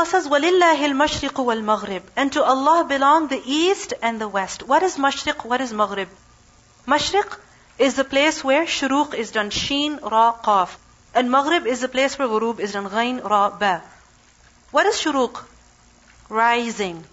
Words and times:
Allah 0.00 0.06
says, 0.06 0.28
وَلِلَّهِ 0.28 0.78
الْمَشْرِقُ 0.90 1.32
وَالْمَغْرِبُ 1.32 2.02
And 2.16 2.32
to 2.32 2.42
Allah 2.42 2.84
belong 2.84 3.28
the 3.28 3.42
east 3.44 3.94
and 4.00 4.20
the 4.20 4.28
west. 4.28 4.62
What 4.62 4.82
is 4.82 4.96
mashriq? 4.96 5.44
What 5.44 5.60
is 5.60 5.72
maghrib? 5.72 6.08
Mashriq 6.86 7.38
is 7.78 7.94
the 7.94 8.04
place 8.04 8.42
where 8.44 8.64
shuruq 8.64 9.14
is 9.14 9.32
done, 9.32 9.50
sheen, 9.50 9.96
ra, 9.96 10.32
qaf. 10.44 10.76
And 11.14 11.30
maghrib 11.30 11.66
is 11.66 11.80
the 11.80 11.88
place 11.88 12.18
where 12.18 12.28
ghurub 12.28 12.60
is 12.60 12.72
done, 12.72 12.88
ghain, 12.88 13.22
ra, 13.28 13.50
ba. 13.50 13.82
What 14.70 14.86
is 14.86 14.96
shuruq? 14.96 15.42
Rising. 16.28 17.04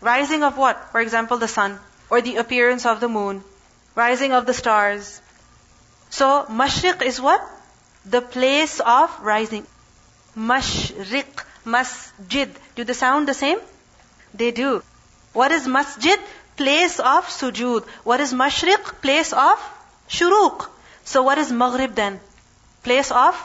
Rising 0.00 0.42
of 0.44 0.56
what? 0.58 0.90
For 0.92 1.00
example, 1.00 1.38
the 1.38 1.48
sun, 1.48 1.78
or 2.10 2.20
the 2.20 2.36
appearance 2.36 2.84
of 2.86 3.00
the 3.00 3.08
moon, 3.08 3.42
rising 3.94 4.32
of 4.32 4.46
the 4.46 4.54
stars. 4.54 5.20
So, 6.10 6.44
mashriq 6.50 7.02
is 7.02 7.20
what? 7.20 7.42
The 8.04 8.20
place 8.20 8.80
of 8.80 9.10
rising. 9.22 9.66
Mashriq, 10.36 11.44
masjid. 11.75 12.49
Do 12.75 12.83
they 12.83 12.93
sound 12.93 13.27
the 13.27 13.33
same? 13.33 13.59
They 14.33 14.51
do. 14.51 14.81
What 15.33 15.51
is 15.51 15.67
masjid? 15.67 16.19
Place 16.57 16.99
of 16.99 17.27
sujood. 17.35 17.85
What 18.03 18.19
is 18.21 18.33
mashriq? 18.33 18.91
Place 19.01 19.31
of 19.33 19.59
shuruq. 20.09 20.67
So 21.05 21.23
what 21.23 21.37
is 21.37 21.51
maghrib 21.51 21.95
then? 21.95 22.19
Place 22.83 23.11
of 23.11 23.35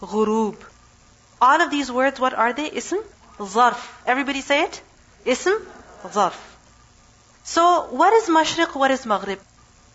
ghurub. 0.00 0.56
All 1.40 1.60
of 1.60 1.70
these 1.70 1.90
words, 1.92 2.18
what 2.18 2.34
are 2.34 2.52
they? 2.52 2.70
Ism, 2.70 2.98
zarf. 3.38 3.80
Everybody 4.06 4.40
say 4.40 4.62
it? 4.64 4.80
Ism, 5.24 5.54
zarf. 6.04 6.38
So 7.44 7.86
what 7.90 8.12
is 8.12 8.28
mashriq? 8.28 8.74
What 8.74 8.90
is 8.90 9.06
maghrib? 9.06 9.40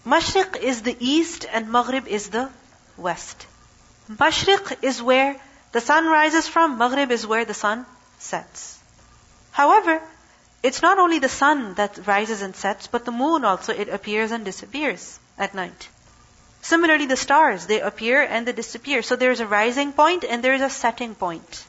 Mashriq 0.06 0.56
is 0.58 0.82
the 0.82 0.96
east 1.00 1.46
and 1.52 1.72
maghrib 1.72 2.08
is 2.08 2.30
the 2.30 2.50
west. 2.98 3.46
Mashriq 4.10 4.78
is 4.82 5.02
where 5.02 5.36
the 5.73 5.81
sun 5.81 6.07
rises 6.07 6.49
from, 6.49 6.79
Maghrib 6.79 7.11
is 7.11 7.27
where 7.27 7.45
the 7.45 7.55
sun 7.55 7.87
sets. 8.19 8.79
However, 9.51 10.01
it's 10.63 10.83
not 10.83 10.99
only 10.99 11.19
the 11.19 11.29
sun 11.29 11.75
that 11.75 12.07
rises 12.07 12.43
and 12.43 12.57
sets, 12.57 12.87
but 12.87 13.05
the 13.05 13.13
moon 13.13 13.45
also, 13.45 13.73
it 13.73 13.89
appears 13.89 14.33
and 14.33 14.45
disappears 14.45 15.19
at 15.39 15.55
night. 15.55 15.89
Similarly, 16.63 17.07
the 17.07 17.17
stars, 17.17 17.67
they 17.67 17.81
appear 17.81 18.23
and 18.23 18.47
they 18.47 18.53
disappear. 18.53 19.03
So 19.03 19.17
there's 19.17 19.41
a 19.41 19.47
rising 19.47 19.93
point 19.93 20.25
and 20.25 20.43
there's 20.43 20.61
a 20.61 20.71
setting 20.71 21.15
point. 21.15 21.65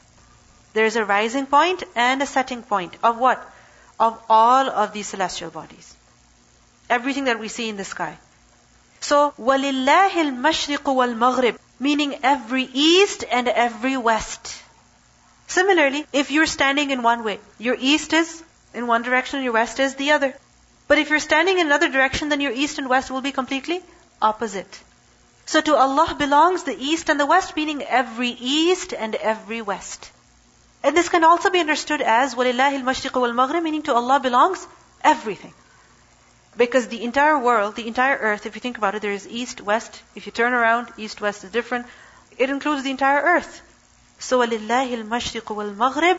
There's 0.72 0.96
a 0.96 1.04
rising 1.04 1.46
point 1.46 1.82
and 1.94 2.22
a 2.22 2.26
setting 2.26 2.62
point 2.62 2.96
of 3.02 3.18
what? 3.18 3.38
Of 3.98 4.20
all 4.28 4.68
of 4.68 4.92
these 4.92 5.06
celestial 5.06 5.50
bodies. 5.50 5.94
Everything 6.88 7.24
that 7.24 7.38
we 7.38 7.48
see 7.48 7.68
in 7.68 7.76
the 7.76 7.84
sky. 7.84 8.18
So, 9.00 9.32
وَلِلَّهِ 9.38 10.10
الْمَشْرِقُ 10.10 10.84
وَالْمَغْرِبُ 10.84 11.58
meaning 11.78 12.14
every 12.22 12.64
east 12.64 13.24
and 13.30 13.48
every 13.48 13.96
west. 13.96 14.62
Similarly, 15.46 16.06
if 16.12 16.30
you're 16.30 16.46
standing 16.46 16.90
in 16.90 17.02
one 17.02 17.24
way, 17.24 17.40
your 17.58 17.76
east 17.78 18.12
is 18.12 18.42
in 18.74 18.86
one 18.86 19.02
direction, 19.02 19.42
your 19.42 19.52
west 19.52 19.80
is 19.80 19.94
the 19.96 20.12
other. 20.12 20.34
But 20.86 20.98
if 20.98 21.10
you're 21.10 21.18
standing 21.18 21.58
in 21.58 21.66
another 21.66 21.88
direction, 21.88 22.28
then 22.28 22.40
your 22.40 22.52
east 22.52 22.78
and 22.78 22.88
west 22.88 23.10
will 23.10 23.20
be 23.20 23.32
completely 23.32 23.82
opposite. 24.20 24.80
So 25.46 25.60
to 25.60 25.74
Allah 25.76 26.14
belongs 26.16 26.62
the 26.62 26.76
east 26.78 27.08
and 27.08 27.18
the 27.18 27.26
west, 27.26 27.56
meaning 27.56 27.82
every 27.82 28.28
east 28.28 28.92
and 28.92 29.14
every 29.16 29.62
west. 29.62 30.10
And 30.82 30.96
this 30.96 31.08
can 31.08 31.24
also 31.24 31.50
be 31.50 31.58
understood 31.58 32.00
as 32.00 32.34
وَلِلَّهِ 32.34 32.82
الْمَشْرِقُ 32.82 33.10
وَالْمَغْرِبِ 33.10 33.62
meaning 33.62 33.82
to 33.82 33.94
Allah 33.94 34.20
belongs 34.20 34.66
everything. 35.02 35.52
Because 36.56 36.88
the 36.88 37.04
entire 37.04 37.38
world, 37.38 37.76
the 37.76 37.86
entire 37.86 38.16
earth, 38.16 38.46
if 38.46 38.54
you 38.54 38.60
think 38.60 38.78
about 38.78 38.94
it, 38.94 39.02
there 39.02 39.12
is 39.12 39.26
east, 39.28 39.60
west. 39.60 40.02
If 40.14 40.26
you 40.26 40.32
turn 40.32 40.52
around, 40.52 40.88
east, 40.96 41.20
west 41.20 41.44
is 41.44 41.50
different. 41.50 41.86
It 42.36 42.50
includes 42.50 42.82
the 42.82 42.90
entire 42.90 43.20
earth. 43.20 43.62
So 44.18 44.40
وَلِلَّهِ 44.40 45.04
الْمَشْرِقُ 45.04 45.44
وَالْمَغْرِبُ 45.44 46.18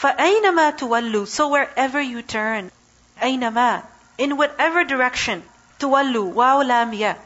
فَأَيْنَمَا 0.00 0.78
تُوَلُّوا 0.78 1.26
So 1.26 1.48
wherever 1.48 2.00
you 2.00 2.22
turn, 2.22 2.70
أَيْنَمَا 3.20 3.82
In 4.18 4.36
whatever 4.36 4.84
direction, 4.84 5.42
تُوَلُّوا 5.80 6.34
وَاو 6.34 6.62
لَام 6.62 6.92
يَا 6.96 7.16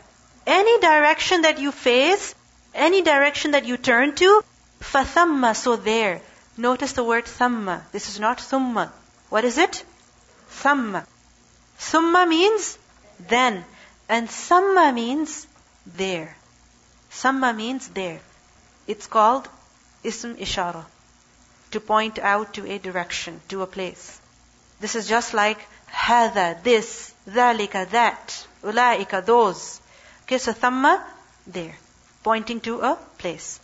Any 0.46 0.80
direction 0.80 1.42
that 1.42 1.58
you 1.58 1.72
face, 1.72 2.34
any 2.74 3.02
direction 3.02 3.50
that 3.50 3.64
you 3.66 3.76
turn 3.76 4.14
to, 4.14 4.42
فَثَمَّ 4.80 5.54
So 5.56 5.76
there. 5.76 6.20
Notice 6.56 6.92
the 6.92 7.04
word 7.04 7.24
thamma. 7.24 7.82
This 7.92 8.08
is 8.08 8.20
not 8.20 8.38
thumma. 8.38 8.90
What 9.28 9.44
is 9.44 9.58
it? 9.58 9.84
Thamma. 10.50 11.06
Summa 11.77 12.25
means 12.25 12.77
then, 13.19 13.65
and 14.09 14.27
Samma 14.27 14.93
means 14.93 15.47
there. 15.85 16.35
Samma 17.11 17.55
means 17.55 17.87
there. 17.89 18.19
It's 18.87 19.07
called 19.07 19.47
Ism 20.03 20.35
Ishara, 20.35 20.85
to 21.71 21.79
point 21.79 22.19
out 22.19 22.53
to 22.55 22.69
a 22.69 22.77
direction, 22.77 23.41
to 23.49 23.61
a 23.61 23.67
place. 23.67 24.19
This 24.79 24.95
is 24.95 25.07
just 25.07 25.33
like 25.33 25.59
Hada, 25.89 26.61
this, 26.63 27.13
Dhalika, 27.27 27.89
that, 27.89 28.47
Ulaika, 28.63 29.25
those. 29.25 29.79
Okay, 30.23 30.37
so 30.37 30.53
Thamma, 30.53 31.01
there, 31.47 31.75
pointing 32.23 32.59
to 32.61 32.81
a 32.81 32.97
place. 33.17 33.59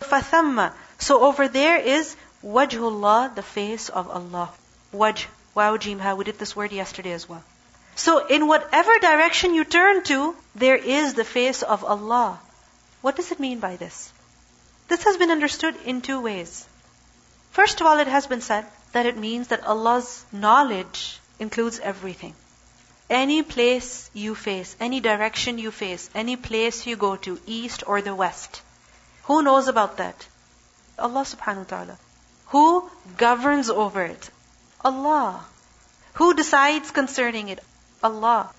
Fathamma, 0.00 0.72
so 0.98 1.22
over 1.22 1.48
there 1.48 1.76
is 1.76 2.16
Wajhullah, 2.44 3.34
the 3.34 3.42
face 3.42 3.88
of 3.88 4.08
Allah. 4.08 4.50
Wajh, 4.94 5.26
Wow, 5.54 5.76
Jimha, 5.76 6.16
we 6.16 6.24
did 6.24 6.38
this 6.38 6.54
word 6.54 6.72
yesterday 6.72 7.12
as 7.12 7.28
well. 7.28 7.42
So 7.96 8.26
in 8.26 8.46
whatever 8.46 8.98
direction 9.00 9.54
you 9.54 9.64
turn 9.64 10.04
to, 10.04 10.36
there 10.54 10.76
is 10.76 11.14
the 11.14 11.24
face 11.24 11.62
of 11.62 11.84
Allah. 11.84 12.38
What 13.00 13.16
does 13.16 13.32
it 13.32 13.40
mean 13.40 13.58
by 13.58 13.76
this? 13.76 14.12
This 14.88 15.02
has 15.04 15.16
been 15.16 15.30
understood 15.30 15.74
in 15.84 16.00
two 16.00 16.20
ways. 16.20 16.66
First 17.50 17.80
of 17.80 17.86
all, 17.86 17.98
it 17.98 18.06
has 18.06 18.26
been 18.26 18.40
said 18.40 18.66
that 18.92 19.06
it 19.06 19.16
means 19.16 19.48
that 19.48 19.64
Allah's 19.64 20.24
knowledge 20.32 21.18
includes 21.38 21.80
everything. 21.80 22.34
Any 23.10 23.42
place 23.42 24.10
you 24.14 24.34
face, 24.34 24.76
any 24.78 25.00
direction 25.00 25.58
you 25.58 25.70
face, 25.70 26.08
any 26.14 26.36
place 26.36 26.86
you 26.86 26.96
go 26.96 27.16
to, 27.16 27.40
east 27.46 27.82
or 27.86 28.00
the 28.00 28.14
west. 28.14 28.62
Who 29.24 29.42
knows 29.42 29.68
about 29.68 29.96
that? 29.96 30.26
Allah 30.98 31.22
subhanahu 31.22 31.64
wa 31.64 31.76
ta'ala. 31.76 31.98
Who 32.46 32.90
governs 33.16 33.70
over 33.70 34.04
it? 34.04 34.30
Allah. 34.83 35.45
Who 36.13 36.33
decides 36.33 36.91
concerning 36.91 37.49
it? 37.49 37.59
Allah. 38.03 38.49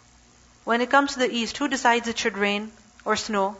When 0.64 0.80
it 0.80 0.90
comes 0.90 1.12
to 1.12 1.18
the 1.18 1.30
east, 1.30 1.58
who 1.58 1.68
decides 1.68 2.08
it 2.08 2.18
should 2.18 2.38
rain 2.38 2.72
or 3.04 3.16
snow? 3.16 3.56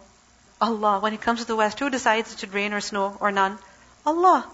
Allah. 0.60 1.00
When 1.00 1.12
it 1.12 1.20
comes 1.20 1.41
to 1.41 1.47
the 1.47 1.56
west, 1.56 1.78
who 1.78 1.91
decides 1.91 2.32
it 2.32 2.38
should 2.38 2.54
rain 2.54 2.72
or 2.72 2.80
snow 2.80 3.16
or 3.20 3.30
none? 3.30 3.58
Allah. 4.06 4.47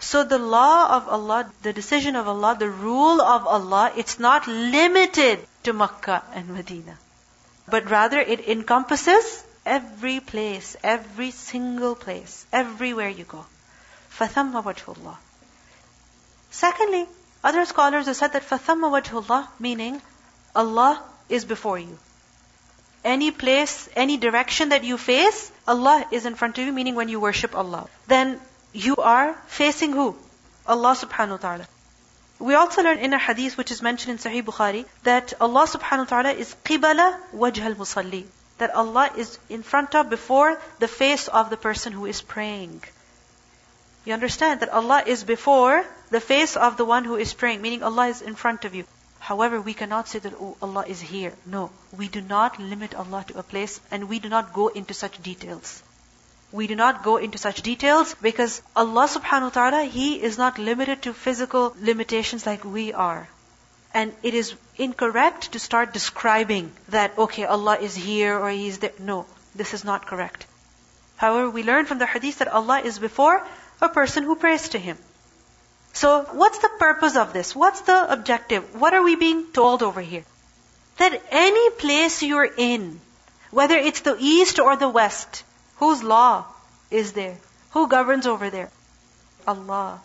So 0.00 0.24
the 0.24 0.38
law 0.38 0.96
of 0.96 1.08
Allah, 1.08 1.50
the 1.62 1.72
decision 1.72 2.16
of 2.16 2.28
Allah, 2.28 2.56
the 2.58 2.68
rule 2.68 3.20
of 3.20 3.46
Allah, 3.46 3.92
it's 3.96 4.18
not 4.18 4.46
limited 4.48 5.38
to 5.62 5.72
Makkah 5.72 6.22
and 6.34 6.48
Medina. 6.48 6.98
But 7.68 7.88
rather 7.88 8.18
it 8.18 8.48
encompasses 8.48 9.42
every 9.64 10.20
place, 10.20 10.76
every 10.82 11.30
single 11.30 11.94
place, 11.94 12.44
everywhere 12.52 13.08
you 13.08 13.24
go. 13.24 13.46
فَثَمَّ 14.18 14.52
وَجْهُ 14.62 14.96
اللَّهِ 14.96 15.16
Secondly, 16.50 17.06
other 17.42 17.64
scholars 17.64 18.06
have 18.06 18.16
said 18.16 18.32
that 18.32 18.48
فَثَمَّ 18.48 18.80
وَجْهُ 18.80 19.24
اللَّهِ 19.24 19.48
meaning 19.58 20.00
Allah 20.54 21.02
is 21.28 21.44
before 21.44 21.78
you. 21.78 21.98
Any 23.04 23.30
place, 23.30 23.88
any 23.94 24.16
direction 24.16 24.70
that 24.70 24.84
you 24.84 24.96
face, 24.96 25.52
Allah 25.68 26.06
is 26.10 26.24
in 26.24 26.36
front 26.36 26.58
of 26.58 26.64
you, 26.64 26.72
meaning 26.72 26.94
when 26.94 27.08
you 27.08 27.20
worship 27.20 27.54
Allah. 27.54 27.86
Then 28.06 28.40
you 28.72 28.96
are 28.96 29.34
facing 29.46 29.92
who? 29.92 30.16
Allah 30.66 30.96
subhanahu 30.96 31.30
wa 31.30 31.36
ta'ala. 31.36 31.68
We 32.38 32.54
also 32.54 32.82
learn 32.82 32.98
in 32.98 33.12
a 33.12 33.18
hadith 33.18 33.58
which 33.58 33.70
is 33.70 33.82
mentioned 33.82 34.12
in 34.12 34.18
Sahih 34.18 34.42
Bukhari 34.42 34.86
that 35.02 35.34
Allah 35.40 35.66
subhanahu 35.66 36.10
wa 36.10 36.12
ta'ala 36.14 36.32
is 36.32 36.54
qibala 36.64 37.18
wajh 37.34 37.60
al-musalli. 37.60 38.24
That 38.58 38.74
Allah 38.74 39.10
is 39.16 39.38
in 39.48 39.62
front 39.62 39.94
of, 39.94 40.08
before 40.08 40.60
the 40.78 40.88
face 40.88 41.28
of 41.28 41.50
the 41.50 41.56
person 41.56 41.92
who 41.92 42.06
is 42.06 42.22
praying. 42.22 42.82
You 44.04 44.14
understand 44.14 44.60
that 44.60 44.70
Allah 44.70 45.02
is 45.06 45.24
before 45.24 45.84
the 46.11 46.19
face 46.19 46.55
of 46.57 46.77
the 46.77 46.85
one 46.85 47.05
who 47.05 47.15
is 47.15 47.33
praying, 47.33 47.61
meaning 47.61 47.83
Allah 47.83 48.07
is 48.07 48.21
in 48.21 48.35
front 48.35 48.65
of 48.65 48.73
you. 48.73 48.85
However, 49.19 49.61
we 49.61 49.73
cannot 49.73 50.07
say 50.07 50.19
that, 50.19 50.33
oh, 50.39 50.57
Allah 50.61 50.85
is 50.87 51.01
here. 51.01 51.33
No, 51.45 51.71
we 51.95 52.07
do 52.07 52.21
not 52.21 52.59
limit 52.59 52.95
Allah 52.95 53.25
to 53.27 53.37
a 53.37 53.43
place 53.43 53.79
and 53.91 54.09
we 54.09 54.19
do 54.19 54.29
not 54.29 54.53
go 54.53 54.69
into 54.69 54.93
such 54.93 55.21
details. 55.21 55.83
We 56.51 56.65
do 56.65 56.75
not 56.75 57.03
go 57.03 57.17
into 57.17 57.37
such 57.37 57.61
details 57.61 58.15
because 58.21 58.61
Allah 58.75 59.07
subhanahu 59.07 59.49
wa 59.49 59.57
ta'ala, 59.57 59.83
He 59.83 60.21
is 60.21 60.37
not 60.37 60.57
limited 60.57 61.03
to 61.03 61.13
physical 61.13 61.75
limitations 61.79 62.45
like 62.45 62.63
we 62.65 62.91
are. 62.91 63.27
And 63.93 64.13
it 64.23 64.33
is 64.33 64.55
incorrect 64.77 65.51
to 65.51 65.59
start 65.59 65.93
describing 65.93 66.71
that, 66.87 67.17
okay, 67.17 67.45
Allah 67.45 67.77
is 67.77 67.93
here 67.95 68.37
or 68.37 68.49
He 68.49 68.67
is 68.67 68.79
there. 68.79 68.93
No, 68.97 69.27
this 69.53 69.73
is 69.73 69.83
not 69.83 70.07
correct. 70.07 70.47
However, 71.17 71.49
we 71.49 71.63
learn 71.63 71.85
from 71.85 71.99
the 71.99 72.07
hadith 72.07 72.39
that 72.39 72.47
Allah 72.47 72.79
is 72.79 72.97
before 72.97 73.45
a 73.81 73.89
person 73.89 74.23
who 74.23 74.35
prays 74.35 74.69
to 74.69 74.79
Him. 74.79 74.97
So 75.93 76.23
what's 76.31 76.59
the 76.59 76.69
purpose 76.79 77.15
of 77.15 77.33
this? 77.33 77.55
What's 77.55 77.81
the 77.81 78.11
objective? 78.11 78.79
What 78.79 78.93
are 78.93 79.03
we 79.03 79.15
being 79.15 79.51
told 79.51 79.83
over 79.83 80.01
here? 80.01 80.23
That 80.97 81.21
any 81.31 81.69
place 81.71 82.21
you're 82.23 82.51
in, 82.57 82.99
whether 83.51 83.75
it's 83.77 84.01
the 84.01 84.15
east 84.19 84.59
or 84.59 84.75
the 84.75 84.89
west, 84.89 85.43
whose 85.77 86.03
law 86.03 86.45
is 86.91 87.13
there? 87.13 87.37
Who 87.71 87.87
governs 87.87 88.27
over 88.27 88.49
there? 88.49 88.69
Allah. 89.47 90.01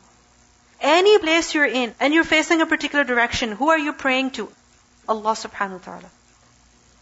Any 0.81 1.19
place 1.19 1.54
you're 1.54 1.66
in 1.66 1.94
and 2.00 2.12
you're 2.12 2.25
facing 2.25 2.60
a 2.60 2.66
particular 2.66 3.04
direction, 3.04 3.52
who 3.52 3.70
are 3.70 3.78
you 3.78 3.92
praying 3.92 4.32
to? 4.32 4.50
Allah 5.08 5.32
subhanahu 5.32 5.81
wa 5.81 5.84
ta'ala. 5.84 6.10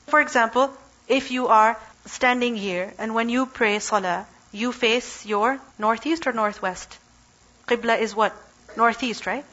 For 0.07 0.21
example, 0.21 0.71
if 1.09 1.31
you 1.31 1.49
are 1.49 1.79
standing 2.07 2.57
here 2.57 2.93
and 2.99 3.15
when 3.15 3.29
you 3.29 3.47
pray 3.47 3.79
salah, 3.79 4.27
you 4.53 4.73
face 4.73 5.25
your 5.25 5.59
northeast 5.79 6.27
or 6.27 6.33
northwest. 6.33 6.99
Qibla 7.67 7.99
is 7.99 8.15
what? 8.15 8.35
Northeast, 8.76 9.26
right? 9.26 9.46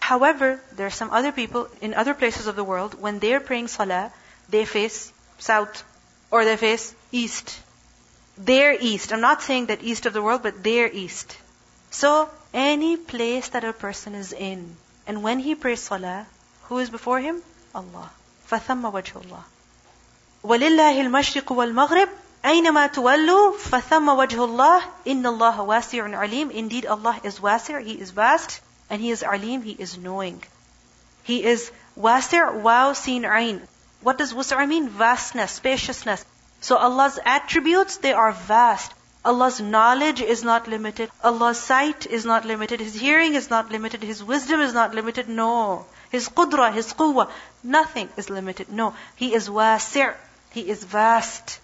However, 0.00 0.60
there 0.72 0.86
are 0.86 0.98
some 0.98 1.10
other 1.10 1.30
people 1.30 1.68
in 1.80 1.94
other 1.94 2.14
places 2.14 2.46
of 2.46 2.56
the 2.56 2.64
world, 2.64 3.00
when 3.00 3.18
they're 3.18 3.40
praying 3.40 3.68
salah, 3.68 4.12
they 4.48 4.64
face 4.64 5.12
south 5.38 5.84
or 6.30 6.44
they 6.44 6.56
face 6.56 6.94
east. 7.12 7.60
Their 8.36 8.76
east. 8.80 9.12
I'm 9.12 9.20
not 9.20 9.42
saying 9.42 9.66
that 9.66 9.82
east 9.82 10.06
of 10.06 10.12
the 10.12 10.22
world, 10.22 10.42
but 10.42 10.64
their 10.64 10.90
east. 10.90 11.36
So, 11.90 12.30
any 12.54 12.96
place 12.96 13.48
that 13.48 13.64
a 13.64 13.72
person 13.72 14.14
is 14.14 14.32
in, 14.32 14.76
and 15.06 15.22
when 15.22 15.38
he 15.38 15.54
prays 15.54 15.80
salah, 15.80 16.26
who 16.64 16.78
is 16.78 16.90
before 16.90 17.20
him? 17.20 17.42
Allah. 17.74 18.10
فَثَمَّ 18.50 18.82
وَجْهُ 18.82 19.22
اللَّهِ 19.22 19.42
وَلِلَّهِ 20.44 20.94
الْمَشْرِقُ 21.04 21.44
وَالْمَغْرِبُ 21.44 22.08
أَيْنَمَا 22.44 22.92
تُوَلُّوا 22.92 23.58
فَثَمَّ 23.58 24.08
وَجْهُ 24.08 24.38
اللَّهِ 24.48 24.82
إِنَّ 25.06 25.22
اللَّهَ 25.22 25.56
وَاسِعٌ 25.58 26.16
عَلِيمٌ 26.16 26.50
Indeed, 26.50 26.86
Allah 26.86 27.20
is 27.22 27.38
wasi', 27.38 27.82
He 27.84 28.00
is 28.00 28.10
vast, 28.10 28.60
and 28.88 29.00
He 29.00 29.10
is 29.10 29.22
alim, 29.22 29.62
He 29.62 29.72
is 29.72 29.98
knowing. 29.98 30.42
He 31.22 31.44
is 31.44 31.70
wasi', 31.96 32.40
wow, 32.40 32.94
seen, 32.94 33.24
ain. 33.24 33.66
What 34.00 34.16
does 34.16 34.32
wasi' 34.32 34.66
mean? 34.66 34.88
Vastness, 34.88 35.52
spaciousness. 35.52 36.24
So 36.62 36.76
Allah's 36.76 37.18
attributes, 37.24 37.98
they 37.98 38.12
are 38.12 38.32
vast. 38.32 38.92
Allah's 39.22 39.60
knowledge 39.60 40.22
is 40.22 40.42
not 40.42 40.66
limited. 40.66 41.10
Allah's 41.22 41.58
sight 41.58 42.06
is 42.06 42.24
not 42.24 42.46
limited. 42.46 42.80
His 42.80 42.94
hearing 42.94 43.34
is 43.34 43.50
not 43.50 43.70
limited. 43.70 44.02
His 44.02 44.24
wisdom 44.24 44.60
is 44.60 44.72
not 44.72 44.94
limited. 44.94 45.28
No. 45.28 45.84
His 46.10 46.28
qudra, 46.28 46.72
His 46.72 46.92
quwwah, 46.94 47.30
nothing 47.62 48.08
is 48.16 48.30
limited. 48.30 48.72
No. 48.72 48.94
He 49.16 49.34
is 49.34 49.50
wasi'. 49.50 50.14
He 50.50 50.68
is 50.68 50.84
vast. 50.84 51.60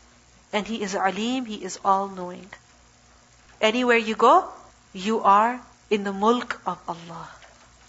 And 0.54 0.68
He 0.68 0.82
is 0.82 0.96
alim. 0.96 1.46
He 1.46 1.64
is 1.64 1.80
all-knowing. 1.84 2.50
Anywhere 3.62 3.98
you 3.98 4.16
go, 4.16 4.48
you 4.94 5.22
are 5.22 5.62
in 5.90 6.04
the 6.04 6.12
mulk 6.14 6.60
of 6.66 6.80
Allah. 6.88 7.30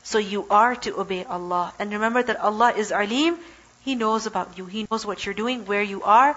So 0.03 0.19
you 0.19 0.47
are 0.50 0.75
to 0.76 0.99
obey 1.00 1.25
Allah. 1.25 1.73
And 1.79 1.93
remember 1.93 2.23
that 2.23 2.41
Allah 2.41 2.73
is 2.76 2.93
alim. 2.93 3.38
He 3.85 3.94
knows 3.94 4.26
about 4.26 4.59
you. 4.59 4.67
He 4.67 4.87
knows 4.91 5.06
what 5.06 5.25
you're 5.25 5.35
doing, 5.35 5.64
where 5.67 5.82
you 5.82 6.03
are, 6.03 6.37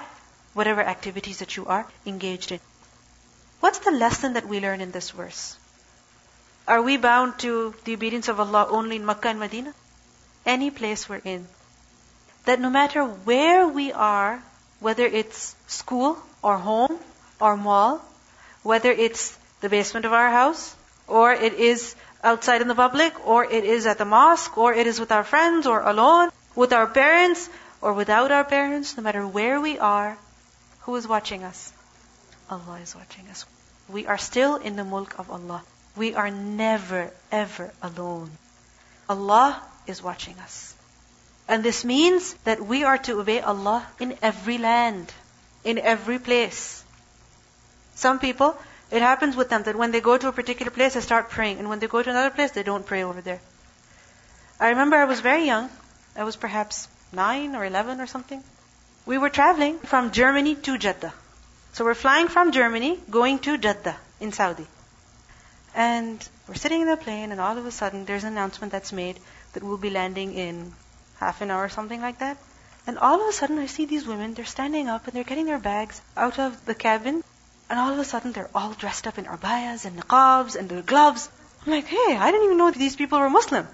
whatever 0.54 0.82
activities 0.82 1.40
that 1.40 1.58
you 1.58 1.66
are 1.66 1.86
engaged 2.06 2.52
in. 2.52 2.60
What's 3.60 3.80
the 3.80 3.92
lesson 3.92 4.34
that 4.34 4.48
we 4.48 4.60
learn 4.60 4.82
in 4.82 4.92
this 4.92 5.12
verse? 5.12 5.58
Are 6.68 6.82
we 6.82 6.98
bound 6.98 7.40
to 7.40 7.76
the 7.84 7.94
obedience 7.94 8.28
of 8.28 8.40
Allah 8.40 8.68
only 8.70 8.96
in 8.96 9.06
Makkah 9.06 9.30
and 9.30 9.40
Medina? 9.40 9.74
Any 10.46 10.72
place 10.72 11.10
we're 11.10 11.22
in. 11.24 11.48
That 12.46 12.60
no 12.60 12.70
matter 12.70 13.04
where 13.04 13.68
we 13.68 13.92
are, 13.92 14.42
whether 14.86 15.08
it's 15.20 15.56
school 15.66 16.16
or 16.44 16.58
home 16.58 16.96
or 17.42 17.58
mall, 17.58 18.00
whether 18.62 18.92
it's 18.92 19.36
the 19.62 19.70
basement 19.70 20.06
of 20.06 20.14
our 20.14 20.30
house, 20.30 20.76
or 21.08 21.34
it 21.34 21.54
is 21.54 21.96
outside 22.24 22.62
in 22.62 22.68
the 22.68 22.76
public, 22.76 23.18
or 23.26 23.44
it 23.44 23.64
is 23.64 23.88
at 23.88 23.98
the 23.98 24.06
mosque, 24.06 24.56
or 24.60 24.76
it 24.76 24.86
is 24.86 25.00
with 25.00 25.12
our 25.12 25.24
friends, 25.24 25.66
or 25.66 25.82
alone, 25.82 26.30
with 26.56 26.72
our 26.72 26.86
parents, 26.86 27.50
or 27.82 27.94
without 27.94 28.32
our 28.32 28.44
parents, 28.44 28.96
no 28.96 29.02
matter 29.02 29.26
where 29.26 29.60
we 29.60 29.80
are, 29.80 30.20
who 30.82 30.96
is 30.96 31.08
watching 31.08 31.44
us? 31.44 31.74
Allah 32.52 32.78
is 32.84 32.96
watching 32.96 33.28
us. 33.30 33.44
We 33.90 34.06
are 34.06 34.20
still 34.20 34.58
in 34.58 34.76
the 34.76 34.86
mulk 34.86 35.18
of 35.18 35.32
Allah. 35.32 35.64
We 35.96 36.14
are 36.14 36.30
never, 36.30 37.10
ever 37.32 37.72
alone. 37.82 38.38
Allah 39.10 39.64
is 39.88 40.04
watching 40.04 40.38
us. 40.38 40.75
And 41.48 41.64
this 41.64 41.86
means 41.86 42.34
that 42.46 42.66
we 42.66 42.84
are 42.84 42.98
to 43.00 43.20
obey 43.20 43.40
Allah 43.40 43.86
in 44.00 44.18
every 44.22 44.58
land, 44.58 45.14
in 45.64 45.78
every 45.78 46.18
place. 46.18 46.84
Some 47.94 48.20
people, 48.20 48.58
it 48.92 49.02
happens 49.02 49.36
with 49.36 49.50
them 49.50 49.64
that 49.64 49.76
when 49.76 49.92
they 49.92 50.02
go 50.02 50.18
to 50.18 50.28
a 50.28 50.32
particular 50.32 50.72
place, 50.72 50.96
they 50.96 51.02
start 51.02 51.30
praying. 51.30 51.60
And 51.60 51.70
when 51.70 51.80
they 51.80 51.88
go 51.88 52.02
to 52.02 52.10
another 52.10 52.32
place, 52.32 52.52
they 52.52 52.64
don't 52.64 52.86
pray 52.86 53.04
over 53.04 53.22
there. 53.22 53.40
I 54.60 54.70
remember 54.70 54.98
I 54.98 55.06
was 55.06 55.20
very 55.20 55.46
young. 55.46 55.70
I 56.16 56.24
was 56.24 56.36
perhaps 56.36 56.88
9 57.14 57.56
or 57.56 57.66
11 57.66 58.02
or 58.02 58.08
something. 58.08 58.44
We 59.06 59.18
were 59.18 59.30
traveling 59.30 59.78
from 59.80 60.12
Germany 60.12 60.56
to 60.56 60.78
Jeddah. 60.78 61.14
So 61.74 61.86
we're 61.86 61.94
flying 61.94 62.28
from 62.28 62.54
Germany, 62.54 62.98
going 63.10 63.40
to 63.40 63.58
Jeddah 63.58 63.98
in 64.20 64.32
Saudi. 64.32 64.66
And 65.76 66.28
we're 66.48 66.56
sitting 66.56 66.82
in 66.82 66.88
the 66.88 66.98
plane, 66.98 67.32
and 67.32 67.42
all 67.42 67.58
of 67.58 67.66
a 67.66 67.72
sudden 67.72 68.06
there's 68.06 68.24
an 68.24 68.32
announcement 68.32 68.72
that's 68.72 68.94
made 68.94 69.20
that 69.54 69.62
we'll 69.62 69.78
be 69.78 69.90
landing 69.90 70.34
in 70.34 70.74
half 71.20 71.42
an 71.42 71.52
hour 71.52 71.70
something 71.70 72.02
like 72.02 72.20
that. 72.20 72.38
And 72.88 73.00
all 73.00 73.22
of 73.22 73.28
a 73.28 73.34
sudden 73.34 73.58
I 73.60 73.66
see 73.66 73.86
these 73.86 74.06
women, 74.06 74.34
they're 74.34 74.46
standing 74.46 74.88
up 74.88 75.08
and 75.08 75.14
they're 75.14 75.24
getting 75.24 75.46
their 75.46 75.60
bags 75.60 76.02
out 76.16 76.40
of 76.40 76.66
the 76.66 76.76
cabin. 76.76 77.24
And 77.70 77.80
all 77.80 77.94
of 77.94 78.00
a 78.00 78.04
sudden 78.04 78.32
they're 78.32 78.50
all 78.54 78.74
dressed 78.74 79.08
up 79.08 79.18
in 79.18 79.26
abayas 79.26 79.86
and 79.86 80.00
niqabs 80.00 80.56
and 80.56 80.70
their 80.70 80.84
gloves. 80.84 81.30
I'm 81.66 81.72
like, 81.72 81.88
hey, 81.88 82.16
I 82.16 82.30
didn't 82.32 82.46
even 82.46 82.58
know 82.58 82.70
these 82.70 82.96
people 82.96 83.20
were 83.20 83.30
Muslim. 83.30 83.68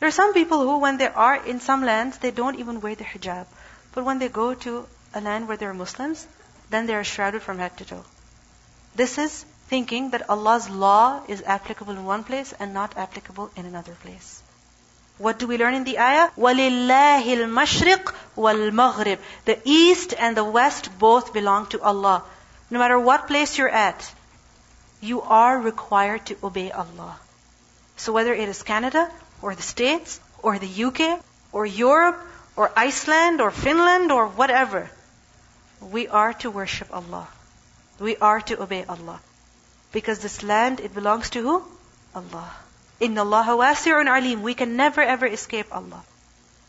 There 0.00 0.08
are 0.08 0.12
some 0.12 0.32
people 0.32 0.60
who, 0.60 0.78
when 0.78 0.96
they 0.98 1.08
are 1.08 1.44
in 1.44 1.60
some 1.60 1.84
lands, 1.84 2.18
they 2.18 2.30
don't 2.30 2.58
even 2.58 2.80
wear 2.80 2.94
the 2.94 3.04
hijab. 3.04 3.46
But 3.92 4.04
when 4.04 4.18
they 4.18 4.28
go 4.28 4.54
to 4.54 4.86
a 5.14 5.20
land 5.20 5.48
where 5.48 5.56
there 5.56 5.70
are 5.70 5.74
Muslims, 5.74 6.26
then 6.70 6.86
they 6.86 6.94
are 6.94 7.04
shrouded 7.04 7.42
from 7.42 7.58
head 7.58 7.76
to 7.78 7.84
toe. 7.84 8.04
This 8.94 9.18
is 9.18 9.44
thinking 9.68 10.10
that 10.10 10.28
Allah's 10.28 10.68
law 10.68 11.22
is 11.28 11.42
applicable 11.42 11.92
in 11.92 12.04
one 12.04 12.24
place 12.24 12.52
and 12.58 12.74
not 12.74 12.96
applicable 12.96 13.50
in 13.56 13.66
another 13.66 13.96
place. 14.02 14.37
What 15.17 15.37
do 15.37 15.47
we 15.47 15.57
learn 15.57 15.75
in 15.75 15.83
the 15.83 15.99
ayah? 15.99 16.31
وَلِلَّهِ 16.37 17.23
الْمَشْرِقِ 17.23 18.13
وَالْمَغْرِبِ 18.35 19.19
The 19.45 19.59
east 19.63 20.13
and 20.17 20.35
the 20.35 20.43
west 20.43 20.89
both 20.97 21.33
belong 21.33 21.67
to 21.67 21.81
Allah. 21.81 22.23
No 22.69 22.79
matter 22.79 22.99
what 22.99 23.27
place 23.27 23.57
you're 23.57 23.69
at, 23.69 24.11
you 25.01 25.21
are 25.21 25.59
required 25.59 26.25
to 26.25 26.37
obey 26.43 26.71
Allah. 26.71 27.17
So 27.97 28.11
whether 28.11 28.33
it 28.33 28.49
is 28.49 28.63
Canada, 28.63 29.09
or 29.41 29.53
the 29.53 29.61
States, 29.61 30.19
or 30.41 30.57
the 30.57 30.83
UK, 30.85 31.21
or 31.51 31.65
Europe, 31.65 32.19
or 32.55 32.71
Iceland, 32.75 33.39
or 33.39 33.51
Finland, 33.51 34.11
or 34.11 34.27
whatever, 34.27 34.89
we 35.79 36.07
are 36.07 36.33
to 36.41 36.49
worship 36.49 36.87
Allah. 36.91 37.27
We 37.99 38.17
are 38.17 38.41
to 38.41 38.61
obey 38.61 38.83
Allah. 38.85 39.19
Because 39.91 40.19
this 40.19 40.41
land, 40.41 40.79
it 40.79 40.95
belongs 40.95 41.29
to 41.31 41.41
who? 41.41 41.63
Allah. 42.15 42.51
Inna 43.00 43.22
Allah 43.22 43.46
wasi'un 43.56 44.08
alim. 44.08 44.42
We 44.42 44.54
can 44.54 44.76
never 44.76 45.00
ever 45.00 45.26
escape 45.26 45.66
Allah. 45.70 46.02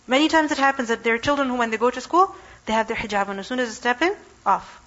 Many 0.08 0.28
times 0.28 0.52
it 0.52 0.58
happens 0.58 0.90
that 0.90 1.04
there 1.04 1.16
are 1.16 1.20
children 1.20 1.50
who 1.50 1.56
when 1.56 1.72
they 1.72 1.78
go 1.78 1.90
to 1.90 2.02
school, 2.02 2.36
they 2.66 2.74
have 2.74 2.88
their 2.88 2.98
hijab 2.98 3.30
on. 3.30 3.40
As 3.40 3.48
soon 3.48 3.60
as 3.60 3.70
they 3.70 3.76
step 3.76 4.02
in, 4.02 4.16
off. 4.46 4.82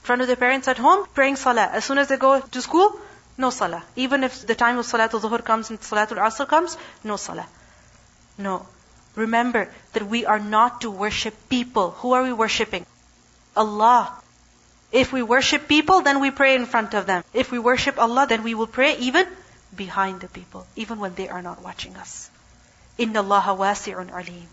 In 0.00 0.06
front 0.06 0.22
of 0.22 0.26
their 0.26 0.36
parents 0.36 0.68
at 0.68 0.78
home, 0.78 1.06
praying 1.14 1.36
salah. 1.36 1.68
As 1.72 1.84
soon 1.84 1.98
as 1.98 2.08
they 2.08 2.16
go 2.16 2.40
to 2.40 2.62
school, 2.62 2.98
no 3.36 3.50
salah. 3.50 3.82
Even 3.96 4.24
if 4.24 4.46
the 4.46 4.54
time 4.54 4.78
of 4.78 4.86
salatul 4.86 5.20
zuhur 5.20 5.44
comes 5.44 5.70
and 5.70 5.80
salatul 5.80 6.18
asr 6.18 6.46
comes, 6.48 6.76
no 7.04 7.16
salah. 7.16 7.46
No. 8.38 8.66
Remember 9.16 9.68
that 9.92 10.06
we 10.06 10.24
are 10.24 10.38
not 10.38 10.82
to 10.82 10.90
worship 10.90 11.34
people. 11.48 11.90
Who 12.02 12.12
are 12.12 12.22
we 12.22 12.32
worshipping? 12.32 12.86
Allah. 13.56 14.12
If 14.92 15.12
we 15.12 15.22
worship 15.22 15.68
people, 15.68 16.00
then 16.00 16.20
we 16.20 16.30
pray 16.30 16.54
in 16.54 16.66
front 16.66 16.94
of 16.94 17.06
them. 17.06 17.22
If 17.32 17.50
we 17.50 17.58
worship 17.58 17.98
Allah, 17.98 18.26
then 18.26 18.42
we 18.42 18.54
will 18.54 18.66
pray 18.66 18.96
even 18.98 19.26
behind 19.75 20.21
the 20.21 20.27
people, 20.27 20.65
even 20.75 20.99
when 20.99 21.15
they 21.15 21.29
are 21.29 21.41
not 21.41 21.61
watching 21.61 21.95
us. 21.97 22.29
Inna 22.97 23.21
Allah 23.21 23.57
wasi'un 23.57 24.11
alim. 24.11 24.47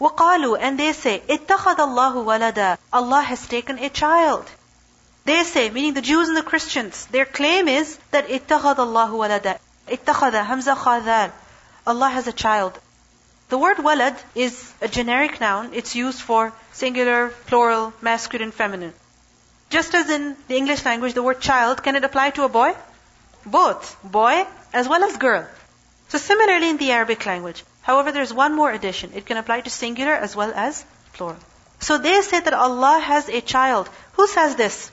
وقالوا 0.00 0.58
and 0.60 0.78
they 0.78 0.92
say 0.92 1.20
اتخذ 1.28 1.76
الله 1.76 2.24
ولدا 2.24 2.78
Allah 2.92 3.22
has 3.22 3.46
taken 3.46 3.78
a 3.78 3.88
child 3.88 4.44
they 5.24 5.42
say 5.42 5.70
meaning 5.70 5.94
the 5.94 6.02
Jews 6.02 6.28
and 6.28 6.36
the 6.36 6.42
Christians 6.42 7.06
their 7.06 7.24
claim 7.24 7.66
is 7.66 7.98
that 8.10 8.28
اتخذ 8.28 8.76
الله 8.76 9.10
ولدا 9.10 9.58
اتخذ 9.88 10.44
hamza 10.44 10.74
khadal 10.74 11.32
Allah 11.86 12.10
has 12.10 12.26
a 12.26 12.32
child 12.32 12.78
the 13.48 13.58
word 13.58 13.76
walad 13.76 14.16
is 14.34 14.72
a 14.80 14.88
generic 14.88 15.40
noun. 15.40 15.70
It's 15.72 15.94
used 15.94 16.20
for 16.20 16.52
singular, 16.72 17.28
plural, 17.46 17.92
masculine, 18.00 18.50
feminine. 18.50 18.92
Just 19.70 19.94
as 19.94 20.10
in 20.10 20.36
the 20.48 20.56
English 20.56 20.84
language, 20.84 21.14
the 21.14 21.22
word 21.22 21.40
child, 21.40 21.82
can 21.82 21.94
it 21.94 22.02
apply 22.02 22.30
to 22.30 22.42
a 22.42 22.48
boy? 22.48 22.74
Both. 23.44 23.96
Boy 24.02 24.46
as 24.72 24.88
well 24.88 25.04
as 25.04 25.16
girl. 25.16 25.46
So 26.08 26.18
similarly 26.18 26.70
in 26.70 26.76
the 26.76 26.92
Arabic 26.92 27.24
language. 27.26 27.64
However, 27.82 28.12
there's 28.12 28.32
one 28.32 28.54
more 28.54 28.70
addition. 28.70 29.12
It 29.14 29.26
can 29.26 29.36
apply 29.36 29.60
to 29.62 29.70
singular 29.70 30.12
as 30.12 30.34
well 30.34 30.52
as 30.54 30.84
plural. 31.12 31.38
So 31.80 31.98
they 31.98 32.20
say 32.22 32.40
that 32.40 32.54
Allah 32.54 32.98
has 32.98 33.28
a 33.28 33.40
child. 33.40 33.88
Who 34.14 34.26
says 34.26 34.56
this? 34.56 34.90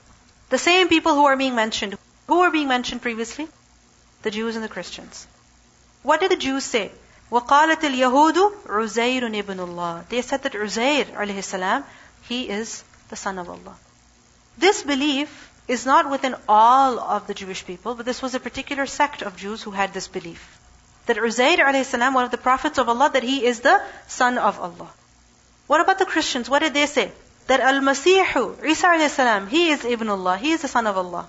The 0.50 0.57
same 0.57 0.89
people 0.89 1.15
who 1.15 1.25
are 1.25 1.38
being 1.38 1.55
mentioned. 1.55 1.98
Who 2.27 2.39
were 2.39 2.51
being 2.51 2.67
mentioned 2.67 3.01
previously? 3.01 3.48
The 4.22 4.31
Jews 4.31 4.55
and 4.55 4.63
the 4.63 4.69
Christians. 4.69 5.27
What 6.03 6.19
did 6.19 6.31
the 6.31 6.38
Jews 6.38 6.63
say? 6.63 6.91
وقالت 7.31 7.83
اليهود 7.83 8.38
عزير 8.67 9.36
ibn 9.36 9.60
Allah. 9.60 10.05
They 10.10 10.22
said 10.22 10.43
that 10.43 10.53
Uzair 10.53 11.05
alayhi 11.15 11.43
salam, 11.43 11.83
he 12.22 12.50
is 12.50 12.83
the 13.10 13.15
son 13.15 13.39
of 13.39 13.50
Allah. 13.50 13.75
This 14.57 14.83
belief 14.83 15.47
is 15.67 15.86
not 15.86 16.10
within 16.10 16.36
all 16.48 17.00
of 17.00 17.27
the 17.27 17.33
Jewish 17.33 17.65
people, 17.65 17.95
but 17.95 18.05
this 18.05 18.22
was 18.22 18.36
a 18.36 18.39
particular 18.39 18.86
sect 18.86 19.22
of 19.22 19.38
Jews 19.38 19.63
who 19.63 19.72
had 19.72 19.93
this 19.93 20.07
belief. 20.07 20.60
That 21.05 21.17
Uzair 21.17 21.57
alayhi 21.57 22.13
one 22.13 22.25
of 22.25 22.31
the 22.31 22.38
prophets 22.38 22.77
of 22.77 22.89
Allah, 22.89 23.10
that 23.13 23.24
he 23.24 23.45
is 23.45 23.62
the 23.62 23.81
son 24.07 24.38
of 24.38 24.60
Allah. 24.60 24.89
What 25.67 25.81
about 25.81 26.00
the 26.00 26.05
Christians? 26.05 26.50
What 26.50 26.60
did 26.60 26.74
they 26.74 26.86
say? 26.86 27.12
That 27.48 27.60
Al-Masihu, 27.60 28.63
Isa 28.65 28.88
alayhi 28.88 29.48
he 29.50 29.69
is 29.69 29.86
Ibn 29.86 30.10
Allah, 30.10 30.38
he 30.38 30.51
is 30.51 30.62
the 30.62 30.67
son 30.67 30.88
of 30.88 30.98
Allah. 30.98 31.27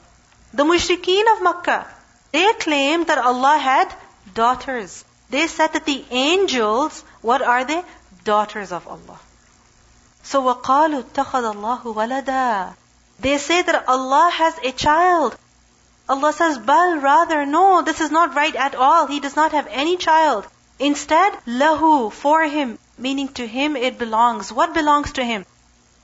The 0.52 0.64
mushrikeen 0.64 1.25
of 1.37 1.43
Makkah, 1.43 1.87
they 2.33 2.52
claimed 2.54 3.09
that 3.09 3.19
Allah 3.19 3.59
had 3.59 3.95
daughters. 4.35 5.04
They 5.31 5.47
said 5.47 5.73
that 5.73 5.85
the 5.85 6.04
angels, 6.11 7.04
what 7.23 7.43
are 7.43 7.64
they? 7.64 7.83
Daughters 8.25 8.73
of 8.73 8.87
Allah. 8.87 9.19
So 10.23 10.43
وَقَالُوا 10.43 11.02
اتَّخَذَ 11.02 11.54
اللَّهُ 11.54 11.83
وَلَدًا 11.83 12.75
they 13.22 13.38
say 13.38 13.62
that 13.62 13.88
Allah 13.88 14.30
has 14.34 14.58
a 14.64 14.72
child. 14.72 15.38
Allah 16.08 16.32
says, 16.34 16.58
Bal, 16.58 16.98
rather, 16.98 17.46
no, 17.46 17.82
this 17.82 18.02
is 18.02 18.12
not 18.12 18.34
right 18.34 18.56
at 18.56 18.76
all. 18.76 19.08
He 19.08 19.20
does 19.20 19.36
not 19.36 19.52
have 19.52 19.68
any 19.70 19.98
child. 19.98 20.48
Instead, 20.80 21.34
lahu, 21.46 22.12
for 22.12 22.44
him, 22.44 22.80
meaning 22.98 23.28
to 23.34 23.46
him 23.46 23.76
it 23.76 24.00
belongs. 24.00 24.52
What 24.52 24.74
belongs 24.74 25.12
to 25.14 25.24
him? 25.24 25.46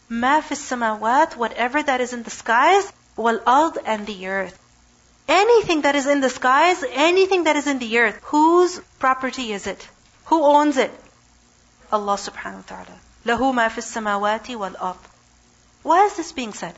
Ma 0.10 0.42
samawat, 0.42 1.36
whatever 1.38 1.82
that 1.82 2.02
is 2.02 2.14
in 2.14 2.24
the 2.24 2.30
skies, 2.30 2.92
wal 3.16 3.40
ard 3.48 3.80
and 3.86 4.06
the 4.06 4.28
earth. 4.28 4.60
Anything 5.28 5.82
that 5.82 5.96
is 5.96 6.06
in 6.06 6.22
the 6.22 6.30
skies, 6.30 6.84
anything 6.92 7.46
that 7.46 7.56
is 7.56 7.66
in 7.66 7.80
the 7.80 7.98
earth, 7.98 8.20
whose 8.26 8.80
property 9.00 9.54
is 9.54 9.66
it? 9.66 9.88
Who 10.26 10.44
owns 10.44 10.78
it? 10.78 10.92
Allah 11.92 12.18
subhanahu 12.18 12.70
wa 12.70 12.84
ta'ala. 12.84 12.98
Lahu 13.26 13.54
ma 13.56 13.70
fis 13.70 13.90
samawati 13.92 14.56
wal 14.56 14.76
ard. 14.80 14.98
Why 15.82 16.06
is 16.06 16.18
this 16.18 16.32
being 16.34 16.54
said? 16.54 16.76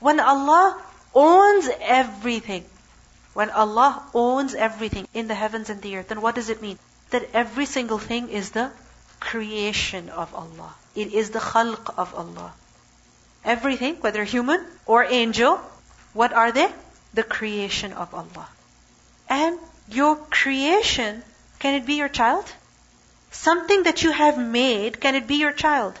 When 0.00 0.20
Allah 0.20 0.82
owns 1.14 1.68
everything, 1.80 2.64
when 3.34 3.50
Allah 3.50 4.02
owns 4.12 4.54
everything 4.54 5.06
in 5.14 5.28
the 5.28 5.34
heavens 5.34 5.70
and 5.70 5.80
the 5.80 5.96
earth, 5.96 6.08
then 6.08 6.20
what 6.20 6.34
does 6.34 6.48
it 6.48 6.60
mean? 6.60 6.78
That 7.10 7.28
every 7.32 7.66
single 7.66 7.98
thing 7.98 8.28
is 8.28 8.50
the 8.50 8.70
creation 9.20 10.08
of 10.08 10.34
Allah. 10.34 10.74
It 10.94 11.12
is 11.12 11.30
the 11.30 11.38
khalq 11.38 11.94
of 11.96 12.14
Allah. 12.14 12.52
Everything, 13.44 13.96
whether 13.96 14.24
human 14.24 14.64
or 14.86 15.04
angel, 15.04 15.60
what 16.12 16.32
are 16.32 16.52
they? 16.52 16.68
the 17.14 17.22
creation 17.22 17.92
of 17.92 18.14
Allah. 18.14 18.48
And 19.28 19.58
your 19.88 20.16
creation, 20.16 21.22
can 21.58 21.74
it 21.74 21.86
be 21.86 21.94
your 21.94 22.08
child? 22.08 22.44
Something 23.30 23.84
that 23.84 24.02
you 24.02 24.12
have 24.12 24.38
made, 24.38 25.00
can 25.00 25.14
it 25.14 25.26
be 25.26 25.36
your 25.36 25.52
child? 25.52 25.98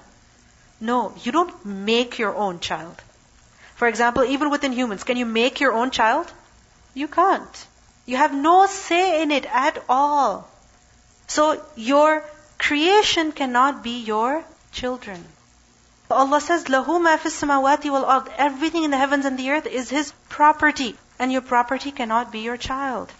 No, 0.80 1.14
you 1.22 1.32
don't 1.32 1.64
make 1.64 2.18
your 2.18 2.34
own 2.34 2.60
child. 2.60 2.96
For 3.79 3.87
example, 3.87 4.23
even 4.23 4.49
within 4.49 4.71
humans, 4.71 5.03
can 5.03 5.17
you 5.17 5.25
make 5.25 5.59
your 5.59 5.73
own 5.73 5.91
child? 5.91 6.31
You 6.93 7.07
can't. 7.07 7.67
You 8.05 8.17
have 8.17 8.33
no 8.33 8.67
say 8.67 9.21
in 9.21 9.31
it 9.31 9.45
at 9.45 9.83
all. 9.89 10.47
So 11.27 11.61
your 11.75 12.23
creation 12.57 13.31
cannot 13.31 13.83
be 13.83 13.99
your 14.03 14.43
children. 14.71 15.25
Allah 16.09 16.39
says, 16.39 16.65
لَهُ 16.65 16.85
مَا 16.85 17.17
فِي 17.17 17.25
السَّمَاوَاتِ 17.25 17.81
وَالْأَرْضِ 17.81 18.31
Everything 18.37 18.83
in 18.83 18.91
the 18.91 18.97
heavens 18.97 19.25
and 19.25 19.39
the 19.39 19.49
earth 19.49 19.65
is 19.65 19.89
His 19.89 20.13
property. 20.29 20.95
And 21.17 21.31
your 21.31 21.41
property 21.41 21.91
cannot 21.91 22.31
be 22.31 22.39
your 22.39 22.57
child. 22.57 23.11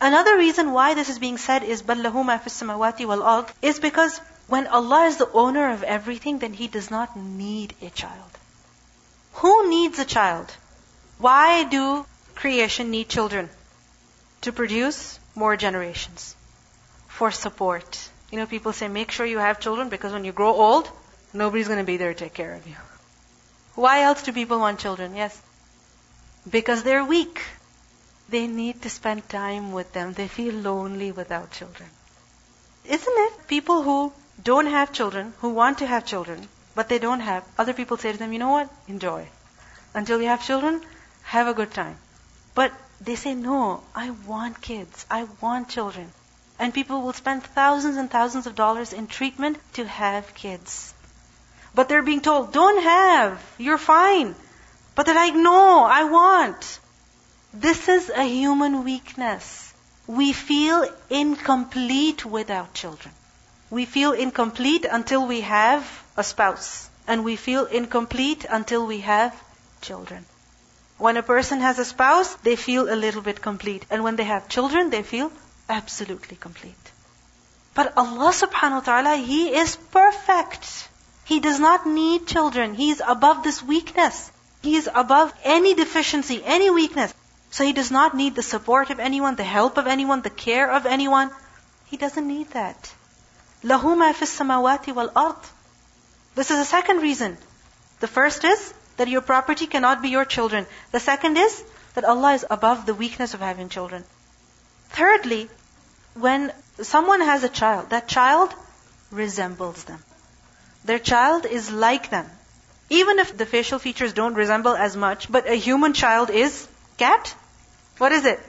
Another 0.00 0.36
reason 0.36 0.72
why 0.72 0.94
this 0.94 1.10
is 1.10 1.18
being 1.18 1.36
said 1.36 1.62
is 1.62 1.82
بَلْ 1.82 2.02
لَهُ 2.02 2.12
مَا 2.12 2.40
فِي 2.40 2.46
السَّمَاوَاتِ 2.46 2.98
وَالْأَرْضِ 3.06 3.50
is 3.60 3.78
because 3.78 4.18
when 4.48 4.66
Allah 4.66 5.04
is 5.06 5.18
the 5.18 5.30
owner 5.30 5.70
of 5.70 5.82
everything, 5.82 6.38
then 6.38 6.54
He 6.54 6.68
does 6.68 6.90
not 6.90 7.16
need 7.16 7.74
a 7.82 7.90
child. 7.90 8.33
Who 9.41 9.69
needs 9.69 9.99
a 9.99 10.05
child? 10.05 10.51
Why 11.17 11.63
do 11.63 12.05
creation 12.35 12.91
need 12.91 13.09
children? 13.09 13.49
To 14.41 14.51
produce 14.51 15.19
more 15.35 15.55
generations. 15.55 16.35
For 17.07 17.31
support. 17.31 18.09
You 18.31 18.39
know, 18.39 18.45
people 18.45 18.73
say, 18.73 18.87
make 18.87 19.11
sure 19.11 19.25
you 19.25 19.39
have 19.39 19.59
children 19.59 19.89
because 19.89 20.13
when 20.13 20.25
you 20.25 20.31
grow 20.31 20.53
old, 20.53 20.89
Nobody's 21.35 21.67
going 21.67 21.79
to 21.79 21.85
be 21.85 21.97
there 21.97 22.13
to 22.13 22.19
take 22.19 22.33
care 22.33 22.53
of 22.53 22.65
you. 22.65 22.75
Why 23.75 24.03
else 24.03 24.23
do 24.23 24.31
people 24.31 24.59
want 24.59 24.79
children? 24.79 25.15
Yes. 25.15 25.37
Because 26.49 26.83
they're 26.83 27.03
weak. 27.03 27.41
They 28.29 28.47
need 28.47 28.81
to 28.83 28.89
spend 28.89 29.27
time 29.27 29.73
with 29.73 29.91
them. 29.91 30.13
They 30.13 30.29
feel 30.29 30.53
lonely 30.53 31.11
without 31.11 31.51
children. 31.51 31.89
Isn't 32.85 33.17
it? 33.25 33.47
People 33.47 33.83
who 33.83 34.13
don't 34.41 34.67
have 34.67 34.93
children, 34.93 35.33
who 35.39 35.49
want 35.49 35.79
to 35.79 35.87
have 35.87 36.05
children, 36.05 36.47
but 36.75 36.89
they 36.89 36.99
don't 36.99 37.21
have, 37.21 37.43
other 37.57 37.73
people 37.73 37.97
say 37.97 38.11
to 38.11 38.17
them, 38.17 38.33
you 38.33 38.39
know 38.39 38.51
what? 38.51 38.69
Enjoy. 38.87 39.27
Until 39.93 40.21
you 40.21 40.27
have 40.27 40.45
children, 40.45 40.81
have 41.23 41.47
a 41.47 41.53
good 41.53 41.71
time. 41.71 41.97
But 42.53 42.73
they 43.01 43.15
say, 43.15 43.33
no, 43.33 43.81
I 43.95 44.11
want 44.27 44.61
kids. 44.61 45.05
I 45.09 45.25
want 45.41 45.69
children. 45.69 46.11
And 46.59 46.73
people 46.73 47.01
will 47.01 47.13
spend 47.13 47.43
thousands 47.43 47.97
and 47.97 48.11
thousands 48.11 48.45
of 48.47 48.55
dollars 48.55 48.93
in 48.93 49.07
treatment 49.07 49.57
to 49.73 49.85
have 49.85 50.33
kids. 50.33 50.93
But 51.73 51.89
they're 51.89 52.03
being 52.03 52.21
told, 52.21 52.53
don't 52.53 52.81
have, 52.81 53.41
you're 53.57 53.77
fine. 53.77 54.35
But 54.95 55.05
they're 55.05 55.15
like, 55.15 55.35
no, 55.35 55.83
I 55.83 56.03
want. 56.05 56.79
This 57.53 57.89
is 57.89 58.09
a 58.09 58.23
human 58.23 58.83
weakness. 58.83 59.73
We 60.07 60.33
feel 60.33 60.87
incomplete 61.09 62.25
without 62.25 62.73
children. 62.73 63.13
We 63.69 63.85
feel 63.85 64.11
incomplete 64.11 64.85
until 64.85 65.25
we 65.27 65.41
have 65.41 66.03
a 66.17 66.23
spouse. 66.23 66.89
And 67.07 67.23
we 67.23 67.35
feel 67.35 67.65
incomplete 67.65 68.45
until 68.49 68.85
we 68.85 69.01
have 69.01 69.33
children. 69.81 70.25
When 70.97 71.17
a 71.17 71.23
person 71.23 71.61
has 71.61 71.77
a 71.77 71.85
spouse, 71.85 72.33
they 72.35 72.55
feel 72.55 72.91
a 72.91 72.95
little 72.95 73.21
bit 73.21 73.41
complete. 73.41 73.85
And 73.89 74.03
when 74.03 74.15
they 74.15 74.23
have 74.23 74.49
children, 74.49 74.89
they 74.89 75.03
feel 75.03 75.31
absolutely 75.69 76.37
complete. 76.37 76.91
But 77.73 77.97
Allah 77.97 78.31
subhanahu 78.31 78.79
wa 78.79 78.87
ta'ala, 78.91 79.15
He 79.17 79.53
is 79.53 79.75
perfect. 79.91 80.87
He 81.25 81.39
does 81.39 81.59
not 81.59 81.85
need 81.85 82.27
children. 82.27 82.75
He 82.75 82.91
is 82.91 83.01
above 83.05 83.43
this 83.43 83.61
weakness. 83.61 84.31
He 84.61 84.75
is 84.75 84.89
above 84.93 85.33
any 85.43 85.73
deficiency, 85.73 86.41
any 86.43 86.69
weakness. 86.69 87.13
So 87.51 87.63
he 87.63 87.73
does 87.73 87.91
not 87.91 88.15
need 88.15 88.35
the 88.35 88.43
support 88.43 88.89
of 88.89 88.99
anyone, 88.99 89.35
the 89.35 89.43
help 89.43 89.77
of 89.77 89.87
anyone, 89.87 90.21
the 90.21 90.29
care 90.29 90.69
of 90.71 90.85
anyone. 90.85 91.31
He 91.85 91.97
doesn't 91.97 92.27
need 92.27 92.49
that. 92.51 92.93
لَهُ 93.64 93.82
مَا 93.82 94.12
فِي 94.12 94.22
السَّمَاوَاتِ 94.22 94.94
وَالْأَرْضِ 94.94 95.44
This 96.34 96.50
is 96.50 96.58
the 96.58 96.64
second 96.64 96.98
reason. 96.98 97.36
The 98.00 98.08
first 98.08 98.44
is 98.44 98.72
that 98.96 99.08
your 99.08 99.20
property 99.20 99.66
cannot 99.66 100.02
be 100.02 100.08
your 100.08 100.24
children. 100.24 100.66
The 100.92 101.00
second 101.00 101.36
is 101.36 101.62
that 101.94 102.04
Allah 102.04 102.34
is 102.34 102.46
above 102.50 102.86
the 102.86 102.94
weakness 102.94 103.34
of 103.34 103.40
having 103.40 103.68
children. 103.68 104.04
Thirdly, 104.90 105.48
when 106.14 106.52
someone 106.82 107.20
has 107.20 107.44
a 107.44 107.48
child, 107.48 107.90
that 107.90 108.08
child 108.08 108.54
resembles 109.10 109.84
them. 109.84 110.02
Their 110.84 110.98
child 110.98 111.46
is 111.46 111.70
like 111.70 112.10
them. 112.10 112.26
Even 112.88 113.18
if 113.18 113.36
the 113.36 113.46
facial 113.46 113.78
features 113.78 114.12
don't 114.12 114.34
resemble 114.34 114.74
as 114.74 114.96
much, 114.96 115.30
but 115.30 115.48
a 115.48 115.54
human 115.54 115.92
child 115.92 116.30
is 116.30 116.66
cat? 116.96 117.34
What 117.98 118.12
is 118.12 118.24
it? 118.24 118.40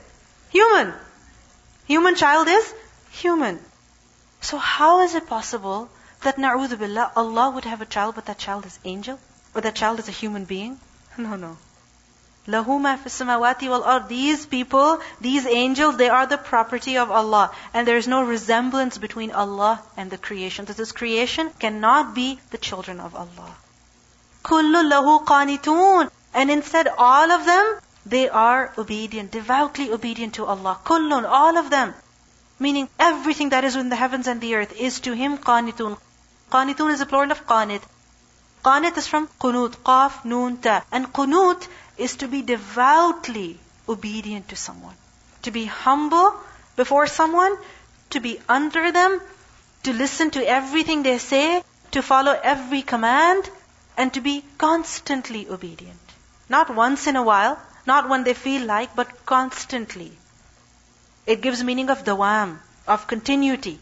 Human. 0.50 0.92
Human 1.86 2.14
child 2.14 2.48
is 2.48 2.74
human. 3.10 3.58
So 4.41 4.57
how 4.57 5.01
is 5.01 5.15
it 5.15 5.27
possible 5.27 5.89
that 6.23 6.37
na'udhu 6.37 6.77
billah, 6.77 7.11
Allah 7.15 7.49
would 7.51 7.65
have 7.65 7.81
a 7.81 7.85
child, 7.85 8.15
but 8.15 8.25
that 8.25 8.37
child 8.37 8.65
is 8.65 8.79
angel? 8.83 9.19
Or 9.53 9.61
that 9.61 9.75
child 9.75 9.99
is 9.99 10.07
a 10.07 10.11
human 10.11 10.45
being? 10.45 10.79
No, 11.17 11.35
no. 11.35 11.57
Lahu 12.47 12.79
ma 12.79 12.95
samawati 12.97 13.67
wal 13.69 13.83
ard. 13.83 14.07
These 14.07 14.45
people, 14.45 15.01
these 15.19 15.45
angels, 15.45 15.97
they 15.97 16.07
are 16.07 16.25
the 16.25 16.37
property 16.37 16.97
of 16.97 17.11
Allah. 17.11 17.51
And 17.73 17.85
there 17.85 17.97
is 17.97 18.07
no 18.07 18.23
resemblance 18.23 18.97
between 18.97 19.31
Allah 19.31 19.81
and 19.97 20.09
the 20.09 20.17
creation. 20.17 20.65
So 20.65 20.73
this 20.73 20.93
creation 20.93 21.49
cannot 21.59 22.15
be 22.15 22.39
the 22.51 22.57
children 22.57 23.01
of 23.01 23.15
Allah. 23.15 23.55
Kullu 24.43 24.89
lahu 24.91 25.25
qanitun. 25.25 26.09
And 26.33 26.49
instead, 26.51 26.87
all 26.97 27.31
of 27.31 27.45
them, 27.45 27.79
they 28.05 28.29
are 28.29 28.71
obedient, 28.77 29.31
devoutly 29.31 29.91
obedient 29.91 30.35
to 30.35 30.45
Allah. 30.45 30.79
Kullun, 30.85 31.25
all 31.25 31.57
of 31.57 31.69
them. 31.69 31.93
Meaning 32.59 32.89
everything 32.99 33.49
that 33.49 33.63
is 33.63 33.75
in 33.75 33.89
the 33.89 33.95
heavens 33.95 34.27
and 34.27 34.41
the 34.41 34.55
earth 34.55 34.73
is 34.73 34.99
to 35.01 35.13
Him 35.13 35.37
qanitun. 35.37 35.97
Qanitun 36.51 36.91
is 36.91 37.01
a 37.01 37.05
plural 37.05 37.31
of 37.31 37.45
qanit. 37.45 37.81
Qanit 38.63 38.97
is 38.97 39.07
from 39.07 39.27
qunut, 39.39 39.75
qaf, 39.85 40.25
noon, 40.25 40.57
ta. 40.57 40.83
And 40.91 41.13
qunut 41.13 41.67
is 41.97 42.15
to 42.17 42.27
be 42.27 42.41
devoutly 42.41 43.59
obedient 43.87 44.49
to 44.49 44.55
someone. 44.55 44.95
To 45.43 45.51
be 45.51 45.65
humble 45.65 46.33
before 46.75 47.07
someone, 47.07 47.57
to 48.09 48.19
be 48.19 48.39
under 48.49 48.91
them, 48.91 49.21
to 49.83 49.93
listen 49.93 50.31
to 50.31 50.47
everything 50.47 51.03
they 51.03 51.17
say, 51.19 51.63
to 51.91 52.01
follow 52.01 52.37
every 52.43 52.81
command, 52.81 53.49
and 53.97 54.13
to 54.13 54.21
be 54.21 54.43
constantly 54.57 55.47
obedient. 55.49 55.99
Not 56.49 56.73
once 56.73 57.07
in 57.07 57.15
a 57.15 57.23
while, 57.23 57.59
not 57.85 58.09
when 58.09 58.23
they 58.23 58.33
feel 58.33 58.65
like, 58.65 58.95
but 58.95 59.25
constantly. 59.25 60.16
It 61.27 61.41
gives 61.41 61.63
meaning 61.63 61.89
of 61.89 62.03
dawam, 62.05 62.57
of 62.87 63.05
continuity. 63.05 63.79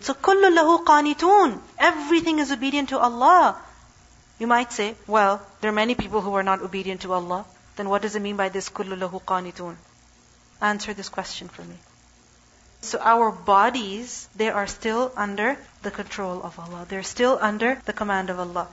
So 0.00 0.14
kullu 0.14 0.54
lahu 0.56 0.84
qanitun. 0.84 1.58
Everything 1.78 2.38
is 2.38 2.52
obedient 2.52 2.90
to 2.90 2.98
Allah. 2.98 3.56
You 4.38 4.46
might 4.46 4.72
say, 4.72 4.94
well, 5.06 5.40
there 5.60 5.70
are 5.70 5.78
many 5.80 5.94
people 5.94 6.20
who 6.20 6.34
are 6.34 6.42
not 6.42 6.60
obedient 6.60 7.00
to 7.02 7.12
Allah. 7.14 7.44
Then 7.76 7.88
what 7.88 8.02
does 8.02 8.14
it 8.14 8.20
mean 8.20 8.36
by 8.36 8.50
this 8.50 8.68
kullu 8.68 8.98
lahu 8.98 9.22
qanitun? 9.22 9.76
Answer 10.60 10.92
this 10.94 11.08
question 11.08 11.48
for 11.48 11.62
me. 11.62 11.76
So 12.82 12.98
our 12.98 13.30
bodies, 13.30 14.28
they 14.36 14.50
are 14.50 14.66
still 14.66 15.12
under 15.16 15.56
the 15.82 15.90
control 15.90 16.42
of 16.42 16.58
Allah. 16.58 16.86
They're 16.88 17.02
still 17.02 17.38
under 17.40 17.80
the 17.84 17.92
command 17.92 18.30
of 18.30 18.38
Allah. 18.38 18.68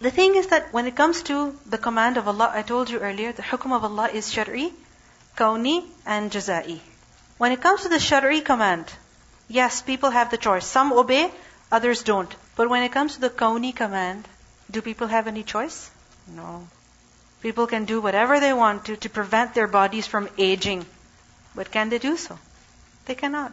The 0.00 0.10
thing 0.12 0.36
is 0.36 0.48
that 0.48 0.72
when 0.72 0.86
it 0.86 0.94
comes 0.94 1.22
to 1.24 1.56
the 1.66 1.78
command 1.78 2.16
of 2.16 2.28
Allah, 2.28 2.50
I 2.52 2.62
told 2.62 2.90
you 2.90 3.00
earlier, 3.00 3.32
the 3.32 3.42
hukum 3.42 3.72
of 3.72 3.82
Allah 3.84 4.08
is 4.12 4.30
shari, 4.32 4.72
kauni, 5.36 5.84
and 6.06 6.30
jazai. 6.30 6.80
When 7.38 7.52
it 7.52 7.60
comes 7.60 7.82
to 7.82 7.88
the 7.88 8.00
shari 8.00 8.40
command, 8.40 8.92
yes, 9.48 9.80
people 9.80 10.10
have 10.10 10.30
the 10.30 10.36
choice. 10.36 10.66
Some 10.66 10.92
obey, 10.92 11.30
others 11.70 12.02
don't. 12.02 12.34
But 12.56 12.68
when 12.68 12.82
it 12.82 12.92
comes 12.92 13.14
to 13.14 13.20
the 13.20 13.30
kauni 13.30 13.74
command, 13.74 14.26
do 14.70 14.82
people 14.82 15.06
have 15.06 15.28
any 15.28 15.44
choice? 15.44 15.90
No. 16.26 16.66
People 17.40 17.68
can 17.68 17.84
do 17.84 18.00
whatever 18.00 18.40
they 18.40 18.52
want 18.52 18.86
to 18.86 18.96
to 18.96 19.08
prevent 19.08 19.54
their 19.54 19.68
bodies 19.68 20.06
from 20.06 20.28
aging. 20.36 20.84
But 21.54 21.70
can 21.70 21.88
they 21.88 21.98
do 21.98 22.16
so? 22.16 22.38
They 23.06 23.14
cannot. 23.14 23.52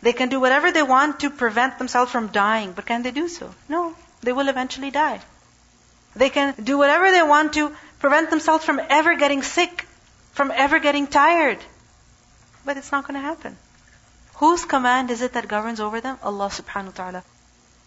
They 0.00 0.14
can 0.14 0.30
do 0.30 0.40
whatever 0.40 0.72
they 0.72 0.82
want 0.82 1.20
to 1.20 1.30
prevent 1.30 1.78
themselves 1.78 2.10
from 2.10 2.28
dying, 2.28 2.72
but 2.72 2.86
can 2.86 3.02
they 3.02 3.10
do 3.10 3.28
so? 3.28 3.54
No. 3.68 3.94
They 4.22 4.32
will 4.32 4.48
eventually 4.48 4.90
die. 4.90 5.20
They 6.16 6.30
can 6.30 6.54
do 6.62 6.78
whatever 6.78 7.10
they 7.10 7.22
want 7.22 7.52
to 7.54 7.70
prevent 8.00 8.30
themselves 8.30 8.64
from 8.64 8.80
ever 8.88 9.14
getting 9.16 9.42
sick, 9.42 9.86
from 10.32 10.50
ever 10.50 10.78
getting 10.78 11.06
tired. 11.06 11.58
But 12.65 12.77
it's 12.77 12.91
not 12.91 13.07
going 13.07 13.19
to 13.19 13.25
happen. 13.25 13.57
Whose 14.35 14.65
command 14.65 15.11
is 15.11 15.21
it 15.21 15.33
that 15.33 15.47
governs 15.47 15.79
over 15.79 16.01
them? 16.01 16.17
Allah 16.23 16.47
subhanahu 16.47 16.85
wa 16.85 16.91
ta'ala. 16.91 17.23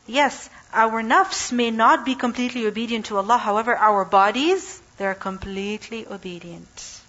Yes, 0.06 0.50
our 0.73 1.02
nafs 1.02 1.52
may 1.52 1.71
not 1.71 2.04
be 2.04 2.14
completely 2.14 2.66
obedient 2.66 3.06
to 3.06 3.16
Allah. 3.16 3.38
However, 3.38 3.76
our 3.76 4.04
bodies, 4.04 4.80
they 4.97 5.06
are 5.06 5.14
completely 5.14 6.06
obedient. 6.06 7.00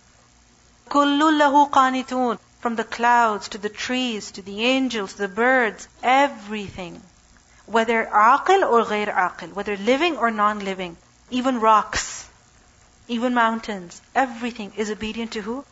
كُلُّ 0.90 1.20
لَهُ 1.20 1.70
قَانِتُونَ 1.72 2.38
from 2.60 2.76
the 2.78 2.84
clouds 2.86 3.50
to 3.50 3.58
the 3.58 3.70
trees 3.70 4.32
to 4.32 4.42
the 4.42 4.64
angels, 4.64 5.16
the 5.16 5.28
birds, 5.28 5.88
everything. 6.02 7.02
Whether 7.66 8.06
aqil 8.06 8.64
or 8.64 8.86
ghair 8.86 9.14
aqil, 9.14 9.54
whether 9.54 9.76
living 9.76 10.18
or 10.18 10.32
non-living, 10.32 10.96
even 11.30 11.60
rocks, 11.60 12.30
even 13.08 13.34
mountains, 13.34 14.02
everything 14.16 14.72
is 14.78 14.90
obedient 14.90 15.34
to 15.34 15.42
who? 15.42 15.66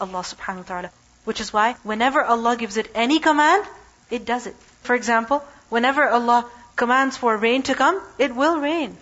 Allah 0.00 0.20
subhanahu 0.20 0.64
wa 0.64 0.70
ta'ala. 0.72 0.90
Which 1.25 1.39
is 1.39 1.53
why 1.53 1.75
whenever 1.83 2.23
Allah 2.23 2.57
gives 2.57 2.77
it 2.77 2.91
any 2.93 3.19
command, 3.19 3.65
it 4.09 4.25
does 4.25 4.47
it. 4.47 4.55
For 4.81 4.95
example, 4.95 5.43
whenever 5.69 6.07
Allah 6.07 6.45
commands 6.75 7.17
for 7.17 7.37
rain 7.37 7.63
to 7.63 7.75
come, 7.75 8.01
it 8.17 8.35
will 8.35 8.59
rain. 8.59 8.97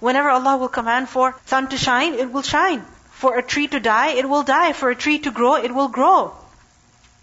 Whenever 0.00 0.30
Allah 0.30 0.56
will 0.56 0.68
command 0.68 1.08
for 1.08 1.34
sun 1.46 1.68
to 1.68 1.76
shine, 1.76 2.14
it 2.14 2.32
will 2.32 2.42
shine. 2.42 2.84
For 3.10 3.38
a 3.38 3.42
tree 3.42 3.66
to 3.68 3.80
die, 3.80 4.10
it 4.10 4.28
will 4.28 4.42
die. 4.42 4.72
For 4.72 4.90
a 4.90 4.94
tree 4.94 5.18
to 5.20 5.30
grow, 5.30 5.54
it 5.54 5.74
will 5.74 5.88
grow. 5.88 6.34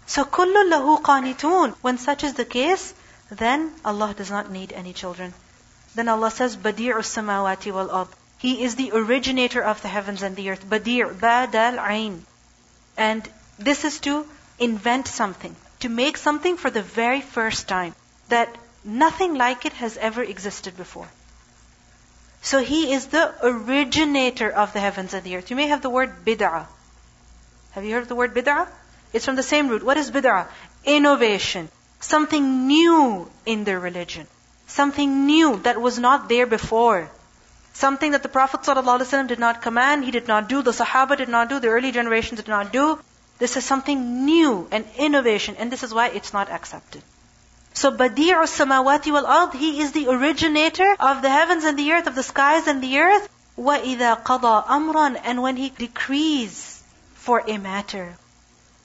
So 0.06 0.24
kullu 0.24 0.70
lahu 0.70 1.00
qanitun. 1.02 1.74
When 1.82 1.98
such 1.98 2.24
is 2.24 2.34
the 2.34 2.44
case, 2.44 2.92
then 3.30 3.72
Allah 3.84 4.14
does 4.16 4.30
not 4.30 4.50
need 4.50 4.72
any 4.72 4.92
children. 4.92 5.32
Then 5.94 6.08
Allah 6.08 6.30
says, 6.30 6.56
Badi'u 6.56 6.98
samawati 6.98 7.72
wal 7.72 7.90
ard. 7.90 8.08
He 8.38 8.64
is 8.64 8.74
the 8.74 8.90
originator 8.92 9.62
of 9.62 9.80
the 9.82 9.88
heavens 9.88 10.22
and 10.22 10.36
the 10.36 10.50
earth. 10.50 10.68
Badi' 10.68 11.02
badal 11.02 11.78
ain. 11.88 12.26
And 12.96 13.28
this 13.58 13.84
is 13.84 14.00
to 14.00 14.26
invent 14.58 15.08
something, 15.08 15.54
to 15.80 15.88
make 15.88 16.16
something 16.16 16.56
for 16.56 16.70
the 16.70 16.82
very 16.82 17.20
first 17.20 17.68
time 17.68 17.94
that 18.28 18.56
nothing 18.84 19.34
like 19.34 19.64
it 19.66 19.72
has 19.74 19.96
ever 19.96 20.22
existed 20.22 20.76
before. 20.76 21.08
So 22.42 22.60
He 22.60 22.92
is 22.92 23.06
the 23.06 23.34
originator 23.42 24.50
of 24.50 24.72
the 24.72 24.80
heavens 24.80 25.14
and 25.14 25.24
the 25.24 25.36
earth. 25.36 25.50
You 25.50 25.56
may 25.56 25.68
have 25.68 25.82
the 25.82 25.90
word 25.90 26.24
bid'ah. 26.24 26.66
Have 27.72 27.84
you 27.84 27.94
heard 27.94 28.08
the 28.08 28.14
word 28.14 28.34
bid'ah? 28.34 28.68
It's 29.12 29.24
from 29.24 29.36
the 29.36 29.42
same 29.42 29.68
root. 29.68 29.82
What 29.82 29.96
is 29.96 30.10
bid'ah? 30.10 30.46
Innovation. 30.84 31.68
Something 32.00 32.66
new 32.66 33.30
in 33.46 33.64
their 33.64 33.80
religion. 33.80 34.26
Something 34.66 35.26
new 35.26 35.56
that 35.58 35.80
was 35.80 35.98
not 35.98 36.28
there 36.28 36.46
before. 36.46 37.10
Something 37.72 38.12
that 38.12 38.22
the 38.22 38.28
Prophet 38.28 38.60
ﷺ 38.60 39.26
did 39.26 39.38
not 39.38 39.62
command, 39.62 40.04
he 40.04 40.10
did 40.10 40.28
not 40.28 40.48
do, 40.48 40.62
the 40.62 40.70
Sahaba 40.70 41.16
did 41.16 41.28
not 41.28 41.48
do, 41.48 41.58
the 41.58 41.68
early 41.68 41.92
generations 41.92 42.40
did 42.40 42.48
not 42.48 42.72
do. 42.72 42.98
This 43.43 43.55
is 43.55 43.65
something 43.65 44.25
new, 44.25 44.67
an 44.71 44.85
innovation, 44.97 45.55
and 45.57 45.71
this 45.71 45.83
is 45.83 45.93
why 45.93 46.07
it's 46.07 46.33
not 46.33 46.49
accepted. 46.49 47.01
So 47.73 47.91
Badi'u 47.91 48.43
samawati 48.43 49.11
wal 49.11 49.25
ard, 49.25 49.53
he 49.53 49.81
is 49.81 49.93
the 49.93 50.07
originator 50.09 50.95
of 50.99 51.21
the 51.21 51.29
heavens 51.29 51.63
and 51.63 51.79
the 51.79 51.93
earth, 51.93 52.07
of 52.07 52.15
the 52.15 52.23
skies 52.23 52.67
and 52.67 52.83
the 52.83 52.99
earth. 52.99 53.29
وَإِذَا 53.57 54.23
قَضَى 54.23 54.65
أَمْرًا 54.67 55.21
And 55.23 55.41
when 55.41 55.55
he 55.55 55.69
decrees 55.69 56.83
for 57.15 57.43
a 57.47 57.57
matter. 57.57 58.17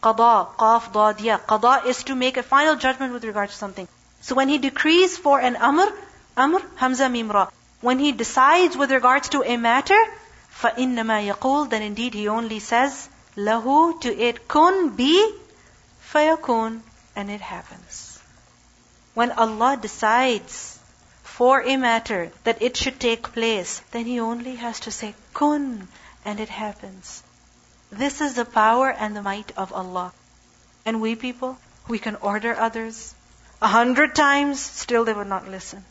Qada, 0.02 0.54
qaf, 0.56 0.92
dad, 0.92 1.20
ya. 1.24 1.38
Qada 1.38 1.86
is 1.86 2.04
to 2.04 2.14
make 2.14 2.36
a 2.36 2.42
final 2.42 2.76
judgment 2.76 3.12
with 3.12 3.24
regard 3.24 3.48
to 3.48 3.56
something. 3.56 3.88
So 4.20 4.34
when 4.34 4.48
he 4.48 4.58
decrees 4.58 5.16
for 5.16 5.40
an 5.40 5.56
amr, 5.56 5.90
amr, 6.36 6.60
hamza 6.76 7.04
mimra. 7.04 7.50
When 7.80 7.98
he 7.98 8.12
decides 8.12 8.76
with 8.76 8.90
regards 8.90 9.30
to 9.30 9.42
a 9.42 9.56
matter, 9.56 9.98
فَإِنَّمَا 10.60 11.32
يَقُولُ 11.32 11.70
Then 11.70 11.82
indeed 11.82 12.14
he 12.14 12.28
only 12.28 12.58
says, 12.60 13.08
lahu, 13.47 13.99
to 14.01 14.15
it, 14.27 14.47
kun, 14.47 14.89
be, 14.95 15.33
fayakun, 16.11 16.81
and 17.15 17.31
it 17.31 17.41
happens. 17.41 18.19
When 19.13 19.31
Allah 19.31 19.77
decides 19.81 20.79
for 21.23 21.61
a 21.61 21.77
matter 21.77 22.31
that 22.43 22.61
it 22.61 22.77
should 22.77 22.99
take 22.99 23.31
place, 23.33 23.81
then 23.91 24.05
he 24.05 24.19
only 24.19 24.55
has 24.55 24.81
to 24.81 24.91
say, 24.91 25.13
kun, 25.33 25.87
and 26.25 26.39
it 26.39 26.49
happens. 26.49 27.23
This 27.91 28.21
is 28.21 28.35
the 28.35 28.45
power 28.45 28.89
and 28.89 29.15
the 29.15 29.21
might 29.21 29.51
of 29.57 29.73
Allah. 29.73 30.11
And 30.85 31.01
we 31.01 31.15
people, 31.15 31.57
we 31.87 31.99
can 31.99 32.15
order 32.17 32.55
others 32.55 33.15
a 33.61 33.67
hundred 33.67 34.15
times, 34.15 34.59
still 34.61 35.03
they 35.03 35.13
would 35.13 35.27
not 35.27 35.47
listen. 35.47 35.83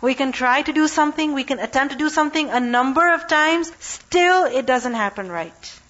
We 0.00 0.14
can 0.14 0.32
try 0.32 0.60
to 0.62 0.72
do 0.72 0.86
something, 0.86 1.32
we 1.32 1.44
can 1.44 1.58
attempt 1.58 1.92
to 1.92 1.98
do 1.98 2.10
something 2.10 2.50
a 2.50 2.60
number 2.60 3.14
of 3.14 3.26
times, 3.26 3.72
still 3.80 4.44
it 4.44 4.66
doesn't 4.66 4.92
happen 4.92 5.30
right. 5.30 5.80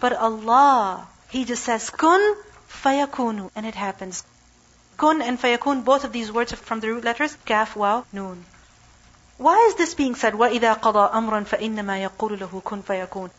But 0.00 0.12
Allah, 0.12 1.06
He 1.28 1.44
just 1.44 1.64
says, 1.64 1.90
kun 1.90 2.36
fayakunu, 2.68 3.50
and 3.56 3.66
it 3.66 3.74
happens. 3.74 4.24
Kun 4.96 5.22
and 5.22 5.40
fayakun, 5.40 5.84
both 5.84 6.04
of 6.04 6.12
these 6.12 6.30
words 6.30 6.52
are 6.52 6.56
from 6.56 6.80
the 6.80 6.88
root 6.88 7.04
letters, 7.04 7.36
kaf, 7.44 7.74
waw, 7.76 8.04
noon. 8.12 8.44
Why 9.38 9.66
is 9.68 9.74
this 9.74 9.94
being 9.94 10.14
said? 10.14 10.34
وَإِذَا 10.34 10.80
قَضَى 10.80 11.12
أَمْرًا 11.12 11.44
فَإِنَّمَا 11.44 12.08
يَقُولُ 12.08 12.38
لَهُ 12.38 12.62
كُن 12.62 12.82
فَيَكُونُ 12.82 13.30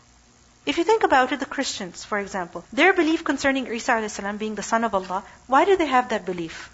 if 0.66 0.78
you 0.78 0.84
think 0.84 1.04
about 1.04 1.30
it, 1.30 1.38
the 1.38 1.46
Christians, 1.46 2.04
for 2.04 2.18
example, 2.18 2.64
their 2.72 2.92
belief 2.92 3.22
concerning 3.22 3.68
Isa 3.68 3.92
a.s. 3.92 4.20
being 4.36 4.56
the 4.56 4.64
son 4.64 4.82
of 4.82 4.96
Allah, 4.96 5.22
why 5.46 5.64
do 5.64 5.76
they 5.76 5.86
have 5.86 6.08
that 6.08 6.26
belief? 6.26 6.70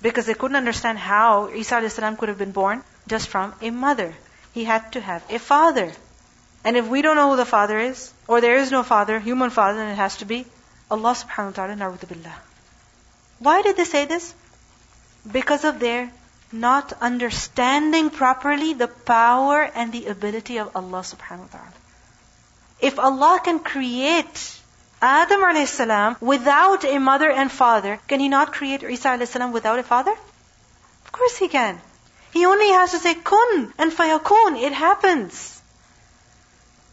Because 0.00 0.26
they 0.26 0.34
couldn't 0.34 0.56
understand 0.56 0.96
how 0.96 1.48
Isa 1.48 1.78
a.s. 1.78 1.98
could 2.18 2.28
have 2.28 2.38
been 2.38 2.52
born 2.52 2.84
just 3.08 3.26
from 3.26 3.52
a 3.60 3.70
mother. 3.70 4.14
He 4.54 4.62
had 4.62 4.92
to 4.92 5.00
have 5.00 5.24
a 5.28 5.40
father. 5.40 5.92
And 6.63 6.77
if 6.77 6.87
we 6.87 7.01
don't 7.01 7.15
know 7.15 7.31
who 7.31 7.37
the 7.37 7.45
father 7.45 7.79
is, 7.79 8.13
or 8.27 8.39
there 8.39 8.57
is 8.57 8.71
no 8.71 8.83
father, 8.83 9.19
human 9.19 9.49
father, 9.49 9.77
then 9.77 9.89
it 9.89 9.95
has 9.95 10.17
to 10.17 10.25
be 10.25 10.45
Allah 10.89 11.13
subhanahu 11.13 11.57
wa 11.57 11.95
ta'ala. 11.97 12.35
Why 13.39 13.61
did 13.61 13.77
they 13.77 13.85
say 13.85 14.05
this? 14.05 14.33
Because 15.31 15.63
of 15.63 15.79
their 15.79 16.11
not 16.51 16.93
understanding 17.01 18.09
properly 18.09 18.73
the 18.73 18.87
power 18.87 19.61
and 19.63 19.91
the 19.91 20.07
ability 20.07 20.57
of 20.57 20.75
Allah 20.75 21.01
subhanahu 21.01 21.47
wa 21.47 21.51
ta'ala. 21.51 21.73
If 22.81 22.99
Allah 22.99 23.39
can 23.43 23.59
create 23.59 24.59
Adam 25.01 25.43
a.s. 25.43 26.21
without 26.21 26.83
a 26.85 26.99
mother 26.99 27.31
and 27.31 27.51
father, 27.51 27.99
can 28.07 28.19
He 28.19 28.29
not 28.29 28.53
create 28.53 28.83
Isa 28.83 29.09
a.s. 29.09 29.35
without 29.51 29.79
a 29.79 29.83
father? 29.83 30.11
Of 30.11 31.11
course 31.11 31.37
He 31.37 31.47
can. 31.47 31.79
He 32.33 32.45
only 32.45 32.69
has 32.69 32.91
to 32.91 32.99
say 32.99 33.15
kun 33.15 33.73
and 33.77 33.91
fayakun. 33.91 34.61
It 34.61 34.73
happens. 34.73 35.60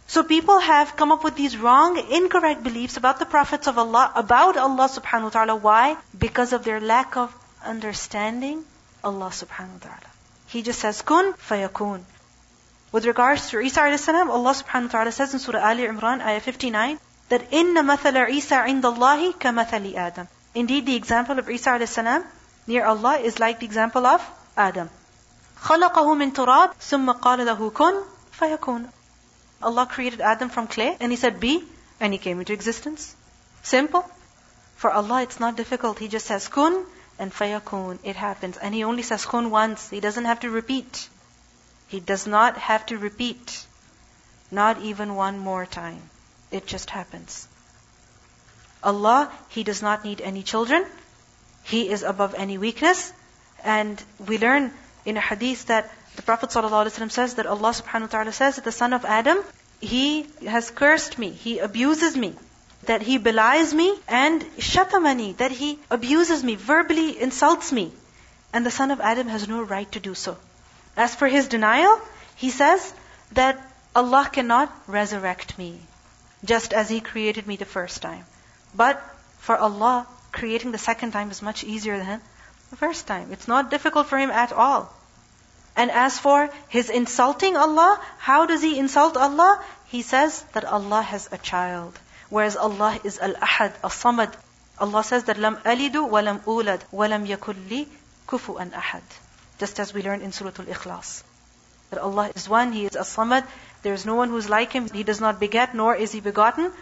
So 0.08 0.22
people 0.22 0.60
have 0.60 0.96
come 0.96 1.12
up 1.12 1.24
with 1.24 1.36
these 1.36 1.58
wrong, 1.58 1.98
incorrect 1.98 2.64
beliefs 2.64 2.98
about 2.98 3.20
the 3.20 3.26
prophets 3.26 3.68
of 3.68 3.78
Allah, 3.78 4.12
about 4.16 4.58
Allah 4.58 4.88
subhanahu 4.88 5.24
wa 5.24 5.30
ta'ala. 5.30 5.56
Why? 5.56 5.98
Because 6.18 6.54
of 6.54 6.64
their 6.64 6.80
lack 6.80 7.18
of 7.18 7.34
understanding 7.66 8.64
Allah 9.04 9.30
subhanahu 9.30 9.80
wa 9.80 9.86
ta'ala. 9.90 10.10
He 10.48 10.62
just 10.62 10.80
says 10.80 11.02
kun 11.02 11.34
fayakun. 11.34 12.04
With 12.92 13.06
regards 13.06 13.50
to 13.50 13.60
Isa 13.60 13.82
a.s., 13.82 14.08
Allah 14.08 14.54
subhanahu 14.54 14.84
wa 14.84 14.92
ta'ala 14.92 15.12
says 15.12 15.34
in 15.34 15.40
Surah 15.40 15.66
Ali 15.68 15.88
Imran, 15.88 16.22
ayah 16.22 16.40
59, 16.40 17.00
that 17.30 17.50
إِنَّ 17.50 17.74
مَثَلَ 17.74 18.14
عِيسَى 18.30 18.58
عِنْدَ 18.68 18.82
اللَّهِ 18.82 19.34
كَمَثَلِ 19.34 19.94
آدَمَ 19.96 20.28
Indeed, 20.54 20.86
the 20.86 20.96
example 20.96 21.40
of 21.40 21.50
Isa 21.50 21.72
a.s. 21.72 21.98
near 22.68 22.86
Allah 22.86 23.18
is 23.18 23.40
like 23.40 23.60
the 23.60 23.66
example 23.66 24.06
of 24.06 24.22
Adam. 24.56 24.90
خَلَقَهُ 25.58 26.08
مِن 26.22 26.34
تُرَابٍ 26.34 26.76
ثُمَّ 26.78 27.12
قَالَ 27.20 27.40
لَهُ 27.48 27.72
كُن 27.72 28.04
فَيَكُونُ 28.40 28.90
Allah 29.63 29.87
created 29.87 30.21
Adam 30.21 30.49
from 30.49 30.67
clay 30.67 30.97
and 31.01 31.11
He 31.13 31.17
said, 31.17 31.41
be, 31.41 31.65
and 32.01 32.13
he 32.13 32.19
came 32.19 32.39
into 32.39 32.53
existence. 32.53 33.15
Simple. 33.63 34.09
For 34.77 34.91
Allah, 34.91 35.23
it's 35.23 35.41
not 35.41 35.57
difficult. 35.57 35.99
He 35.99 36.09
just 36.09 36.27
says 36.27 36.47
kun 36.49 36.85
and 37.19 37.33
fayakun. 37.33 37.99
It 38.05 38.17
happens. 38.17 38.57
And 38.57 38.75
He 38.75 38.85
only 38.85 39.03
says 39.03 39.27
kun 39.27 39.51
once. 39.51 39.91
He 39.91 40.01
doesn't 40.01 40.25
have 40.25 40.41
to 40.41 40.51
repeat. 40.51 41.09
He 41.89 42.01
does 42.01 42.27
not 42.27 42.57
have 42.57 42.87
to 42.87 42.99
repeat. 42.99 43.67
Not 44.51 44.81
even 44.81 45.17
one 45.17 45.39
more 45.39 45.67
time. 45.67 46.03
It 46.51 46.67
just 46.67 46.91
happens. 46.91 47.49
Allah, 48.83 49.33
He 49.49 49.65
does 49.65 49.83
not 49.83 50.05
need 50.05 50.21
any 50.21 50.43
children. 50.45 50.87
He 51.65 51.91
is 51.91 52.05
above 52.05 52.35
any 52.35 52.59
weakness. 52.59 53.13
And 53.65 54.03
we 54.25 54.39
learn 54.39 54.73
in 55.05 55.17
a 55.17 55.21
hadith 55.21 55.67
that 55.67 55.91
the 56.19 56.23
Prophet 56.23 56.51
ﷺ 56.51 57.11
says 57.13 57.35
that 57.35 57.47
Allah 57.47 57.71
subhanahu 57.71 58.09
wa 58.09 58.15
ta'ala 58.15 58.33
says 58.33 58.57
that 58.57 58.65
the 58.65 58.73
son 58.73 58.93
of 58.93 59.05
Adam, 59.05 59.39
he 59.81 60.27
has 60.45 60.71
cursed 60.71 61.17
me, 61.17 61.31
he 61.31 61.61
abuses 61.61 62.17
me, 62.17 62.35
that 62.87 63.03
he 63.03 63.19
belies 63.19 63.73
me, 63.73 63.95
and 64.09 64.43
shatamani, 64.59 65.37
that 65.37 65.53
he 65.53 65.79
abuses 65.91 66.43
me, 66.43 66.57
verbally 66.57 67.21
insults 67.21 67.73
me. 67.73 67.93
And 68.53 68.67
the 68.67 68.71
son 68.73 68.91
of 68.91 69.01
Adam 69.01 69.29
has 69.29 69.47
no 69.47 69.63
right 69.63 69.91
to 69.93 70.01
do 70.01 70.15
so. 70.15 70.37
As 70.97 71.15
for 71.15 71.29
his 71.29 71.47
denial, 71.47 72.01
he 72.35 72.51
says 72.51 72.93
that 73.33 73.65
Allah 73.95 74.29
cannot 74.33 74.73
resurrect 74.87 75.57
me, 75.59 75.81
just 76.45 76.73
as 76.73 76.89
He 76.89 77.01
created 77.01 77.47
me 77.47 77.57
the 77.57 77.65
first 77.65 78.03
time. 78.03 78.25
But 78.75 79.03
for 79.39 79.57
Allah, 79.57 80.07
creating 80.33 80.73
the 80.73 80.79
second 80.79 81.13
time 81.13 81.31
is 81.31 81.43
much 81.43 81.65
easier 81.65 81.99
than 81.99 82.21
the 82.71 82.77
first 82.77 83.07
time. 83.07 83.33
It's 83.33 83.49
not 83.49 83.71
difficult 83.71 84.09
for 84.09 84.19
Him 84.19 84.31
at 84.31 84.53
all. 84.53 84.93
And 85.79 85.93
as 85.93 86.19
for 86.19 86.51
His 86.69 86.91
insulting 86.91 87.57
Allah, 87.57 88.01
how 88.19 88.47
does 88.47 88.63
He 88.63 88.79
insult 88.79 89.17
Allah? 89.17 89.63
He 89.87 90.03
says 90.03 90.43
that 90.53 90.65
Allah 90.65 91.03
has 91.03 91.29
a 91.31 91.39
child. 91.39 91.99
Whereas 92.31 92.57
Allah 92.57 92.99
is 93.05 93.19
Al-Ahad, 93.21 93.75
As-Samad. 93.85 94.35
Allah 94.81 95.05
says 95.05 95.25
that 95.31 95.39
lam 95.39 95.57
alidu 95.59 96.03
wa 96.11 96.21
lam 96.21 96.41
ulad 96.41 96.83
wa 96.91 97.07
lam 97.07 97.25
yakulli 97.27 97.87
kufu'an 98.27 98.73
ahad. 98.73 99.03
Just 99.61 99.79
as 99.79 99.95
we 99.95 100.03
learn 100.03 100.21
in 100.21 100.33
Surah 100.33 100.59
Al-Ikhlas. 100.59 101.23
That 101.91 102.01
Allah 102.01 102.33
is 102.35 102.49
one, 102.49 102.73
He 102.73 102.85
is 102.85 102.97
As-Samad. 102.97 103.47
There 103.83 103.95
is 103.95 104.05
no 104.05 104.17
one 104.17 104.31
who 104.31 104.37
is 104.37 104.49
like 104.49 104.73
Him. 104.73 104.91
He 104.91 105.05
does 105.05 105.21
not 105.21 105.39
beget, 105.39 105.77
nor 105.77 105.95
is 105.95 106.11
He 106.11 106.21
begotten. 106.21 106.73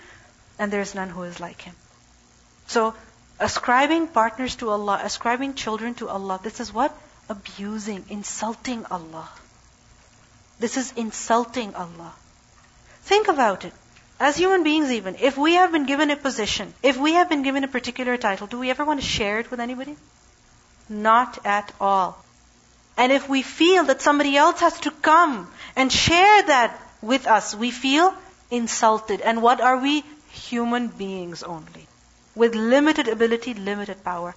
And 0.58 0.72
there 0.72 0.80
is 0.80 0.94
none 0.94 1.10
who 1.10 1.24
is 1.24 1.38
like 1.38 1.60
Him. 1.60 1.74
So, 2.66 2.94
ascribing 3.38 4.08
partners 4.08 4.56
to 4.56 4.70
Allah, 4.70 5.00
ascribing 5.04 5.52
children 5.54 5.94
to 5.96 6.08
Allah, 6.08 6.40
this 6.42 6.60
is 6.60 6.72
what? 6.72 6.96
Abusing, 7.28 8.04
insulting 8.08 8.84
Allah. 8.86 9.28
This 10.58 10.76
is 10.76 10.92
insulting 10.96 11.74
Allah. 11.74 12.12
Think 13.02 13.28
about 13.28 13.64
it. 13.64 13.72
As 14.18 14.36
human 14.36 14.62
beings 14.62 14.90
even, 14.90 15.16
if 15.20 15.36
we 15.36 15.54
have 15.54 15.72
been 15.72 15.84
given 15.84 16.10
a 16.10 16.16
position, 16.16 16.72
if 16.82 16.96
we 16.96 17.12
have 17.14 17.28
been 17.28 17.42
given 17.42 17.64
a 17.64 17.68
particular 17.68 18.16
title, 18.16 18.46
do 18.46 18.58
we 18.58 18.70
ever 18.70 18.84
want 18.84 19.00
to 19.00 19.06
share 19.06 19.38
it 19.40 19.50
with 19.50 19.60
anybody? 19.60 19.96
Not 20.88 21.44
at 21.44 21.72
all. 21.80 22.24
And 22.96 23.12
if 23.12 23.28
we 23.28 23.42
feel 23.42 23.84
that 23.84 24.00
somebody 24.00 24.36
else 24.36 24.60
has 24.60 24.80
to 24.80 24.90
come 24.90 25.52
and 25.74 25.92
share 25.92 26.42
that 26.44 26.80
with 27.02 27.26
us, 27.26 27.54
we 27.54 27.70
feel 27.70 28.14
insulted. 28.50 29.20
And 29.20 29.42
what 29.42 29.60
are 29.60 29.76
we? 29.76 30.02
Human 30.30 30.88
beings 30.88 31.42
only. 31.42 31.86
With 32.34 32.54
limited 32.54 33.08
ability, 33.08 33.54
limited 33.54 34.02
power 34.02 34.34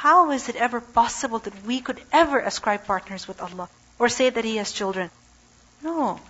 How 0.00 0.30
is 0.30 0.48
it 0.48 0.56
ever 0.56 0.80
possible 0.80 1.38
that 1.40 1.66
we 1.66 1.80
could 1.80 2.00
ever 2.12 2.38
ascribe 2.38 2.86
partners 2.86 3.28
with 3.28 3.40
Allah? 3.40 3.68
Or 3.98 4.08
say 4.08 4.30
that 4.30 4.44
He 4.44 4.56
has 4.56 4.72
children? 4.72 5.10
No. 5.82 6.20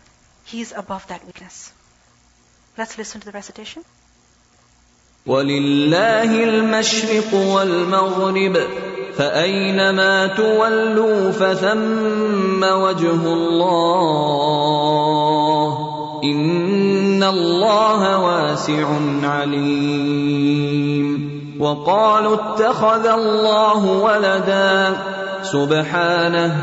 He's 0.45 0.73
above 0.73 1.07
that 1.09 1.25
weakness. 1.27 1.73
Let's 2.79 2.99
listen 2.99 3.21
to 3.21 3.27
the 3.27 3.33
recitation. 3.33 3.85
ولله 5.27 6.45
المشرق 6.45 7.35
والمغرب 7.35 8.59
فأينما 9.17 10.27
تولوا 10.27 11.33
فثم 11.33 12.65
وجه 12.65 13.11
الله 13.11 14.27
إن 16.25 17.23
الله 17.23 18.19
واسع 18.19 18.89
عليم 19.23 21.30
وقالوا 21.62 22.36
اتخذ 22.36 23.06
الله 23.06 23.86
ولدا 23.86 24.98
سبحانه 25.44 26.56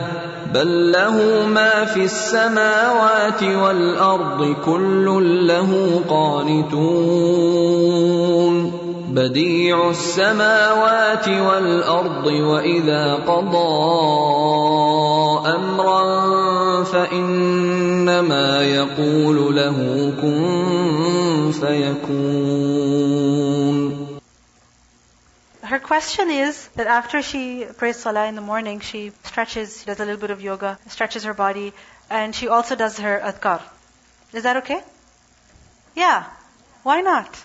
بل 0.55 0.93
له 0.93 1.47
ما 1.47 1.85
في 1.85 2.05
السماوات 2.05 3.43
والأرض 3.43 4.57
كل 4.67 5.07
له 5.47 6.01
قانتون. 6.09 7.59
بديع 9.09 9.91
السماوات 9.91 11.29
والأرض 11.29 12.27
وإذا 12.27 13.15
قضى 13.15 13.79
أمرا 15.55 16.29
فإنما 16.85 18.63
يقول 18.63 19.57
له 19.57 20.13
كن 20.23 21.51
فيكون. 21.61 22.89
Her 25.68 25.80
question 25.80 26.30
is 26.30 26.68
that 26.76 26.88
after 26.88 27.22
she 27.22 27.66
prays 27.78 27.98
Salah 27.98 28.28
in 28.28 28.36
the 28.36 28.42
morning, 28.42 28.82
she 28.82 29.12
stretches, 29.24 29.80
she 29.80 29.86
does 29.86 30.00
a 30.00 30.06
little 30.06 30.20
bit 30.20 30.32
of 30.32 30.42
yoga, 30.42 30.78
stretches 30.88 31.24
her 31.24 31.34
body, 31.34 31.74
and 32.10 32.36
she 32.36 32.50
also 32.50 32.76
does 32.76 33.00
her 33.00 33.20
adhkar. 33.24 33.62
Is 34.34 34.44
that 34.44 34.58
okay? 34.58 34.82
Yeah. 35.96 36.26
Why 36.84 37.02
not? 37.02 37.42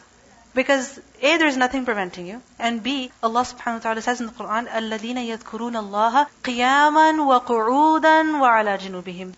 Because 0.55 0.99
A, 1.23 1.37
there's 1.37 1.57
nothing 1.57 1.85
preventing 1.85 2.27
you. 2.27 2.43
And 2.59 2.83
B, 2.83 3.13
Allah 3.23 3.43
subhanahu 3.43 3.75
wa 3.75 3.79
ta'ala 3.79 4.03
says 4.03 4.21
in 4.21 4.27
the 4.27 4.33
Quran, 4.33 4.69
الَّذِينَ 4.69 5.19
يَذْكُرُونَ 5.39 5.77
اللَّهَ 5.77 6.27
قِيَامًا 6.43 7.13
وَقُعُودًا 7.31 8.41
وَعَلَى 8.41 8.79
جُنُوبِهِمْ 8.79 9.35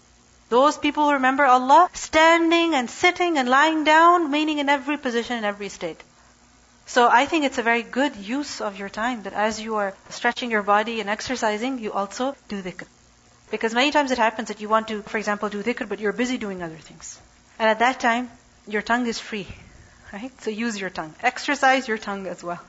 Those 0.48 0.78
people 0.78 1.04
who 1.04 1.12
remember 1.12 1.44
Allah 1.44 1.90
standing 1.92 2.74
and 2.74 2.88
sitting 2.88 3.36
and 3.36 3.48
lying 3.48 3.84
down, 3.84 4.30
meaning 4.30 4.58
in 4.58 4.70
every 4.70 4.96
position, 4.96 5.36
in 5.36 5.44
every 5.44 5.68
state. 5.68 6.00
So 6.86 7.08
I 7.08 7.26
think 7.26 7.44
it's 7.44 7.58
a 7.58 7.62
very 7.62 7.82
good 7.82 8.16
use 8.16 8.60
of 8.60 8.76
your 8.76 8.88
time 8.88 9.22
that 9.22 9.32
as 9.32 9.60
you 9.60 9.76
are 9.76 9.94
stretching 10.08 10.50
your 10.50 10.62
body 10.62 11.00
and 11.00 11.08
exercising, 11.08 11.78
you 11.78 11.92
also 11.92 12.34
do 12.48 12.60
dhikr. 12.60 12.86
Because 13.50 13.74
many 13.74 13.92
times 13.92 14.10
it 14.10 14.18
happens 14.18 14.48
that 14.48 14.60
you 14.60 14.68
want 14.68 14.88
to, 14.88 15.02
for 15.02 15.18
example, 15.18 15.48
do 15.48 15.62
dhikr, 15.62 15.88
but 15.88 16.00
you're 16.00 16.12
busy 16.12 16.38
doing 16.38 16.62
other 16.62 16.76
things. 16.76 17.18
And 17.58 17.68
at 17.68 17.78
that 17.78 18.00
time, 18.00 18.30
your 18.66 18.82
tongue 18.82 19.06
is 19.06 19.20
free. 19.20 19.46
Right? 20.12 20.32
So 20.42 20.50
use 20.50 20.80
your 20.80 20.90
tongue. 20.90 21.14
Exercise 21.22 21.86
your 21.86 21.98
tongue 21.98 22.26
as 22.26 22.42
well. 22.42 22.60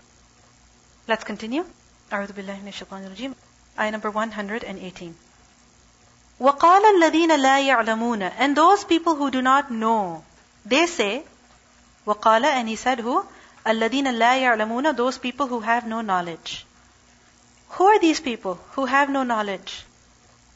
Let's 1.08 1.24
continue. 1.24 1.66
أعوذ 2.12 2.34
بالله 2.34 2.62
من 2.62 2.68
الشيطان 2.68 3.06
الرجيم. 3.08 3.34
Ayah 3.80 3.92
number 3.92 4.12
118. 4.12 5.16
وَقَالَ 6.40 6.82
الَّذِينَ 6.96 7.30
لَا 7.38 7.60
يَعْلَمُونَ 7.60 8.34
And 8.38 8.56
those 8.56 8.84
people 8.84 9.16
who 9.16 9.32
do 9.32 9.42
not 9.42 9.72
know, 9.72 10.24
they 10.66 10.88
say, 10.88 11.24
وَقَالَ 12.06 12.44
And 12.44 12.68
he 12.68 12.76
said 12.76 13.00
who? 13.00 13.26
الَّذِينَ 13.66 14.08
لَا 14.18 14.42
يَعْلَمُونَ 14.42 14.96
Those 14.96 15.18
people 15.18 15.48
who 15.48 15.60
have 15.60 15.86
no 15.86 16.02
knowledge. 16.02 16.66
Who 17.70 17.86
are 17.86 18.00
these 18.00 18.20
people 18.20 18.60
who 18.72 18.86
have 18.86 19.10
no 19.10 19.24
knowledge? 19.24 19.86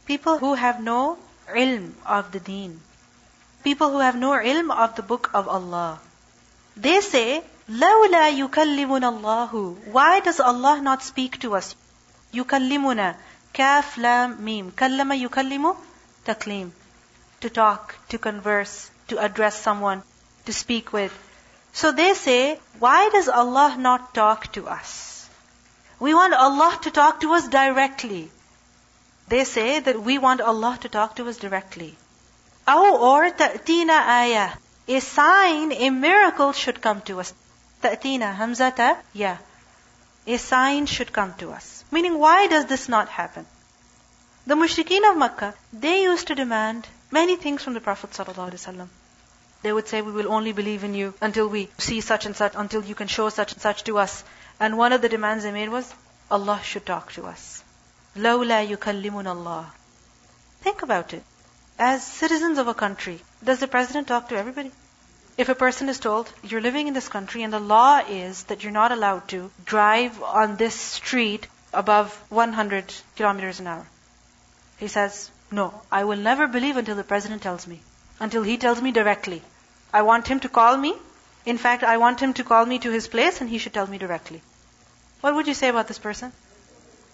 People 0.06 0.38
who 0.38 0.54
have 0.56 0.82
no 0.82 1.18
ilm 1.48 1.94
of 2.06 2.32
the 2.32 2.40
deen. 2.40 2.82
People 3.64 3.92
who 3.92 4.00
have 4.00 4.16
no 4.16 4.32
ilm 4.32 4.76
of 4.76 4.96
the 4.96 5.04
book 5.04 5.30
of 5.34 5.48
Allah. 5.48 6.00
They 6.76 7.02
say, 7.02 7.44
لَوْلَا 7.70 8.26
يُكَلِّمُنَ 8.38 9.04
اللَّهُ 9.22 9.76
Why 9.92 10.20
does 10.20 10.40
Allah 10.40 10.82
not 10.82 11.04
speak 11.04 11.40
to 11.40 11.56
us? 11.56 11.76
يُكَلِّمُنَا 12.34 13.16
كاف 13.54 13.98
لام 13.98 14.38
ميم 14.42 14.72
كلم 14.80 15.12
يكلم 15.12 15.76
تكليم 16.26 16.72
to 17.42 17.50
talk, 17.50 17.96
to 18.10 18.18
converse, 18.18 18.90
to 19.08 19.18
address 19.18 19.62
someone, 19.62 20.04
to 20.46 20.52
speak 20.52 20.92
with. 20.92 21.14
So 21.74 21.92
they 21.92 22.14
say, 22.14 22.60
why 22.80 23.10
does 23.10 23.28
Allah 23.28 23.76
not 23.78 24.14
talk 24.14 24.52
to 24.54 24.68
us? 24.68 25.30
We 26.00 26.14
want 26.14 26.34
Allah 26.34 26.78
to 26.84 26.92
talk 26.92 27.22
to 27.22 27.34
us 27.34 27.48
directly. 27.48 28.30
They 29.28 29.44
say 29.44 29.80
that 29.80 30.02
we 30.02 30.18
want 30.18 30.42
Allah 30.42 30.78
to 30.82 30.90
talk 30.90 31.16
to 31.18 31.28
us 31.28 31.38
directly. 31.38 31.98
أو 32.68 33.00
or 33.00 33.30
تأتينا 33.32 34.08
آية. 34.08 34.58
A 34.88 35.00
sign, 35.00 35.72
a 35.72 35.90
miracle 35.90 36.54
should 36.54 36.82
come 36.82 37.02
to 37.02 37.20
us. 37.20 37.34
تأتينا 37.82 38.38
همزة 38.38 38.98
yeah. 39.14 39.38
A 40.28 40.38
sign 40.38 40.86
should 40.86 41.14
come 41.14 41.34
to 41.36 41.52
us. 41.52 41.84
Meaning, 41.92 42.18
why 42.18 42.48
does 42.48 42.66
this 42.66 42.90
not 42.90 43.10
happen? 43.10 43.46
The 44.48 44.56
mushrikeen 44.56 45.10
of 45.10 45.18
Makkah, 45.18 45.54
they 45.74 46.04
used 46.04 46.28
to 46.28 46.36
demand 46.36 46.88
many 47.12 47.36
things 47.36 47.64
from 47.64 47.74
the 47.74 47.82
Prophet 47.82 48.12
ﷺ. 48.12 48.88
They 49.62 49.74
would 49.74 49.88
say, 49.88 50.02
we 50.02 50.12
will 50.12 50.32
only 50.32 50.52
believe 50.52 50.84
in 50.84 50.94
you 50.94 51.14
until 51.22 51.48
we 51.48 51.70
see 51.78 52.02
such 52.02 52.26
and 52.26 52.36
such, 52.36 52.54
until 52.56 52.84
you 52.84 52.96
can 52.96 53.08
show 53.08 53.30
such 53.30 53.54
and 53.54 53.62
such 53.62 53.84
to 53.86 53.98
us. 53.98 54.24
And 54.60 54.78
one 54.78 54.94
of 54.94 55.02
the 55.02 55.10
demands 55.10 55.44
they 55.44 55.52
made 55.52 55.70
was, 55.70 55.94
Allah 56.30 56.60
should 56.64 56.86
talk 56.86 57.12
to 57.14 57.26
us. 57.26 57.64
لَوْلَا 58.16 58.68
يُكَلِّمُنَ 58.68 59.26
اللَّهِ 59.26 59.66
Think 60.62 60.82
about 60.84 61.14
it. 61.14 61.24
As 61.78 62.06
citizens 62.06 62.58
of 62.58 62.68
a 62.68 62.74
country, 62.74 63.22
does 63.44 63.60
the 63.60 63.68
president 63.68 64.08
talk 64.08 64.30
to 64.30 64.38
everybody? 64.38 64.72
If 65.38 65.50
a 65.50 65.56
person 65.56 65.90
is 65.90 66.00
told, 66.00 66.32
you're 66.44 66.62
living 66.62 66.88
in 66.88 66.94
this 66.94 67.10
country 67.10 67.44
and 67.44 67.52
the 67.52 67.60
law 67.60 68.02
is 68.08 68.44
that 68.44 68.64
you're 68.64 68.72
not 68.72 68.94
allowed 68.94 69.28
to 69.30 69.52
drive 69.66 70.22
on 70.24 70.56
this 70.56 70.76
street 70.76 71.48
above 71.74 72.14
100 72.30 72.94
kilometers 73.18 73.60
an 73.60 73.68
hour. 73.68 73.86
He 74.78 74.88
says, 74.88 75.30
no, 75.52 75.82
I 75.92 76.06
will 76.06 76.18
never 76.18 76.48
believe 76.48 76.78
until 76.78 76.96
the 76.96 77.04
president 77.04 77.42
tells 77.42 77.68
me. 77.68 77.82
until 78.21 78.43
he 78.43 78.57
tells 78.59 78.81
me 78.81 78.93
directly. 78.93 79.43
I 79.93 80.03
want 80.03 80.29
him 80.29 80.41
to 80.41 80.49
call 80.49 80.77
me. 80.77 80.95
In 81.45 81.59
fact, 81.59 81.83
I 81.83 81.97
want 81.97 82.21
him 82.21 82.35
to 82.35 82.45
call 82.45 82.65
me 82.65 82.79
to 82.81 82.91
his 82.91 83.09
place 83.09 83.41
and 83.41 83.51
he 83.51 83.59
should 83.59 83.75
tell 83.75 83.87
me 83.87 83.99
directly. 83.99 84.43
What 85.23 85.35
would 85.35 85.49
you 85.49 85.55
say 85.55 85.69
about 85.69 85.89
this 85.89 85.99
person? 85.99 86.33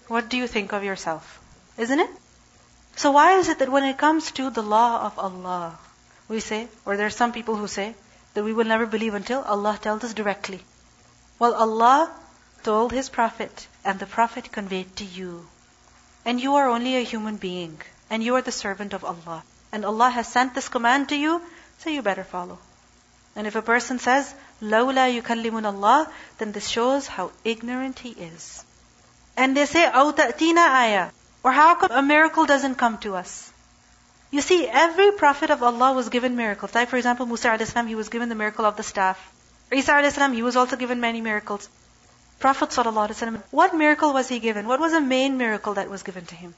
What 0.07 0.29
do 0.29 0.37
you 0.37 0.47
think 0.47 0.73
of 0.73 0.83
yourself? 0.83 1.39
Isn't 1.77 1.99
it? 1.99 2.09
So 2.95 3.11
why 3.11 3.37
is 3.39 3.49
it 3.49 3.59
that 3.59 3.69
when 3.69 3.83
it 3.83 3.97
comes 3.97 4.31
to 4.33 4.49
the 4.49 4.63
law 4.63 5.05
of 5.05 5.17
Allah, 5.17 5.79
we 6.27 6.39
say, 6.39 6.67
or 6.85 6.97
there 6.97 7.07
are 7.07 7.21
some 7.21 7.31
people 7.31 7.55
who 7.55 7.67
say, 7.67 7.95
that 8.37 8.43
we 8.43 8.53
will 8.53 8.65
never 8.65 8.85
believe 8.85 9.15
until 9.15 9.41
Allah 9.41 9.79
tells 9.81 10.03
us 10.03 10.13
directly. 10.13 10.59
Well, 11.39 11.55
Allah 11.55 12.11
told 12.61 12.91
His 12.91 13.09
Prophet, 13.09 13.67
and 13.83 13.97
the 13.97 14.05
Prophet 14.05 14.51
conveyed 14.51 14.95
to 14.97 15.05
you. 15.05 15.47
And 16.23 16.39
you 16.39 16.53
are 16.53 16.69
only 16.69 16.95
a 16.95 17.03
human 17.03 17.37
being, 17.37 17.81
and 18.11 18.23
you 18.23 18.35
are 18.35 18.43
the 18.43 18.51
servant 18.51 18.93
of 18.93 19.03
Allah 19.03 19.43
And 19.72 19.84
Allah 19.84 20.10
has 20.10 20.28
sent 20.28 20.54
this 20.54 20.68
command 20.68 21.08
to 21.08 21.16
you, 21.16 21.40
so 21.78 21.90
you 21.90 22.02
better 22.02 22.24
follow. 22.24 22.58
And 23.34 23.46
if 23.46 23.54
a 23.56 23.62
person 23.62 23.98
says, 23.98 24.34
لَوْلَا 24.62 25.20
يُكَلِّمُنَ 25.20 25.64
Allah, 25.64 26.10
then 26.38 26.52
this 26.52 26.68
shows 26.68 27.06
how 27.06 27.30
ignorant 27.44 27.98
he 27.98 28.10
is. 28.10 28.64
And 29.36 29.56
they 29.56 29.66
say, 29.66 29.84
أَوْ 29.86 30.14
تَأْتِينَا 30.14 30.66
آيَةً 30.84 31.10
Or 31.42 31.52
how 31.52 31.74
come 31.74 31.90
a 31.90 32.02
miracle 32.02 32.44
doesn't 32.44 32.74
come 32.74 32.98
to 32.98 33.16
us? 33.16 33.50
You 34.30 34.40
see, 34.40 34.66
every 34.66 35.12
prophet 35.12 35.50
of 35.50 35.62
Allah 35.62 35.92
was 35.92 36.08
given 36.08 36.36
miracles. 36.36 36.74
Like 36.74 36.88
for 36.88 36.96
example, 36.96 37.26
Musa 37.26 37.50
a.s. 37.50 37.74
he 37.86 37.94
was 37.94 38.08
given 38.08 38.28
the 38.28 38.34
miracle 38.34 38.64
of 38.64 38.76
the 38.76 38.82
staff. 38.82 39.18
Isa 39.72 39.92
a.s. 39.92 40.16
he 40.16 40.42
was 40.42 40.56
also 40.56 40.76
given 40.76 41.00
many 41.00 41.20
miracles. 41.20 41.68
Prophet 42.38 42.70
ﷺ, 42.70 43.42
what 43.50 43.74
miracle 43.74 44.12
was 44.12 44.28
he 44.28 44.40
given? 44.40 44.66
What 44.66 44.80
was 44.80 44.92
the 44.92 45.00
main 45.00 45.38
miracle 45.38 45.74
that 45.74 45.88
was 45.88 46.02
given 46.02 46.26
to 46.26 46.34
him? 46.34 46.54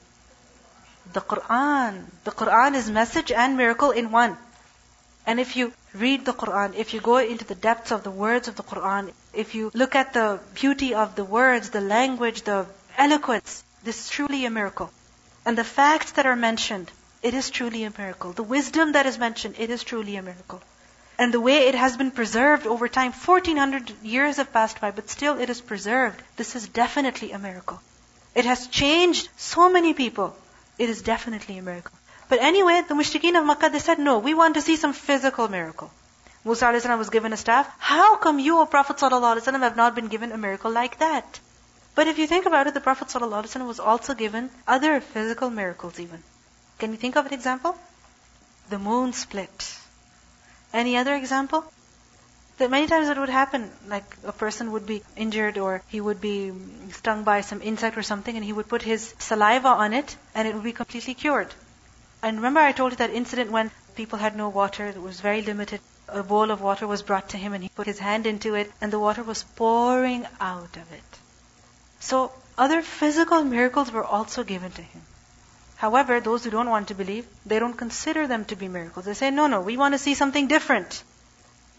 The 1.12 1.20
Quran. 1.20 2.04
The 2.24 2.30
Quran 2.30 2.74
is 2.74 2.90
message 2.90 3.32
and 3.32 3.56
miracle 3.56 3.90
in 3.90 4.10
one. 4.10 4.36
And 5.26 5.40
if 5.40 5.56
you 5.56 5.72
read 5.94 6.24
the 6.24 6.32
Quran, 6.32 6.74
if 6.74 6.94
you 6.94 7.00
go 7.00 7.18
into 7.18 7.44
the 7.44 7.54
depths 7.54 7.90
of 7.90 8.02
the 8.02 8.10
words 8.10 8.48
of 8.48 8.56
the 8.56 8.62
Quran, 8.62 9.12
if 9.32 9.54
you 9.54 9.70
look 9.74 9.94
at 9.94 10.12
the 10.12 10.40
beauty 10.54 10.94
of 10.94 11.14
the 11.14 11.24
words, 11.24 11.70
the 11.70 11.80
language, 11.80 12.42
the 12.42 12.66
eloquence, 12.96 13.62
this 13.84 14.00
is 14.00 14.08
truly 14.08 14.44
a 14.44 14.50
miracle. 14.50 14.90
And 15.44 15.56
the 15.56 15.64
facts 15.64 16.12
that 16.12 16.26
are 16.26 16.36
mentioned, 16.36 16.90
it 17.22 17.34
is 17.34 17.50
truly 17.50 17.84
a 17.84 17.92
miracle. 17.96 18.32
The 18.32 18.42
wisdom 18.42 18.92
that 18.92 19.06
is 19.06 19.18
mentioned, 19.18 19.56
it 19.58 19.70
is 19.70 19.84
truly 19.84 20.16
a 20.16 20.22
miracle. 20.22 20.62
And 21.18 21.34
the 21.34 21.40
way 21.40 21.68
it 21.68 21.74
has 21.74 21.96
been 21.96 22.10
preserved 22.10 22.66
over 22.66 22.88
time, 22.88 23.12
1400 23.12 24.02
years 24.02 24.36
have 24.38 24.52
passed 24.52 24.80
by, 24.80 24.90
but 24.90 25.10
still 25.10 25.38
it 25.38 25.50
is 25.50 25.60
preserved. 25.60 26.22
This 26.36 26.56
is 26.56 26.66
definitely 26.68 27.32
a 27.32 27.38
miracle. 27.38 27.80
It 28.34 28.46
has 28.46 28.68
changed 28.68 29.28
so 29.36 29.68
many 29.68 29.92
people. 29.92 30.34
It 30.80 30.88
is 30.88 31.02
definitely 31.02 31.58
a 31.58 31.62
miracle. 31.62 31.92
But 32.30 32.38
anyway, 32.40 32.82
the 32.88 32.94
mushrikeen 32.94 33.38
of 33.38 33.44
Makkah, 33.44 33.68
they 33.68 33.80
said, 33.80 33.98
no, 33.98 34.18
we 34.18 34.32
want 34.32 34.54
to 34.54 34.62
see 34.62 34.76
some 34.76 34.94
physical 34.94 35.46
miracle. 35.46 35.90
Musa 36.42 36.68
a.s. 36.68 36.86
was 36.96 37.10
given 37.10 37.34
a 37.34 37.36
staff. 37.36 37.70
How 37.78 38.16
come 38.16 38.38
you, 38.38 38.58
O 38.60 38.64
Prophet 38.64 38.96
ﷺ, 38.96 39.60
have 39.60 39.76
not 39.76 39.94
been 39.94 40.08
given 40.08 40.32
a 40.32 40.38
miracle 40.38 40.70
like 40.70 40.98
that? 41.00 41.38
But 41.94 42.08
if 42.08 42.16
you 42.18 42.26
think 42.26 42.46
about 42.46 42.66
it, 42.66 42.72
the 42.72 42.80
Prophet 42.80 43.08
ﷺ 43.08 43.66
was 43.66 43.78
also 43.78 44.14
given 44.14 44.48
other 44.66 45.02
physical 45.02 45.50
miracles 45.50 46.00
even. 46.00 46.22
Can 46.78 46.92
you 46.92 46.96
think 46.96 47.16
of 47.16 47.26
an 47.26 47.34
example? 47.34 47.76
The 48.70 48.78
moon 48.78 49.12
split. 49.12 49.76
Any 50.72 50.96
other 50.96 51.14
example? 51.14 51.70
That 52.60 52.70
many 52.70 52.86
times 52.86 53.08
it 53.08 53.16
would 53.16 53.30
happen, 53.30 53.70
like 53.88 54.18
a 54.22 54.32
person 54.32 54.72
would 54.72 54.84
be 54.84 55.02
injured 55.16 55.56
or 55.56 55.82
he 55.88 55.98
would 55.98 56.20
be 56.20 56.52
stung 56.92 57.24
by 57.24 57.40
some 57.40 57.62
insect 57.62 57.96
or 57.96 58.02
something 58.02 58.36
and 58.36 58.44
he 58.44 58.52
would 58.52 58.68
put 58.68 58.82
his 58.82 59.14
saliva 59.18 59.68
on 59.68 59.94
it 59.94 60.14
and 60.34 60.46
it 60.46 60.52
would 60.54 60.62
be 60.62 60.74
completely 60.74 61.14
cured. 61.14 61.54
And 62.22 62.36
remember 62.36 62.60
I 62.60 62.72
told 62.72 62.92
you 62.92 62.96
that 62.98 63.14
incident 63.14 63.50
when 63.50 63.70
people 63.94 64.18
had 64.18 64.36
no 64.36 64.50
water, 64.50 64.84
it 64.84 65.00
was 65.00 65.22
very 65.22 65.40
limited. 65.40 65.80
A 66.06 66.22
bowl 66.22 66.50
of 66.50 66.60
water 66.60 66.86
was 66.86 67.00
brought 67.00 67.30
to 67.30 67.38
him 67.38 67.54
and 67.54 67.62
he 67.62 67.70
put 67.70 67.86
his 67.86 67.98
hand 67.98 68.26
into 68.26 68.54
it 68.54 68.70
and 68.82 68.92
the 68.92 68.98
water 68.98 69.22
was 69.22 69.42
pouring 69.42 70.26
out 70.38 70.76
of 70.76 70.92
it. 70.92 71.18
So 71.98 72.30
other 72.58 72.82
physical 72.82 73.42
miracles 73.42 73.90
were 73.90 74.04
also 74.04 74.44
given 74.44 74.70
to 74.72 74.82
him. 74.82 75.00
However, 75.76 76.20
those 76.20 76.44
who 76.44 76.50
don't 76.50 76.68
want 76.68 76.88
to 76.88 76.94
believe, 76.94 77.26
they 77.46 77.58
don't 77.58 77.78
consider 77.78 78.26
them 78.26 78.44
to 78.44 78.54
be 78.54 78.68
miracles. 78.68 79.06
They 79.06 79.14
say, 79.14 79.30
no, 79.30 79.46
no, 79.46 79.62
we 79.62 79.78
want 79.78 79.94
to 79.94 79.98
see 79.98 80.12
something 80.12 80.46
different. 80.46 81.02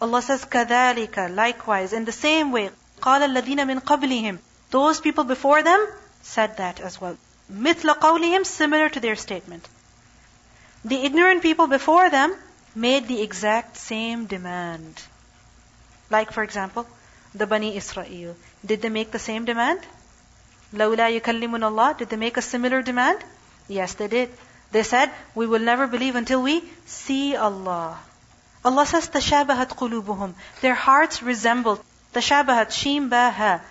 Allah 0.01 0.21
says, 0.21 0.45
كَذَلِكَ 0.45 1.35
Likewise, 1.35 1.93
in 1.93 2.05
the 2.05 2.11
same 2.11 2.51
way, 2.51 2.69
قَالَ 3.01 3.21
الَّذِينَ 3.21 3.65
مِن 3.65 3.81
قَبْلِهِمْ 3.81 4.39
Those 4.71 4.99
people 4.99 5.23
before 5.23 5.63
them 5.63 5.87
said 6.21 6.57
that 6.57 6.79
as 6.79 7.01
well. 7.01 7.17
مِثْلَ 7.51 7.97
قَوْلِهِمْ 7.99 8.45
Similar 8.45 8.89
to 8.89 8.99
their 8.99 9.15
statement. 9.15 9.67
The 10.85 11.03
ignorant 11.03 11.41
people 11.41 11.67
before 11.67 12.09
them 12.09 12.35
made 12.75 13.07
the 13.07 13.21
exact 13.21 13.77
same 13.77 14.25
demand. 14.25 15.01
Like, 16.09 16.31
for 16.31 16.43
example, 16.43 16.85
the 17.33 17.47
Bani 17.47 17.75
Israel. 17.75 18.35
Did 18.65 18.81
they 18.81 18.89
make 18.89 19.11
the 19.11 19.19
same 19.19 19.45
demand? 19.45 19.79
لَوْلَا 20.73 21.19
يُكَلِّمُنَ 21.19 21.63
اللَّهِ 21.69 21.97
Did 21.97 22.09
they 22.09 22.17
make 22.17 22.37
a 22.37 22.41
similar 22.41 22.81
demand? 22.81 23.19
Yes, 23.67 23.93
they 23.95 24.07
did. 24.07 24.29
They 24.71 24.83
said, 24.83 25.11
we 25.33 25.47
will 25.47 25.59
never 25.59 25.87
believe 25.87 26.15
until 26.15 26.41
we 26.41 26.63
see 26.85 27.35
Allah. 27.35 27.99
Allah 28.65 28.85
says, 28.85 29.09
تَشَابَهَتْ 29.09 29.69
قُلُوبُهُمْ 29.77 30.33
Their 30.61 30.75
hearts 30.75 31.23
resemble. 31.23 31.79
تَشَابَهَتْ 32.13 32.67
شِيم 32.67 33.09
بَاهَا 33.09 33.61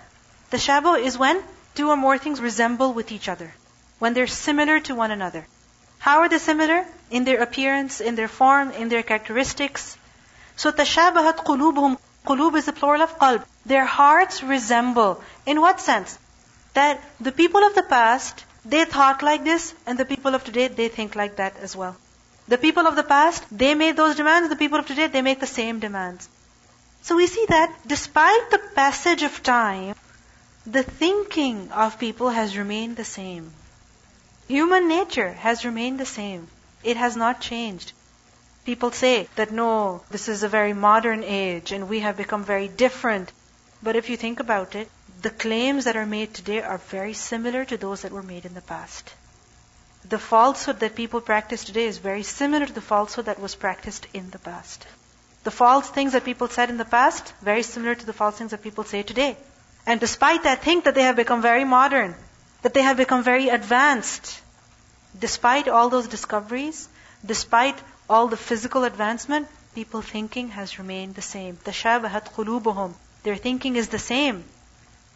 Tashabuh 0.51 1.01
is 1.01 1.17
when 1.17 1.43
two 1.75 1.89
or 1.89 1.97
more 1.97 2.17
things 2.17 2.39
resemble 2.39 2.93
with 2.93 3.11
each 3.11 3.27
other. 3.27 3.53
When 3.99 4.13
they're 4.13 4.27
similar 4.27 4.79
to 4.81 4.95
one 4.95 5.11
another. 5.11 5.45
How 5.99 6.19
are 6.19 6.29
they 6.29 6.37
similar? 6.37 6.85
In 7.11 7.25
their 7.25 7.41
appearance, 7.41 7.99
in 8.01 8.15
their 8.15 8.27
form, 8.27 8.71
in 8.71 8.89
their 8.89 9.03
characteristics. 9.03 9.97
So 10.55 10.71
تَشَابَهَتْ 10.71 11.43
قُلُوبُهُمْ 11.45 11.97
Qulub 12.25 12.57
is 12.57 12.65
the 12.65 12.73
plural 12.73 13.01
of 13.01 13.17
qalb. 13.19 13.43
Their 13.65 13.85
hearts 13.85 14.43
resemble. 14.43 15.21
In 15.45 15.61
what 15.61 15.79
sense? 15.79 16.17
That 16.73 16.99
the 17.21 17.31
people 17.31 17.63
of 17.63 17.73
the 17.75 17.83
past, 17.83 18.43
they 18.65 18.83
thought 18.83 19.23
like 19.23 19.43
this, 19.43 19.73
and 19.85 19.97
the 19.97 20.05
people 20.05 20.35
of 20.35 20.43
today, 20.43 20.67
they 20.67 20.89
think 20.89 21.15
like 21.15 21.37
that 21.37 21.55
as 21.61 21.75
well. 21.75 21.95
The 22.48 22.58
people 22.58 22.86
of 22.86 22.96
the 22.96 23.02
past, 23.02 23.44
they 23.50 23.74
made 23.74 23.96
those 23.96 24.16
demands, 24.16 24.48
the 24.48 24.56
people 24.56 24.78
of 24.78 24.86
today, 24.86 25.06
they 25.06 25.22
make 25.22 25.40
the 25.40 25.46
same 25.46 25.78
demands. 25.78 26.28
So 27.02 27.16
we 27.16 27.26
see 27.26 27.46
that 27.48 27.74
despite 27.86 28.50
the 28.50 28.58
passage 28.74 29.22
of 29.22 29.42
time, 29.42 29.94
the 30.66 30.82
thinking 30.82 31.70
of 31.72 31.98
people 31.98 32.30
has 32.30 32.56
remained 32.56 32.96
the 32.96 33.04
same. 33.04 33.52
Human 34.48 34.86
nature 34.88 35.32
has 35.32 35.64
remained 35.64 35.98
the 35.98 36.06
same. 36.06 36.48
It 36.84 36.96
has 36.96 37.16
not 37.16 37.40
changed. 37.40 37.92
People 38.64 38.92
say 38.92 39.28
that 39.34 39.50
no, 39.50 40.02
this 40.10 40.28
is 40.28 40.42
a 40.42 40.48
very 40.48 40.72
modern 40.72 41.24
age 41.24 41.72
and 41.72 41.88
we 41.88 42.00
have 42.00 42.16
become 42.16 42.44
very 42.44 42.68
different. 42.68 43.32
But 43.82 43.96
if 43.96 44.08
you 44.08 44.16
think 44.16 44.38
about 44.38 44.76
it, 44.76 44.88
the 45.22 45.30
claims 45.30 45.84
that 45.84 45.96
are 45.96 46.06
made 46.06 46.34
today 46.34 46.62
are 46.62 46.78
very 46.78 47.14
similar 47.14 47.64
to 47.64 47.76
those 47.76 48.02
that 48.02 48.12
were 48.12 48.22
made 48.22 48.44
in 48.44 48.54
the 48.54 48.60
past 48.60 49.12
The 50.09 50.19
falsehood 50.19 50.79
that 50.79 50.95
people 50.95 51.21
practice 51.21 51.63
today 51.63 51.85
is 51.85 51.97
very 51.97 52.23
similar 52.23 52.65
to 52.65 52.73
the 52.73 52.81
falsehood 52.81 53.25
that 53.25 53.39
was 53.39 53.55
practiced 53.55 54.07
in 54.13 54.29
the 54.29 54.39
past. 54.39 54.85
The 55.43 55.51
false 55.51 55.89
things 55.89 56.13
that 56.13 56.25
people 56.25 56.47
said 56.47 56.69
in 56.69 56.77
the 56.77 56.85
past, 56.85 57.33
very 57.41 57.63
similar 57.63 57.95
to 57.95 58.05
the 58.05 58.13
false 58.13 58.37
things 58.37 58.51
that 58.51 58.63
people 58.63 58.83
say 58.83 59.03
today. 59.03 59.37
And 59.85 59.99
despite 59.99 60.43
that, 60.43 60.61
think 60.61 60.83
that 60.83 60.95
they 60.95 61.03
have 61.03 61.15
become 61.15 61.41
very 61.41 61.63
modern, 61.63 62.15
that 62.61 62.73
they 62.73 62.81
have 62.81 62.97
become 62.97 63.23
very 63.23 63.49
advanced. 63.49 64.41
Despite 65.17 65.67
all 65.67 65.89
those 65.89 66.07
discoveries, 66.07 66.89
despite 67.25 67.77
all 68.09 68.27
the 68.27 68.37
physical 68.37 68.83
advancement, 68.83 69.47
people 69.75 70.01
thinking 70.01 70.49
has 70.49 70.79
remained 70.79 71.15
the 71.15 71.21
same. 71.21 71.57
تَشَابَهَتْ 71.57 72.33
قُلُوبُهُمْ 72.33 72.93
Their 73.23 73.35
thinking 73.35 73.75
is 73.75 73.89
the 73.89 73.99
same. 73.99 74.43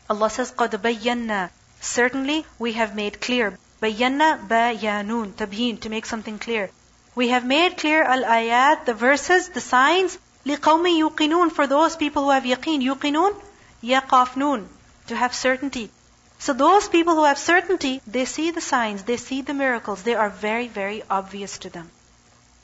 Allah 0.10 0.30
says, 0.30 0.52
قَدْ 0.52 0.70
بَيَّنَّا 0.70 1.50
Certainly, 1.80 2.46
we 2.60 2.74
have 2.74 2.96
made 2.96 3.20
clear. 3.20 3.58
بَيَّنَّا 3.82 4.48
بَيَانُون 4.48 5.34
Tabheen, 5.34 5.80
to 5.82 5.90
make 5.90 6.06
something 6.06 6.38
clear. 6.40 6.70
We 7.16 7.30
have 7.30 7.46
made 7.46 7.78
clear 7.78 8.04
al-ayat, 8.04 8.86
the 8.86 8.94
verses, 8.94 9.50
the 9.50 9.62
signs, 9.62 10.18
لِقَوْمِ 10.46 10.86
يُقِنُون 10.86 11.52
For 11.52 11.68
those 11.68 11.96
people 11.96 12.24
who 12.24 12.30
have 12.30 12.44
yaqeen. 12.44 12.82
يُقِنُون 12.82 13.36
يَقَافْنُون 13.84 14.68
To 15.08 15.16
have 15.16 15.36
certainty. 15.36 15.92
So 16.40 16.54
those 16.54 16.88
people 16.88 17.16
who 17.16 17.26
have 17.26 17.38
certainty, 17.38 18.02
they 18.08 18.26
see 18.26 18.52
the 18.52 18.62
signs, 18.62 19.04
they 19.04 19.18
see 19.18 19.42
the 19.42 19.54
miracles, 19.54 20.02
they 20.02 20.16
are 20.16 20.30
very, 20.30 20.68
very 20.68 21.04
obvious 21.10 21.58
to 21.60 21.70
them. 21.70 21.92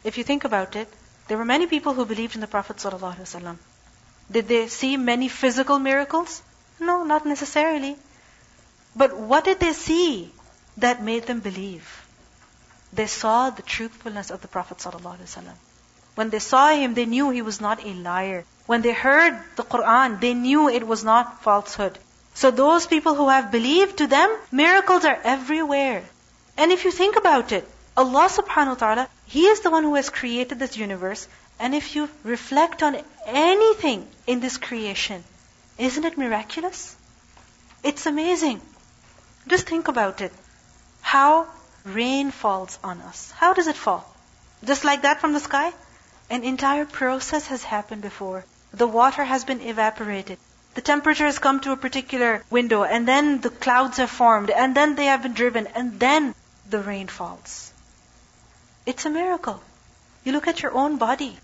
If 0.03 0.17
you 0.17 0.23
think 0.23 0.45
about 0.45 0.75
it, 0.75 0.91
there 1.27 1.37
were 1.37 1.45
many 1.45 1.67
people 1.67 1.93
who 1.93 2.05
believed 2.05 2.35
in 2.35 2.41
the 2.41 2.47
Prophet 2.47 2.77
ﷺ. 2.77 3.57
Did 4.31 4.47
they 4.47 4.67
see 4.67 4.97
many 4.97 5.27
physical 5.27 5.77
miracles? 5.77 6.41
No, 6.79 7.03
not 7.03 7.25
necessarily. 7.25 7.97
But 8.95 9.15
what 9.15 9.43
did 9.43 9.59
they 9.59 9.73
see 9.73 10.31
That 10.76 11.02
made 11.02 11.26
them 11.26 11.40
believe? 11.40 12.06
They 12.92 13.06
saw 13.06 13.50
the 13.50 13.62
truthfulness 13.62 14.30
of 14.30 14.42
the 14.42 14.48
Prophet 14.48 14.78
ﷺ. 14.78 15.44
When 16.14 16.30
they 16.30 16.38
saw 16.38 16.70
him, 16.70 16.94
they 16.94 17.06
knew 17.06 17.30
he 17.30 17.42
was 17.42 17.60
not 17.60 17.84
a 17.84 17.94
liar. 17.94 18.44
When 18.66 18.82
they 18.82 18.92
heard 18.92 19.38
the 19.56 19.64
Quran, 19.64 20.20
they 20.20 20.34
knew 20.34 20.68
it 20.68 20.86
was 20.86 21.02
not 21.02 21.42
falsehood. 21.42 21.98
So 22.34 22.50
those 22.50 22.86
people 22.86 23.14
who 23.14 23.28
have 23.28 23.50
believed 23.50 23.98
to 23.98 24.06
them, 24.06 24.36
miracles 24.50 25.04
are 25.04 25.18
everywhere. 25.24 26.04
And 26.56 26.70
if 26.70 26.84
you 26.84 26.90
think 26.90 27.16
about 27.16 27.52
it, 27.52 27.66
Allah 27.96 28.28
subhanahu 28.28 28.68
wa 28.68 28.82
ta'ala 28.82 29.08
He 29.26 29.46
is 29.46 29.60
the 29.60 29.70
one 29.70 29.84
who 29.84 29.94
has 29.94 30.10
created 30.10 30.58
this 30.58 30.76
universe. 30.76 31.28
And 31.58 31.74
if 31.74 31.94
you 31.94 32.08
reflect 32.24 32.82
on 32.82 32.96
anything 33.26 34.06
in 34.26 34.40
this 34.40 34.56
creation, 34.56 35.24
isn't 35.78 36.04
it 36.04 36.18
miraculous? 36.18 36.96
It's 37.82 38.06
amazing. 38.06 38.60
Just 39.46 39.68
think 39.68 39.88
about 39.88 40.20
it. 40.20 40.32
How 41.12 41.46
rain 41.84 42.30
falls 42.30 42.78
on 42.82 43.02
us. 43.02 43.30
How 43.32 43.52
does 43.52 43.66
it 43.66 43.76
fall? 43.76 44.02
Just 44.64 44.82
like 44.82 45.02
that 45.02 45.20
from 45.20 45.34
the 45.34 45.40
sky? 45.40 45.70
An 46.30 46.42
entire 46.42 46.86
process 46.86 47.48
has 47.48 47.62
happened 47.62 48.00
before. 48.00 48.46
The 48.72 48.86
water 48.86 49.22
has 49.22 49.44
been 49.44 49.60
evaporated. 49.60 50.38
The 50.72 50.80
temperature 50.80 51.26
has 51.26 51.38
come 51.38 51.60
to 51.60 51.72
a 51.72 51.76
particular 51.76 52.42
window, 52.48 52.82
and 52.84 53.06
then 53.06 53.42
the 53.42 53.50
clouds 53.50 53.98
have 53.98 54.08
formed, 54.08 54.48
and 54.48 54.74
then 54.74 54.94
they 54.94 55.04
have 55.04 55.22
been 55.22 55.34
driven, 55.34 55.66
and 55.66 56.00
then 56.00 56.34
the 56.70 56.78
rain 56.78 57.08
falls. 57.08 57.74
It's 58.86 59.04
a 59.04 59.10
miracle. 59.10 59.62
You 60.24 60.32
look 60.32 60.48
at 60.48 60.62
your 60.62 60.72
own 60.72 60.96
body. 60.96 61.36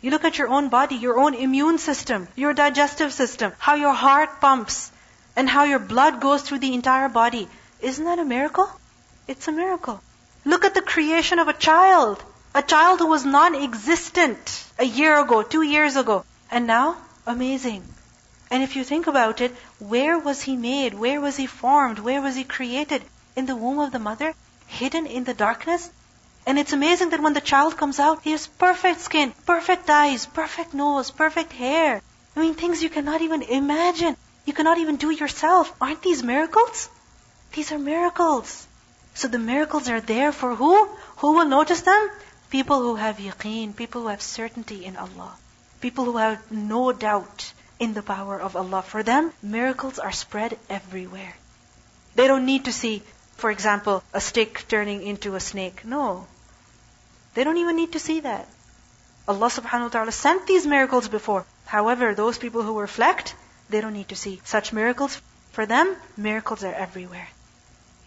You 0.00 0.12
look 0.12 0.24
at 0.24 0.38
your 0.38 0.46
own 0.46 0.68
body, 0.68 0.94
your 0.94 1.18
own 1.18 1.34
immune 1.34 1.78
system, 1.78 2.28
your 2.36 2.54
digestive 2.54 3.12
system, 3.12 3.52
how 3.58 3.74
your 3.74 3.94
heart 3.94 4.40
pumps, 4.40 4.92
and 5.34 5.48
how 5.48 5.64
your 5.64 5.80
blood 5.80 6.20
goes 6.20 6.42
through 6.42 6.60
the 6.60 6.72
entire 6.72 7.08
body. 7.08 7.48
Isn't 7.80 8.04
that 8.04 8.20
a 8.20 8.24
miracle? 8.24 8.70
It's 9.32 9.48
a 9.48 9.52
miracle. 9.52 9.98
Look 10.44 10.66
at 10.66 10.74
the 10.74 10.82
creation 10.82 11.38
of 11.38 11.48
a 11.48 11.54
child. 11.54 12.22
A 12.54 12.60
child 12.60 12.98
who 12.98 13.06
was 13.06 13.24
non-existent 13.24 14.64
a 14.78 14.84
year 14.84 15.18
ago, 15.18 15.42
two 15.42 15.62
years 15.62 15.96
ago. 15.96 16.26
And 16.50 16.66
now, 16.66 16.98
amazing. 17.26 17.82
And 18.50 18.62
if 18.62 18.76
you 18.76 18.84
think 18.84 19.06
about 19.06 19.40
it, 19.40 19.52
where 19.78 20.18
was 20.18 20.42
he 20.42 20.54
made? 20.54 20.92
Where 20.92 21.18
was 21.18 21.36
he 21.36 21.46
formed? 21.46 21.98
Where 21.98 22.20
was 22.20 22.36
he 22.36 22.44
created? 22.44 23.02
In 23.34 23.46
the 23.46 23.56
womb 23.56 23.78
of 23.78 23.90
the 23.90 23.98
mother? 23.98 24.34
Hidden 24.66 25.06
in 25.06 25.24
the 25.24 25.32
darkness? 25.32 25.88
And 26.44 26.58
it's 26.58 26.74
amazing 26.74 27.08
that 27.10 27.22
when 27.22 27.32
the 27.32 27.48
child 27.52 27.78
comes 27.78 27.98
out, 27.98 28.20
he 28.24 28.32
has 28.32 28.46
perfect 28.46 29.00
skin, 29.00 29.32
perfect 29.46 29.88
eyes, 29.88 30.26
perfect 30.26 30.74
nose, 30.74 31.10
perfect 31.10 31.54
hair. 31.54 32.02
I 32.36 32.40
mean, 32.40 32.52
things 32.52 32.82
you 32.82 32.90
cannot 32.90 33.22
even 33.22 33.40
imagine. 33.40 34.14
You 34.44 34.52
cannot 34.52 34.76
even 34.76 34.96
do 34.96 35.08
yourself. 35.08 35.72
Aren't 35.80 36.02
these 36.02 36.22
miracles? 36.22 36.90
These 37.54 37.72
are 37.72 37.78
miracles. 37.78 38.66
So 39.14 39.28
the 39.28 39.38
miracles 39.38 39.88
are 39.88 40.00
there 40.00 40.32
for 40.32 40.54
who? 40.54 40.86
Who 41.18 41.32
will 41.32 41.46
notice 41.46 41.82
them? 41.82 42.10
People 42.50 42.80
who 42.80 42.96
have 42.96 43.18
yaqeen, 43.18 43.76
people 43.76 44.02
who 44.02 44.08
have 44.08 44.22
certainty 44.22 44.84
in 44.84 44.96
Allah. 44.96 45.32
People 45.80 46.04
who 46.04 46.16
have 46.16 46.50
no 46.50 46.92
doubt 46.92 47.52
in 47.78 47.94
the 47.94 48.02
power 48.02 48.40
of 48.40 48.56
Allah. 48.56 48.82
For 48.82 49.02
them, 49.02 49.32
miracles 49.42 49.98
are 49.98 50.12
spread 50.12 50.58
everywhere. 50.68 51.34
They 52.14 52.26
don't 52.26 52.46
need 52.46 52.66
to 52.66 52.72
see, 52.72 53.02
for 53.36 53.50
example, 53.50 54.02
a 54.12 54.20
stick 54.20 54.64
turning 54.68 55.02
into 55.02 55.34
a 55.34 55.40
snake. 55.40 55.84
No. 55.84 56.26
They 57.34 57.44
don't 57.44 57.56
even 57.56 57.76
need 57.76 57.92
to 57.92 57.98
see 57.98 58.20
that. 58.20 58.48
Allah 59.26 59.48
subhanahu 59.48 59.88
wa 59.88 59.88
ta'ala 59.88 60.12
sent 60.12 60.46
these 60.46 60.66
miracles 60.66 61.08
before. 61.08 61.44
However, 61.66 62.14
those 62.14 62.38
people 62.38 62.62
who 62.62 62.78
reflect, 62.78 63.34
they 63.70 63.80
don't 63.80 63.94
need 63.94 64.08
to 64.08 64.16
see 64.16 64.40
such 64.44 64.72
miracles. 64.72 65.20
For 65.52 65.64
them, 65.64 65.96
miracles 66.16 66.64
are 66.64 66.74
everywhere. 66.74 67.28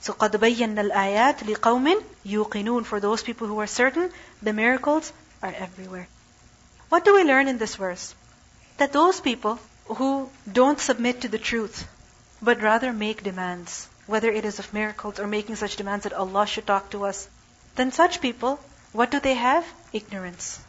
So 0.04 0.12
قَدْ 0.14 0.32
بَيَّنَّا 0.32 0.90
الْآيَاتِ 0.90 1.44
لِقَوْمٍ 1.44 2.02
يُوقِنُونَ 2.26 2.84
For 2.84 3.00
those 3.00 3.22
people 3.22 3.46
who 3.46 3.60
are 3.60 3.66
certain, 3.66 4.10
the 4.42 4.52
miracles 4.52 5.12
are 5.42 5.52
everywhere. 5.56 6.08
What 6.90 7.04
do 7.04 7.14
we 7.14 7.24
learn 7.24 7.48
in 7.48 7.58
this 7.58 7.76
verse? 7.76 8.14
That 8.78 8.92
those 8.92 9.20
people 9.20 9.58
who 9.86 10.28
don't 10.50 10.80
submit 10.80 11.20
to 11.20 11.28
the 11.28 11.38
truth, 11.38 11.86
but 12.42 12.62
rather 12.62 12.92
make 12.92 13.22
demands, 13.22 13.88
whether 14.06 14.30
it 14.30 14.44
is 14.44 14.58
of 14.58 14.72
miracles 14.74 15.18
or 15.18 15.26
making 15.26 15.56
such 15.56 15.76
demands 15.76 16.04
that 16.04 16.12
Allah 16.14 16.46
should 16.46 16.66
talk 16.66 16.90
to 16.90 17.04
us, 17.04 17.28
then 17.76 17.92
such 17.92 18.20
people, 18.20 18.58
what 18.92 19.10
do 19.10 19.20
they 19.20 19.34
have? 19.34 19.64
Ignorance. 19.92 20.60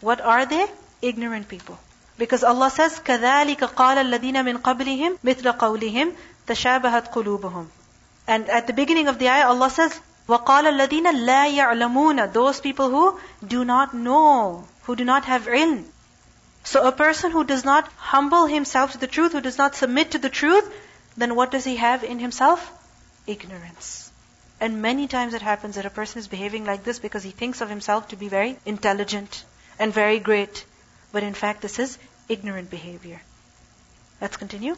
What 0.00 0.20
are 0.20 0.46
they? 0.46 0.66
Ignorant 1.02 1.48
people. 1.48 1.78
Because 2.16 2.44
Allah 2.44 2.70
says, 2.70 3.00
كَذَلِكَ 3.00 3.74
قَالَ 3.74 3.96
الَّذِينَ 3.96 4.44
مِنْ 4.44 4.58
قَبْلِهِمْ 4.58 5.18
مِثْلَ 5.24 5.58
قَوْلِهِمْ 5.58 6.14
تَشَابَهَتْ 6.46 7.12
قُلُوبُهُمْ 7.12 7.66
And 8.26 8.48
at 8.48 8.66
the 8.66 8.72
beginning 8.72 9.08
of 9.08 9.18
the 9.18 9.28
ayah, 9.28 9.48
Allah 9.48 9.70
says, 9.70 9.98
وَقَالَ 10.28 10.64
الَّذِينَ 10.64 11.06
لَا 11.26 11.52
يَعْلَمُونَ 11.52 12.32
Those 12.32 12.60
people 12.60 12.90
who 12.90 13.18
do 13.44 13.64
not 13.64 13.94
know, 13.94 14.64
who 14.82 14.94
do 14.94 15.04
not 15.04 15.24
have 15.24 15.46
ilm. 15.46 15.84
So 16.62 16.86
a 16.86 16.92
person 16.92 17.32
who 17.32 17.44
does 17.44 17.64
not 17.64 17.88
humble 17.96 18.46
himself 18.46 18.92
to 18.92 18.98
the 18.98 19.06
truth, 19.06 19.32
who 19.32 19.40
does 19.40 19.58
not 19.58 19.74
submit 19.74 20.12
to 20.12 20.18
the 20.18 20.28
truth, 20.28 20.70
then 21.16 21.34
what 21.34 21.50
does 21.50 21.64
he 21.64 21.76
have 21.76 22.04
in 22.04 22.18
himself? 22.18 22.70
Ignorance. 23.26 24.10
And 24.60 24.82
many 24.82 25.08
times 25.08 25.34
it 25.34 25.42
happens 25.42 25.76
that 25.76 25.86
a 25.86 25.90
person 25.90 26.18
is 26.18 26.28
behaving 26.28 26.66
like 26.66 26.84
this 26.84 26.98
because 26.98 27.22
he 27.22 27.30
thinks 27.30 27.60
of 27.60 27.70
himself 27.70 28.08
to 28.08 28.16
be 28.16 28.28
very 28.28 28.58
intelligent 28.66 29.44
and 29.78 29.92
very 29.92 30.20
great. 30.20 30.64
But 31.12 31.22
in 31.22 31.34
fact, 31.34 31.62
this 31.62 31.78
is 31.78 31.98
ignorant 32.28 32.70
behavior. 32.70 33.20
Let's 34.20 34.36
continue. 34.36 34.76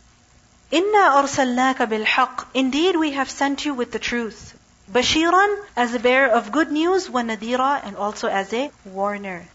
Inna 0.69 1.11
arsalnaka. 1.21 2.45
Indeed, 2.53 2.97
we 2.97 3.11
have 3.11 3.29
sent 3.29 3.65
you 3.65 3.73
with 3.73 3.91
the 3.91 3.99
truth. 3.99 4.57
Bashiran, 4.91 5.57
as 5.75 5.93
a 5.93 5.99
bearer 5.99 6.29
of 6.29 6.51
good 6.51 6.71
news, 6.71 7.09
wa 7.09 7.21
nadira, 7.21 7.81
and 7.83 7.95
also 7.95 8.27
as 8.27 8.51
a 8.53 8.69
warner. 8.83 9.47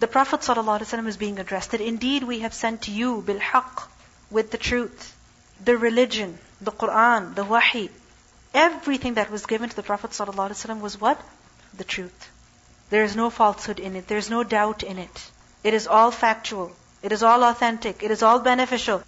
The 0.00 0.08
Prophet 0.08 0.40
ﷺ 0.40 1.06
is 1.06 1.16
being 1.16 1.38
addressed 1.38 1.70
that 1.70 1.80
indeed 1.80 2.24
we 2.24 2.40
have 2.40 2.54
sent 2.54 2.88
you 2.88 3.22
bilhaq, 3.22 3.84
with 4.30 4.50
the 4.50 4.58
truth, 4.58 5.14
the 5.64 5.76
religion, 5.76 6.38
the 6.60 6.72
Quran, 6.72 7.36
the 7.36 7.44
wahi. 7.44 7.90
Everything 8.52 9.14
that 9.14 9.30
was 9.30 9.46
given 9.46 9.68
to 9.68 9.76
the 9.76 9.82
Prophet 9.84 10.10
ﷺ 10.10 10.80
was 10.80 11.00
what? 11.00 11.20
The 11.76 11.84
truth. 11.84 12.30
There 12.90 13.04
is 13.04 13.14
no 13.14 13.30
falsehood 13.30 13.78
in 13.78 13.94
it. 13.94 14.08
There 14.08 14.18
is 14.18 14.28
no 14.28 14.42
doubt 14.42 14.82
in 14.82 14.98
it. 14.98 15.30
It 15.62 15.72
is 15.72 15.86
all 15.86 16.10
factual. 16.10 16.72
It 17.00 17.12
is 17.12 17.22
all 17.22 17.44
authentic. 17.44 18.02
It 18.02 18.10
is 18.10 18.24
all 18.24 18.40
beneficial. 18.40 19.04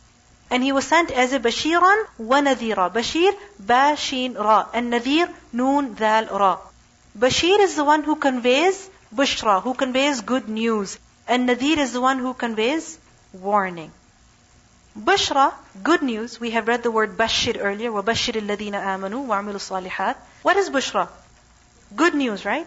And 0.53 0.63
he 0.63 0.71
was 0.71 0.87
sent 0.87 1.11
as 1.11 1.33
a 1.33 1.39
bashiran 1.39 2.05
wa 2.17 2.41
nadhira. 2.41 2.91
Bashir, 2.91 3.33
ba, 3.59 3.95
sheen, 3.95 4.33
ra. 4.33 4.65
And 4.73 4.91
nadhir, 4.91 5.31
noon, 5.53 5.93
dal, 5.93 6.25
ra. 6.25 6.57
Bashir 7.17 7.59
is 7.59 7.75
the 7.75 7.83
one 7.83 8.03
who 8.03 8.15
conveys 8.15 8.89
bushra, 9.13 9.61
who 9.61 9.73
conveys 9.73 10.21
good 10.21 10.49
news. 10.49 10.97
And 11.27 11.47
nadhir 11.47 11.77
is 11.77 11.93
the 11.93 12.01
one 12.01 12.17
who 12.17 12.33
conveys 12.33 12.97
warning. 13.33 13.91
Bushra, 14.97 15.53
good 15.83 16.01
news. 16.01 16.39
We 16.39 16.49
have 16.51 16.67
read 16.67 16.81
the 16.81 16.91
word 16.91 17.15
bashir 17.15 17.57
earlier. 17.59 17.91
وَبَشِّرِ 17.91 18.41
الَّذِينَ 18.41 18.73
آمَنُوا 18.73 19.27
وَعَمِلُوا 19.27 19.61
الصَّالِحَاتِ 19.61 20.15
What 20.41 20.57
is 20.57 20.69
bushra? 20.69 21.07
Good 21.95 22.15
news, 22.15 22.43
right? 22.43 22.65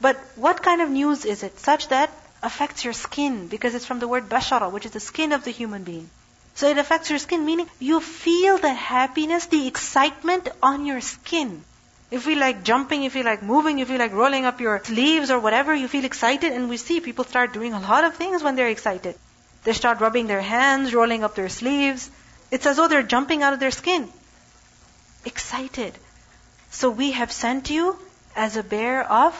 But 0.00 0.16
what 0.36 0.62
kind 0.62 0.80
of 0.80 0.90
news 0.90 1.24
is 1.24 1.42
it? 1.42 1.58
Such 1.58 1.88
that 1.88 2.10
affects 2.42 2.84
your 2.84 2.92
skin 2.92 3.48
because 3.48 3.74
it's 3.74 3.84
from 3.84 3.98
the 3.98 4.08
word 4.08 4.28
bashara, 4.28 4.70
which 4.70 4.86
is 4.86 4.92
the 4.92 5.00
skin 5.00 5.32
of 5.32 5.44
the 5.44 5.50
human 5.50 5.82
being. 5.82 6.08
So 6.55 6.67
it 6.67 6.77
affects 6.77 7.09
your 7.09 7.19
skin, 7.19 7.45
meaning 7.45 7.67
you 7.79 7.99
feel 8.01 8.57
the 8.57 8.73
happiness, 8.73 9.45
the 9.45 9.67
excitement 9.67 10.49
on 10.61 10.85
your 10.85 11.01
skin. 11.01 11.63
You 12.11 12.19
feel 12.19 12.39
like 12.39 12.63
jumping, 12.63 13.03
if 13.03 13.15
you 13.15 13.23
like 13.23 13.41
moving, 13.41 13.79
if 13.79 13.89
you 13.89 13.97
like 13.97 14.13
rolling 14.13 14.45
up 14.45 14.59
your 14.59 14.83
sleeves 14.83 15.31
or 15.31 15.39
whatever, 15.39 15.73
you 15.73 15.87
feel 15.87 16.03
excited, 16.05 16.51
and 16.51 16.69
we 16.69 16.77
see 16.77 16.99
people 16.99 17.23
start 17.23 17.53
doing 17.53 17.73
a 17.73 17.79
lot 17.79 18.03
of 18.03 18.15
things 18.15 18.43
when 18.43 18.55
they're 18.55 18.67
excited. 18.67 19.15
They 19.63 19.73
start 19.73 20.01
rubbing 20.01 20.27
their 20.27 20.41
hands, 20.41 20.93
rolling 20.93 21.23
up 21.23 21.35
their 21.35 21.49
sleeves. 21.49 22.09
It's 22.51 22.65
as 22.65 22.77
though 22.77 22.87
they're 22.87 23.03
jumping 23.03 23.43
out 23.43 23.53
of 23.53 23.59
their 23.59 23.71
skin. 23.71 24.09
Excited. 25.23 25.97
So 26.69 26.89
we 26.89 27.11
have 27.11 27.31
sent 27.31 27.69
you 27.69 27.97
as 28.35 28.57
a 28.57 28.63
bearer 28.63 29.03
of 29.03 29.33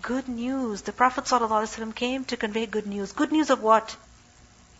Good 0.00 0.28
news. 0.28 0.82
The 0.82 0.92
Prophet 0.92 1.28
came 1.96 2.24
to 2.26 2.36
convey 2.36 2.66
good 2.66 2.86
news. 2.86 3.12
Good 3.12 3.32
news 3.32 3.50
of 3.50 3.62
what? 3.62 3.96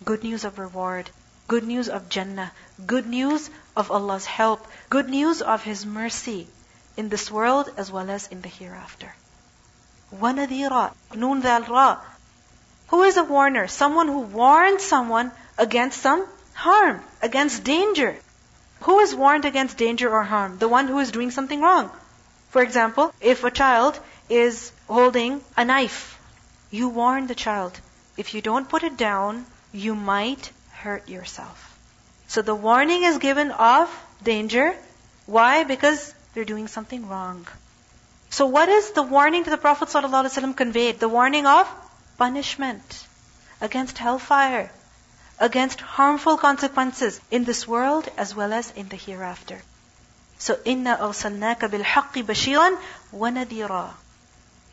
Good 0.04 0.22
news 0.22 0.44
of 0.44 0.59
reward. 0.61 1.11
Good 1.47 1.63
news 1.63 1.88
of 1.88 2.10
Jannah. 2.10 2.52
Good 2.86 3.08
news 3.08 3.49
of 3.76 3.91
Allah's 3.91 4.26
help. 4.26 4.67
Good 4.89 5.10
news 5.10 5.41
of 5.41 5.63
His 5.63 5.86
mercy 5.86 6.47
in 6.97 7.10
this 7.10 7.32
world 7.32 7.69
as 7.78 7.91
well 7.91 8.10
as 8.10 8.28
in 8.28 8.41
the 8.41 8.49
hereafter. 8.49 9.13
وَنَذِيرًا 10.13 10.91
Noon 11.16 11.41
ذَا 11.41 11.68
ra. 11.70 11.99
Who 12.88 13.03
is 13.03 13.18
a 13.18 13.24
warner? 13.24 13.68
Someone 13.68 14.07
who 14.07 14.20
warns 14.20 14.84
someone 14.84 15.32
against 15.57 16.01
some 16.01 16.28
harm, 16.53 17.03
against 17.22 17.64
danger. 17.64 18.18
Who 18.82 18.99
is 18.99 19.16
warned 19.16 19.45
against 19.45 19.78
danger 19.78 20.09
or 20.09 20.24
harm? 20.24 20.57
The 20.57 20.68
one 20.68 20.88
who 20.88 20.99
is 20.99 21.11
doing 21.11 21.32
something 21.32 21.61
wrong. 21.61 21.89
For 22.49 22.61
example, 22.61 23.14
if 23.22 23.43
a 23.43 23.51
child 23.51 23.99
is 24.30 24.72
holding 24.88 25.41
a 25.55 25.66
knife. 25.66 26.20
You 26.70 26.89
warn 26.89 27.28
the 27.28 27.36
child, 27.36 27.80
if 28.18 28.34
you 28.34 28.41
don't 28.41 28.70
put 28.70 28.84
it 28.84 28.97
down, 28.97 29.45
you 29.72 29.95
might 29.95 30.51
hurt 30.83 31.09
yourself. 31.09 31.64
So 32.29 32.43
the 32.43 32.55
warning 32.55 33.05
is 33.05 33.18
given 33.18 33.51
of 33.51 33.89
danger. 34.22 34.74
Why? 35.26 35.64
Because 35.64 36.14
they're 36.33 36.45
doing 36.45 36.68
something 36.68 37.09
wrong. 37.09 37.47
So 38.31 38.47
what 38.47 38.68
is 38.68 38.91
the 38.93 39.03
warning 39.03 39.45
to 39.45 39.51
the 39.51 39.57
Prophet 39.57 39.89
ﷺ 39.89 40.57
conveyed? 40.57 41.01
The 41.01 41.09
warning 41.09 41.47
of 41.47 41.66
punishment 42.18 43.07
against 43.61 43.99
hellfire, 43.99 44.70
against 45.39 45.81
harmful 45.81 46.37
consequences 46.37 47.20
in 47.31 47.45
this 47.45 47.66
world 47.66 48.09
as 48.16 48.35
well 48.35 48.53
as 48.53 48.70
in 48.72 48.89
the 48.89 48.97
hereafter. 48.97 49.62
So 50.39 50.59
inna 50.64 50.99
arsalnaka 51.01 51.70
bil 51.70 51.83
haqqi 51.83 52.22
bashiran. 52.22 52.76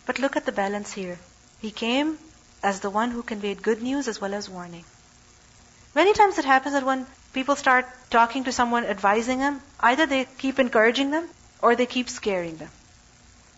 But 0.06 0.20
look 0.20 0.36
at 0.36 0.45
the 0.45 0.51
balance 0.51 0.91
here. 0.91 1.18
He 1.62 1.72
came 1.72 2.18
as 2.62 2.82
the 2.82 2.89
one 2.89 3.12
who 3.12 3.24
conveyed 3.24 3.64
good 3.64 3.82
news 3.82 4.08
as 4.08 4.20
well 4.20 4.34
as 4.34 4.49
warning. 4.49 4.86
Many 5.95 6.12
times 6.12 6.38
it 6.38 6.45
happens 6.45 6.74
that 6.74 6.84
when 6.84 7.07
people 7.32 7.57
start 7.57 7.86
talking 8.11 8.45
to 8.45 8.53
someone, 8.53 8.84
advising 8.84 9.38
them, 9.38 9.61
either 9.80 10.07
they 10.07 10.24
keep 10.38 10.59
encouraging 10.59 11.11
them 11.11 11.28
or 11.62 11.74
they 11.74 11.86
keep 11.86 12.09
scaring 12.09 12.57
them. 12.57 12.70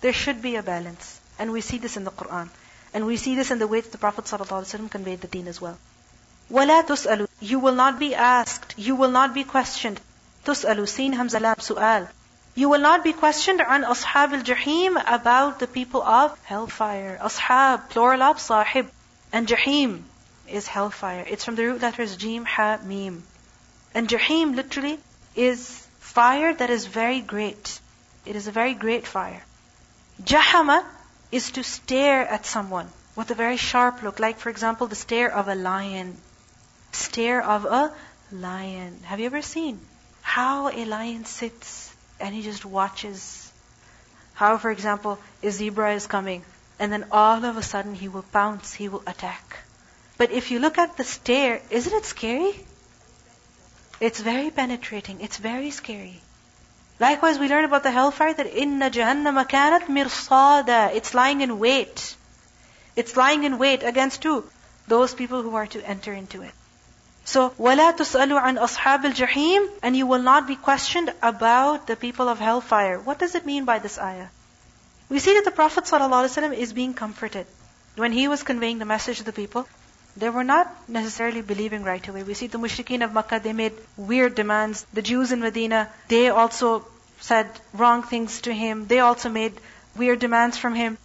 There 0.01 0.13
should 0.13 0.43
be 0.43 0.57
a 0.57 0.63
balance. 0.63 1.21
And 1.39 1.53
we 1.53 1.61
see 1.61 1.79
this 1.79 1.97
in 1.97 2.05
the 2.05 2.11
Quran. 2.11 2.49
And 2.95 3.07
we 3.07 3.17
see 3.17 3.35
this 3.35 3.51
in 3.51 3.59
the 3.59 3.67
way 3.67 3.81
that 3.81 3.93
the 3.93 3.99
Prophet 3.99 4.25
ﷺ 4.25 4.91
conveyed 4.91 5.21
the 5.21 5.29
deen 5.29 5.49
as 5.49 5.61
well. 5.61 5.79
وَلَا 6.51 6.83
تُسْأَلُ 6.87 7.29
You 7.41 7.59
will 7.59 7.75
not 7.75 7.99
be 7.99 8.15
asked. 8.15 8.75
You 8.77 8.95
will 8.97 9.11
not 9.11 9.33
be 9.33 9.45
questioned. 9.45 10.01
تُسْأَلُ 10.45 10.89
Seen 10.89 11.13
hamza 11.13 11.41
lam 11.41 11.57
su'al. 11.57 12.09
You 12.55 12.69
will 12.69 12.81
not 12.81 13.03
be 13.03 13.13
questioned 13.13 13.63
on 13.63 13.85
ashab 13.85 14.33
al-jahim 14.33 15.03
about 15.07 15.59
the 15.59 15.67
people 15.67 16.03
of 16.03 16.39
hellfire. 16.45 17.19
Ashab, 17.23 17.89
plural 17.89 18.23
of 18.23 18.41
sahib. 18.41 18.91
And 19.33 19.47
jahim 19.47 20.03
is 20.50 20.68
hellfire. 20.68 21.26
It's 21.28 21.46
from 21.46 21.56
the 21.56 21.66
root 21.66 21.82
letters 21.82 22.16
jim, 22.18 22.46
ha, 22.46 22.80
mim. 22.84 23.24
And 23.94 24.08
jahim 24.08 24.56
literally 24.56 25.00
is 25.36 25.88
fire 26.00 26.54
that 26.54 26.70
is 26.70 26.86
very 26.86 27.22
great. 27.22 27.80
It 28.26 28.36
is 28.36 28.48
a 28.48 28.52
very 28.52 28.74
great 28.74 29.08
fire. 29.08 29.44
Jahama 30.24 30.84
is 31.32 31.52
to 31.52 31.64
stare 31.64 32.28
at 32.28 32.46
someone 32.46 32.90
with 33.16 33.32
a 33.32 33.36
very 33.36 33.58
sharp 33.58 34.02
look, 34.04 34.20
like 34.20 34.40
for 34.40 34.50
example 34.50 34.88
the 34.88 34.96
stare 34.96 35.34
of 35.34 35.48
a 35.48 35.56
lion. 35.56 36.18
Stare 36.92 37.44
of 37.44 37.66
a 37.66 37.94
lion. 38.32 39.00
Have 39.04 39.20
you 39.20 39.26
ever 39.26 39.42
seen 39.42 39.80
how 40.22 40.70
a 40.70 40.86
lion 40.86 41.26
sits 41.26 41.94
and 42.20 42.34
he 42.34 42.42
just 42.42 42.66
watches? 42.66 43.52
How, 44.34 44.58
for 44.58 44.70
example, 44.70 45.20
a 45.42 45.50
zebra 45.50 45.94
is 45.96 46.08
coming 46.08 46.44
and 46.80 46.92
then 46.92 47.06
all 47.12 47.44
of 47.44 47.58
a 47.58 47.64
sudden 47.64 47.96
he 47.96 48.08
will 48.08 48.26
pounce, 48.34 48.74
he 48.74 48.90
will 48.90 49.04
attack. 49.08 49.58
But 50.19 50.31
if 50.31 50.51
you 50.51 50.59
look 50.59 50.79
at 50.79 50.97
the 50.97 51.05
stare, 51.05 51.61
isn't 51.71 51.93
it 51.93 52.05
scary? 52.05 52.55
It's 54.01 54.21
very 54.21 54.51
penetrating. 54.51 55.21
It's 55.21 55.37
very 55.37 55.71
scary. 55.71 56.21
Likewise, 57.01 57.39
we 57.39 57.49
learn 57.49 57.65
about 57.65 57.83
the 57.83 57.91
hellfire 57.91 58.35
that 58.35 58.47
inna 58.47 58.91
jahannama 58.91 59.49
kanat 59.49 59.89
mirsada. 59.89 60.95
It's 60.95 61.15
lying 61.15 61.41
in 61.41 61.59
wait. 61.59 62.17
It's 62.95 63.17
lying 63.17 63.45
in 63.45 63.59
wait 63.59 63.83
against 63.83 64.23
who? 64.23 64.45
Those 64.87 65.15
people 65.15 65.43
who 65.43 65.55
are 65.55 65.67
to 65.69 65.85
enter 65.89 66.13
into 66.13 66.43
it. 66.43 66.53
So, 67.25 67.51
وَلَا 67.51 67.97
تُسْأَلُوا 67.97 68.43
عَنْ 68.43 68.59
أَصْحَابِ 68.59 69.13
الْجَحِيمِ 69.13 69.69
And 69.83 69.97
you 69.97 70.07
will 70.07 70.23
not 70.23 70.47
be 70.47 70.57
questioned 70.57 71.13
about 71.23 71.87
the 71.87 71.97
people 71.97 72.29
of 72.29 72.39
hellfire. 72.39 72.99
What 72.99 73.19
does 73.19 73.35
it 73.35 73.47
mean 73.47 73.65
by 73.65 73.79
this 73.79 73.99
ayah? 73.99 74.29
We 75.09 75.19
see 75.19 75.35
that 75.35 75.45
the 75.45 75.51
Prophet 75.51 75.85
ﷺ 75.85 76.57
is 76.57 76.73
being 76.73 76.95
comforted. 76.95 77.47
When 77.97 78.13
he 78.13 78.29
was 78.29 78.43
conveying 78.43 78.79
the 78.79 78.85
message 78.85 79.19
to 79.19 79.25
the 79.25 79.33
people, 79.33 79.69
they 80.20 80.30
were 80.30 80.44
not 80.44 80.90
necessarily 80.90 81.42
believing 81.42 81.84
right 81.84 82.08
away. 82.08 82.24
We 82.24 82.34
see 82.34 82.48
the 82.48 82.58
mushrikeen 82.58 83.04
of 83.04 83.14
Makkah, 83.14 83.40
they 83.40 83.54
made 83.54 83.74
weird 83.96 84.36
demands. 84.36 84.86
The 84.94 85.02
Jews 85.02 85.32
in 85.32 85.40
Medina, 85.40 85.90
they 86.08 86.30
also 86.30 86.86
said 87.20 87.48
wrong 87.74 88.04
things 88.04 88.42
to 88.42 88.54
him. 88.54 88.88
They 88.88 89.00
also 89.00 89.30
made 89.30 89.54
weird 89.96 90.20
demands 90.20 90.58
from 90.58 90.76
him. 90.76 90.98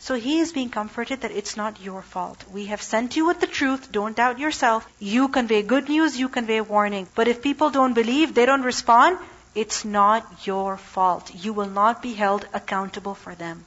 So 0.00 0.14
he 0.14 0.38
is 0.38 0.52
being 0.52 0.70
comforted 0.70 1.22
that 1.22 1.32
it's 1.32 1.56
not 1.56 1.80
your 1.80 2.02
fault. 2.02 2.44
We 2.52 2.66
have 2.66 2.80
sent 2.80 3.16
you 3.16 3.26
with 3.26 3.40
the 3.40 3.46
truth. 3.46 3.90
Don't 3.90 4.16
doubt 4.16 4.38
yourself. 4.38 4.88
You 5.00 5.28
convey 5.28 5.62
good 5.62 5.88
news, 5.88 6.18
you 6.18 6.28
convey 6.28 6.60
warning. 6.60 7.08
But 7.14 7.28
if 7.28 7.42
people 7.42 7.70
don't 7.70 7.94
believe, 7.94 8.34
they 8.34 8.46
don't 8.46 8.62
respond, 8.62 9.18
it's 9.54 9.84
not 9.84 10.46
your 10.46 10.76
fault. 10.76 11.34
You 11.34 11.52
will 11.52 11.68
not 11.68 12.00
be 12.00 12.14
held 12.14 12.46
accountable 12.54 13.14
for 13.14 13.34
them. 13.34 13.64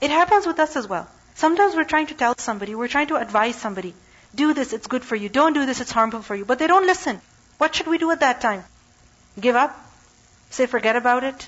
It 0.00 0.10
happens 0.10 0.46
with 0.46 0.58
us 0.58 0.76
as 0.76 0.88
well. 0.88 1.06
Sometimes 1.34 1.74
we're 1.74 1.84
trying 1.84 2.06
to 2.06 2.14
tell 2.14 2.34
somebody, 2.38 2.74
we're 2.74 2.88
trying 2.88 3.08
to 3.08 3.16
advise 3.16 3.56
somebody. 3.56 3.94
Do 4.35 4.53
this, 4.53 4.73
it's 4.73 4.87
good 4.87 5.03
for 5.03 5.15
you. 5.15 5.29
Don't 5.29 5.53
do 5.53 5.65
this, 5.65 5.81
it's 5.81 5.91
harmful 5.91 6.21
for 6.21 6.35
you. 6.35 6.45
But 6.45 6.59
they 6.59 6.67
don't 6.67 6.85
listen. 6.85 7.21
What 7.57 7.75
should 7.75 7.87
we 7.87 7.97
do 7.97 8.11
at 8.11 8.21
that 8.21 8.41
time? 8.41 8.63
Give 9.39 9.55
up? 9.55 9.77
Say 10.49 10.65
forget 10.65 10.95
about 10.95 11.23
it? 11.23 11.47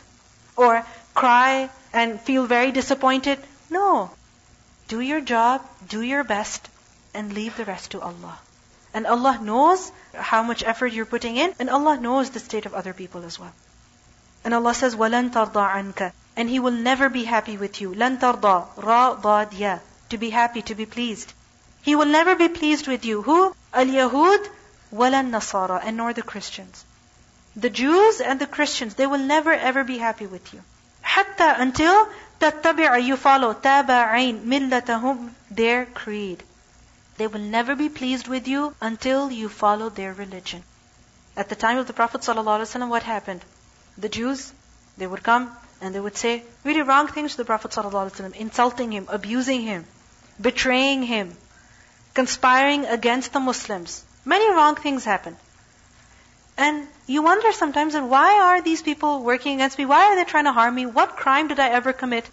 Or 0.55 0.85
cry 1.13 1.69
and 1.93 2.19
feel 2.21 2.45
very 2.45 2.71
disappointed? 2.71 3.39
No. 3.69 4.11
Do 4.87 4.99
your 4.99 5.21
job, 5.21 5.61
do 5.87 6.01
your 6.01 6.23
best, 6.23 6.69
and 7.13 7.33
leave 7.33 7.55
the 7.57 7.65
rest 7.65 7.91
to 7.91 8.01
Allah. 8.01 8.37
And 8.93 9.07
Allah 9.07 9.39
knows 9.41 9.91
how 10.13 10.43
much 10.43 10.63
effort 10.63 10.93
you're 10.93 11.05
putting 11.05 11.37
in, 11.37 11.55
and 11.59 11.69
Allah 11.69 11.97
knows 11.97 12.29
the 12.29 12.39
state 12.39 12.65
of 12.65 12.73
other 12.73 12.93
people 12.93 13.23
as 13.23 13.39
well. 13.39 13.53
And 14.43 14.53
Allah 14.53 14.73
says, 14.73 14.95
وَلَن 14.95 15.31
تَرْضَى 15.31 15.71
عَنْكَ 15.71 16.11
And 16.35 16.49
He 16.49 16.59
will 16.59 16.71
never 16.71 17.09
be 17.09 17.23
happy 17.23 17.57
with 17.57 17.81
you. 17.81 17.91
لَن 17.91 18.19
تَرْضَى 18.19 18.83
ra 18.83 19.15
ضاد 19.15 19.57
ya 19.57 19.79
To 20.09 20.17
be 20.17 20.29
happy, 20.29 20.61
to 20.63 20.75
be 20.75 20.85
pleased. 20.85 21.33
He 21.83 21.95
will 21.95 22.05
never 22.05 22.35
be 22.35 22.47
pleased 22.47 22.87
with 22.87 23.03
you. 23.03 23.21
Who? 23.23 23.53
Al-Yahud 23.73 24.47
walan 24.93 25.31
Nasara, 25.31 25.81
and 25.83 25.97
nor 25.97 26.13
the 26.13 26.21
Christians. 26.21 26.85
The 27.57 27.69
Jews 27.69 28.21
and 28.21 28.39
the 28.39 28.47
Christians, 28.47 28.95
they 28.95 29.05
will 29.05 29.19
never 29.19 29.51
ever 29.51 29.83
be 29.83 29.97
happy 29.97 30.25
with 30.25 30.53
you. 30.53 30.63
Hatta 31.01 31.55
until 31.59 32.07
تتبع 32.39 33.03
you 33.03 33.17
follow 33.17 33.53
تابعين 33.53 34.45
ملتهم 34.45 35.29
their 35.51 35.85
creed. 35.85 36.43
They 37.17 37.27
will 37.27 37.41
never 37.41 37.75
be 37.75 37.89
pleased 37.89 38.29
with 38.29 38.47
you 38.47 38.73
until 38.79 39.29
you 39.29 39.49
follow 39.49 39.89
their 39.89 40.13
religion. 40.13 40.63
At 41.35 41.49
the 41.49 41.55
time 41.55 41.77
of 41.77 41.87
the 41.87 41.93
Prophet 41.93 42.21
ﷺ, 42.21 42.87
what 42.87 43.03
happened? 43.03 43.43
The 43.97 44.09
Jews, 44.09 44.53
they 44.97 45.05
would 45.05 45.21
come 45.21 45.51
and 45.81 45.93
they 45.93 45.99
would 45.99 46.15
say 46.15 46.43
really 46.63 46.81
wrong 46.81 47.07
things 47.07 47.31
to 47.31 47.37
the 47.37 47.45
Prophet 47.45 47.71
ﷺ, 47.71 48.35
insulting 48.35 48.91
him, 48.91 49.07
abusing 49.09 49.61
him, 49.61 49.85
betraying 50.39 51.03
him, 51.03 51.35
conspiring 52.13 52.85
against 52.85 53.33
the 53.33 53.39
Muslims. 53.39 54.03
Many 54.25 54.49
wrong 54.51 54.75
things 54.75 55.03
happen. 55.03 55.37
And 56.57 56.87
you 57.07 57.23
wonder 57.23 57.51
sometimes, 57.51 57.95
and 57.95 58.09
why 58.09 58.39
are 58.39 58.61
these 58.61 58.83
people 58.83 59.23
working 59.23 59.55
against 59.55 59.77
me? 59.77 59.85
Why 59.85 60.05
are 60.05 60.15
they 60.15 60.23
trying 60.23 60.45
to 60.45 60.51
harm 60.51 60.75
me? 60.75 60.85
What 60.85 61.17
crime 61.17 61.47
did 61.47 61.59
I 61.59 61.69
ever 61.69 61.93
commit? 61.93 62.29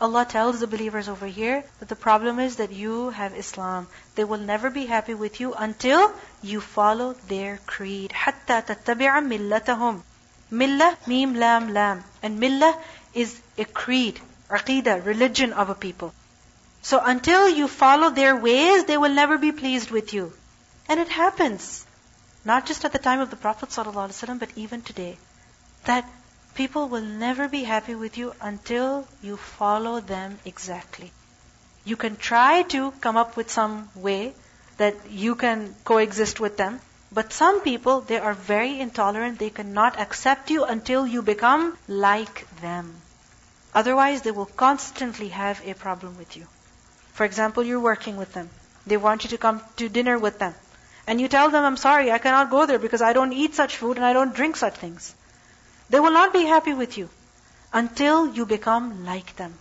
Allah 0.00 0.24
tells 0.24 0.60
the 0.60 0.66
believers 0.66 1.08
over 1.08 1.26
here 1.26 1.62
that 1.78 1.88
the 1.88 1.94
problem 1.94 2.38
is 2.38 2.56
that 2.56 2.72
you 2.72 3.10
have 3.10 3.34
Islam. 3.36 3.86
They 4.14 4.24
will 4.24 4.38
never 4.38 4.70
be 4.70 4.86
happy 4.86 5.14
with 5.14 5.40
you 5.40 5.52
until 5.52 6.12
you 6.42 6.60
follow 6.60 7.12
their 7.28 7.58
creed. 7.66 8.10
حَتَّى 8.10 8.64
تَتَّبِعَ 8.66 9.20
مِلَّتَهُمْ 9.28 10.02
Millah, 10.50 11.06
mim, 11.06 11.34
lam, 11.34 11.72
lam. 11.72 12.02
And 12.22 12.40
millah 12.40 12.76
is 13.14 13.40
a 13.56 13.64
creed, 13.64 14.20
aqidah, 14.48 15.04
religion 15.04 15.52
of 15.52 15.70
a 15.70 15.74
people. 15.74 16.12
So 16.85 17.01
until 17.03 17.49
you 17.49 17.67
follow 17.67 18.11
their 18.11 18.35
ways, 18.35 18.85
they 18.85 18.95
will 18.95 19.11
never 19.11 19.39
be 19.39 19.51
pleased 19.51 19.89
with 19.89 20.13
you. 20.13 20.31
And 20.87 20.99
it 20.99 21.09
happens, 21.09 21.83
not 22.45 22.67
just 22.67 22.85
at 22.85 22.91
the 22.91 22.99
time 22.99 23.21
of 23.21 23.31
the 23.31 23.35
Prophet 23.35 23.69
ﷺ, 23.69 24.37
but 24.37 24.51
even 24.55 24.83
today, 24.83 25.17
that 25.85 26.07
people 26.53 26.87
will 26.87 27.01
never 27.01 27.47
be 27.47 27.63
happy 27.63 27.95
with 27.95 28.19
you 28.19 28.35
until 28.39 29.07
you 29.23 29.35
follow 29.35 29.99
them 29.99 30.37
exactly. 30.45 31.11
You 31.85 31.95
can 31.95 32.17
try 32.17 32.61
to 32.73 32.91
come 33.01 33.17
up 33.17 33.35
with 33.35 33.49
some 33.49 33.89
way 33.95 34.35
that 34.77 35.09
you 35.09 35.33
can 35.33 35.73
coexist 35.85 36.39
with 36.39 36.55
them, 36.55 36.79
but 37.11 37.33
some 37.33 37.61
people, 37.61 38.01
they 38.01 38.19
are 38.19 38.35
very 38.35 38.79
intolerant. 38.79 39.39
They 39.39 39.49
cannot 39.49 39.99
accept 39.99 40.51
you 40.51 40.65
until 40.65 41.07
you 41.07 41.23
become 41.23 41.75
like 41.87 42.45
them. 42.61 42.93
Otherwise, 43.73 44.21
they 44.21 44.29
will 44.29 44.45
constantly 44.45 45.29
have 45.29 45.59
a 45.65 45.73
problem 45.73 46.19
with 46.19 46.37
you. 46.37 46.45
For 47.14 47.24
example, 47.24 47.62
you're 47.62 47.80
working 47.80 48.16
with 48.16 48.32
them. 48.32 48.50
They 48.86 48.96
want 48.96 49.24
you 49.24 49.30
to 49.30 49.38
come 49.38 49.60
to 49.76 49.88
dinner 49.88 50.18
with 50.18 50.38
them. 50.38 50.54
And 51.06 51.20
you 51.20 51.28
tell 51.28 51.50
them, 51.50 51.64
I'm 51.64 51.76
sorry, 51.76 52.10
I 52.10 52.18
cannot 52.18 52.50
go 52.50 52.66
there 52.66 52.78
because 52.78 53.02
I 53.02 53.12
don't 53.12 53.32
eat 53.32 53.54
such 53.54 53.76
food 53.76 53.96
and 53.96 54.06
I 54.06 54.12
don't 54.12 54.34
drink 54.34 54.56
such 54.56 54.74
things. 54.74 55.14
They 55.90 56.00
will 56.00 56.12
not 56.12 56.32
be 56.32 56.44
happy 56.44 56.72
with 56.72 56.96
you 56.96 57.10
until 57.72 58.28
you 58.28 58.46
become 58.46 59.04
like 59.04 59.36
them. 59.36 59.54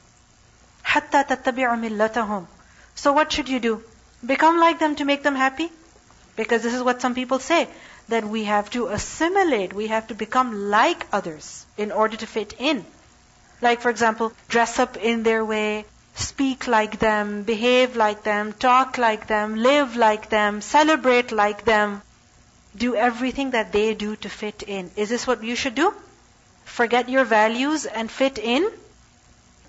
حَتَّى 0.85 1.27
تَتَّبِعُ 1.27 1.79
مِلَّتَهُمْ 1.85 2.47
So 2.95 3.13
what 3.13 3.31
should 3.31 3.49
you 3.49 3.59
do? 3.59 3.83
Become 4.25 4.59
like 4.59 4.79
them 4.79 4.95
to 4.95 5.05
make 5.05 5.23
them 5.23 5.35
happy? 5.35 5.71
Because 6.35 6.63
this 6.63 6.73
is 6.73 6.83
what 6.83 7.01
some 7.01 7.15
people 7.15 7.39
say, 7.39 7.67
that 8.09 8.23
we 8.23 8.45
have 8.45 8.69
to 8.71 8.87
assimilate, 8.87 9.73
we 9.73 9.87
have 9.87 10.07
to 10.07 10.15
become 10.15 10.69
like 10.69 11.05
others 11.11 11.65
in 11.77 11.91
order 11.91 12.17
to 12.17 12.27
fit 12.27 12.53
in. 12.57 12.85
Like 13.61 13.81
for 13.81 13.89
example, 13.89 14.33
dress 14.47 14.79
up 14.79 14.97
in 14.97 15.23
their 15.23 15.43
way, 15.43 15.85
speak 16.19 16.67
like 16.67 16.99
them, 16.99 17.43
behave 17.43 17.95
like 17.95 18.23
them, 18.23 18.53
talk 18.53 18.97
like 18.97 19.27
them, 19.27 19.55
live 19.55 19.95
like 19.95 20.29
them, 20.29 20.61
celebrate 20.61 21.31
like 21.31 21.63
them. 21.65 22.01
Do 22.75 22.95
everything 22.95 23.51
that 23.51 23.71
they 23.71 23.93
do 23.93 24.15
to 24.17 24.29
fit 24.29 24.63
in. 24.63 24.91
Is 24.95 25.09
this 25.09 25.25
what 25.25 25.43
you 25.43 25.55
should 25.55 25.75
do? 25.75 25.93
Forget 26.65 27.09
your 27.09 27.23
values 27.23 27.85
and 27.85 28.11
fit 28.11 28.37
in? 28.37 28.69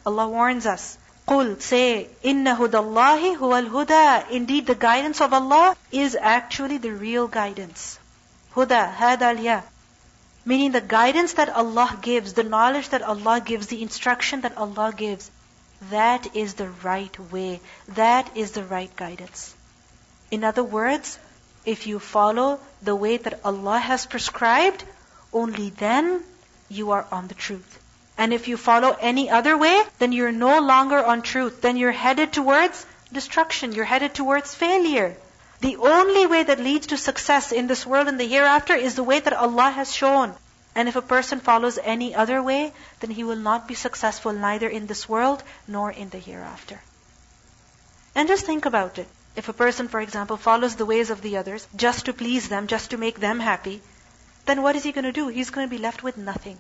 Allah 0.05 0.29
warns 0.29 0.67
us. 0.67 0.99
قُلْ 1.27 1.61
say, 1.63 2.09
إِنَّ 2.25 2.45
هُدَى 2.57 2.81
اللَّهِ 2.85 3.37
هُوَ 3.37 3.69
الْهُدَى 3.69 4.31
Indeed, 4.31 4.67
the 4.67 4.75
guidance 4.75 5.21
of 5.21 5.33
Allah 5.33 5.77
is 5.93 6.17
actually 6.21 6.79
the 6.79 6.93
real 6.93 7.29
guidance. 7.29 7.99
Huda, 8.55 8.95
hada 8.95 9.37
al 9.37 9.63
Meaning 10.45 10.73
the 10.73 10.81
guidance 10.81 11.35
that 11.35 11.49
Allah 11.49 11.99
gives, 12.03 12.33
the 12.33 12.43
knowledge 12.43 12.89
that 12.89 13.03
Allah 13.03 13.41
gives, 13.41 13.69
the 13.69 13.83
instruction 13.83 14.41
that 14.41 14.57
Allah 14.57 14.93
gives 14.97 15.31
that 15.92 16.36
is 16.36 16.54
the 16.56 16.70
right 16.70 17.32
way. 17.32 17.60
That 17.90 18.38
is 18.38 18.52
the 18.52 18.64
right 18.64 18.96
guidance. 18.96 19.56
In 20.32 20.44
other 20.44 20.64
words, 20.64 21.20
if 21.66 21.88
you 21.88 22.00
follow 22.00 22.60
the 22.82 22.96
way 22.96 23.18
that 23.18 23.40
Allah 23.44 23.80
has 23.80 24.06
prescribed, 24.06 24.84
only 25.34 25.70
then 25.70 26.24
you 26.70 26.92
are 26.92 27.06
on 27.12 27.28
the 27.28 27.34
truth. 27.34 27.80
And 28.18 28.34
if 28.34 28.48
you 28.48 28.58
follow 28.58 28.96
any 29.00 29.30
other 29.30 29.58
way, 29.58 29.84
then 30.00 30.12
you're 30.12 30.32
no 30.32 30.60
longer 30.62 31.04
on 31.04 31.22
truth. 31.22 31.62
Then 31.62 31.76
you're 31.76 31.92
headed 31.92 32.32
towards 32.32 32.86
destruction. 33.12 33.74
You're 33.74 33.86
headed 33.86 34.14
towards 34.14 34.56
failure. 34.56 35.16
The 35.62 35.78
only 35.78 36.26
way 36.26 36.44
that 36.44 36.60
leads 36.60 36.88
to 36.88 36.98
success 36.98 37.52
in 37.52 37.68
this 37.68 37.86
world 37.86 38.08
and 38.08 38.20
the 38.20 38.28
hereafter 38.28 38.76
is 38.76 38.96
the 38.96 39.04
way 39.04 39.20
that 39.20 39.34
Allah 39.34 39.72
has 39.72 39.94
shown. 39.94 40.34
And 40.76 40.90
if 40.90 40.98
a 40.98 41.02
person 41.02 41.40
follows 41.40 41.80
any 41.82 42.14
other 42.14 42.44
way, 42.44 42.74
then 43.00 43.10
he 43.10 43.24
will 43.24 43.38
not 43.38 43.68
be 43.68 43.76
successful 43.76 44.34
neither 44.34 44.68
in 44.68 44.88
this 44.88 45.08
world 45.08 45.42
nor 45.68 45.90
in 45.90 46.10
the 46.10 46.20
hereafter. 46.20 46.82
And 48.14 48.28
just 48.28 48.46
think 48.46 48.66
about 48.66 49.00
it. 49.00 49.08
If 49.38 49.48
a 49.50 49.54
person, 49.54 49.88
for 49.88 50.02
example, 50.02 50.38
follows 50.38 50.76
the 50.76 50.86
ways 50.86 51.10
of 51.10 51.22
the 51.22 51.38
others 51.38 51.68
just 51.76 52.06
to 52.06 52.14
please 52.14 52.50
them, 52.50 52.68
just 52.68 52.92
to 52.92 52.98
make 52.98 53.20
them 53.20 53.40
happy, 53.40 53.82
then 54.46 54.62
what 54.62 54.76
is 54.76 54.84
he 54.84 54.92
going 54.92 55.06
to 55.06 55.12
do? 55.12 55.28
He's 55.30 55.50
going 55.50 55.68
to 55.68 55.76
be 55.76 55.82
left 55.82 56.04
with 56.04 56.18
nothing. 56.18 56.58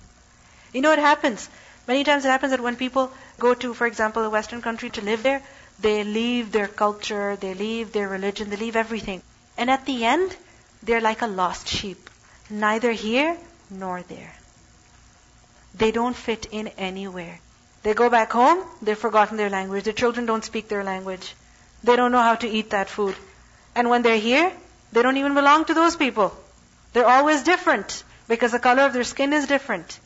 You 0.74 0.82
know 0.82 0.89
what 0.89 0.99
happens? 0.99 1.49
Many 1.88 2.03
times 2.03 2.26
it 2.26 2.30
happens 2.30 2.51
that 2.51 2.61
when 2.61 2.76
people 2.76 3.11
go 3.38 3.53
to, 3.53 3.74
for 3.74 3.86
example, 3.86 4.24
a 4.24 4.30
Western 4.30 4.61
country 4.61 4.89
to 4.91 5.01
live 5.01 5.24
there, 5.24 5.41
they 5.80 6.03
leave 6.03 6.51
their 6.51 6.68
culture, 6.68 7.36
they 7.36 7.53
leave 7.53 7.91
their 7.91 8.07
religion, 8.07 8.49
they 8.49 8.57
leave 8.57 8.76
everything. 8.76 9.22
And 9.57 9.70
at 9.70 9.86
the 9.86 10.05
end, 10.05 10.36
they're 10.84 11.01
like 11.01 11.22
a 11.22 11.28
lost 11.28 11.68
sheep. 11.68 12.09
Neither 12.49 12.91
here 12.91 13.38
nor 13.70 14.01
there. 14.03 14.34
They 15.76 15.91
don't 15.91 16.16
fit 16.16 16.47
in 16.51 16.68
anywhere. 16.78 17.39
They 17.84 17.93
go 17.93 18.09
back 18.09 18.32
home, 18.32 18.63
they've 18.82 18.97
forgotten 18.97 19.38
their 19.38 19.49
language. 19.49 19.84
Their 19.84 19.93
children 19.93 20.26
don't 20.26 20.43
speak 20.43 20.70
their 20.70 20.84
language. 20.84 21.36
They 21.84 21.95
don't 21.95 22.11
know 22.11 22.22
how 22.22 22.36
to 22.36 22.47
eat 22.47 22.72
that 22.72 22.89
food. 22.89 23.16
And 23.76 23.89
when 23.89 24.01
they're 24.01 24.18
here, 24.18 24.51
they 24.91 25.01
don't 25.01 25.18
even 25.18 25.34
belong 25.34 25.66
to 25.66 25.74
those 25.74 25.95
people. 25.95 26.36
They're 26.93 27.05
always 27.05 27.43
different 27.43 28.03
because 28.28 28.53
the 28.53 28.59
color 28.59 28.84
of 28.84 28.93
their 28.93 29.03
skin 29.03 29.34
is 29.34 29.45
different, 29.47 29.99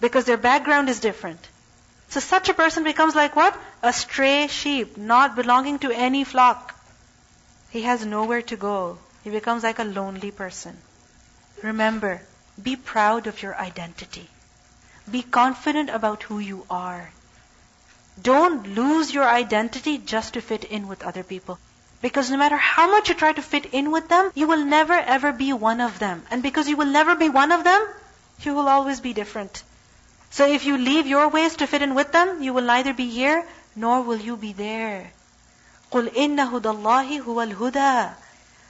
because 0.00 0.24
their 0.24 0.38
background 0.38 0.88
is 0.88 1.00
different. 1.00 1.38
So 2.08 2.18
such 2.18 2.48
a 2.48 2.54
person 2.54 2.82
becomes 2.82 3.14
like 3.14 3.36
what? 3.36 3.56
A 3.82 3.92
stray 3.92 4.48
sheep, 4.48 4.96
not 4.96 5.36
belonging 5.36 5.78
to 5.80 5.92
any 5.92 6.24
flock. 6.24 6.74
He 7.70 7.82
has 7.82 8.04
nowhere 8.04 8.42
to 8.42 8.56
go. 8.56 8.98
He 9.22 9.30
becomes 9.30 9.62
like 9.62 9.78
a 9.78 9.84
lonely 9.84 10.32
person. 10.32 10.76
Remember, 11.62 12.22
be 12.61 12.75
proud 12.75 13.27
of 13.27 13.41
your 13.41 13.55
identity. 13.55 14.29
Be 15.09 15.21
confident 15.21 15.89
about 15.89 16.23
who 16.23 16.39
you 16.39 16.65
are. 16.69 17.11
Don't 18.21 18.75
lose 18.75 19.13
your 19.13 19.27
identity 19.27 19.97
just 19.97 20.33
to 20.33 20.41
fit 20.41 20.63
in 20.63 20.87
with 20.87 21.03
other 21.03 21.23
people. 21.23 21.59
Because 22.01 22.29
no 22.29 22.37
matter 22.37 22.57
how 22.57 22.89
much 22.89 23.09
you 23.09 23.15
try 23.15 23.33
to 23.33 23.41
fit 23.41 23.65
in 23.67 23.91
with 23.91 24.07
them, 24.09 24.31
you 24.35 24.47
will 24.47 24.63
never 24.63 24.93
ever 24.93 25.31
be 25.31 25.53
one 25.53 25.81
of 25.81 25.99
them. 25.99 26.23
And 26.31 26.41
because 26.43 26.69
you 26.69 26.77
will 26.77 26.85
never 26.85 27.15
be 27.15 27.29
one 27.29 27.51
of 27.51 27.63
them, 27.63 27.87
you 28.41 28.53
will 28.53 28.67
always 28.67 28.99
be 28.99 29.13
different. 29.13 29.63
So 30.29 30.45
if 30.45 30.65
you 30.65 30.77
leave 30.77 31.07
your 31.07 31.29
ways 31.29 31.55
to 31.57 31.67
fit 31.67 31.81
in 31.81 31.95
with 31.95 32.11
them, 32.11 32.41
you 32.41 32.53
will 32.53 32.63
neither 32.63 32.93
be 32.93 33.09
here 33.09 33.45
nor 33.75 34.01
will 34.01 34.19
you 34.19 34.37
be 34.37 34.53
there. 34.53 35.11
قُلْ 35.91 36.13
إِنَّ 36.13 36.37
هُدَى 36.37 36.71
اللَّهِ 36.75 37.21
هُوَ 37.21 37.53
الْهُدَى 37.53 38.13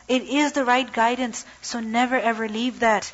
It 0.08 0.24
is 0.24 0.52
the 0.52 0.66
right 0.66 0.92
guidance, 0.92 1.46
so 1.62 1.80
never 1.80 2.18
ever 2.18 2.48
leave 2.48 2.80
that. 2.80 3.12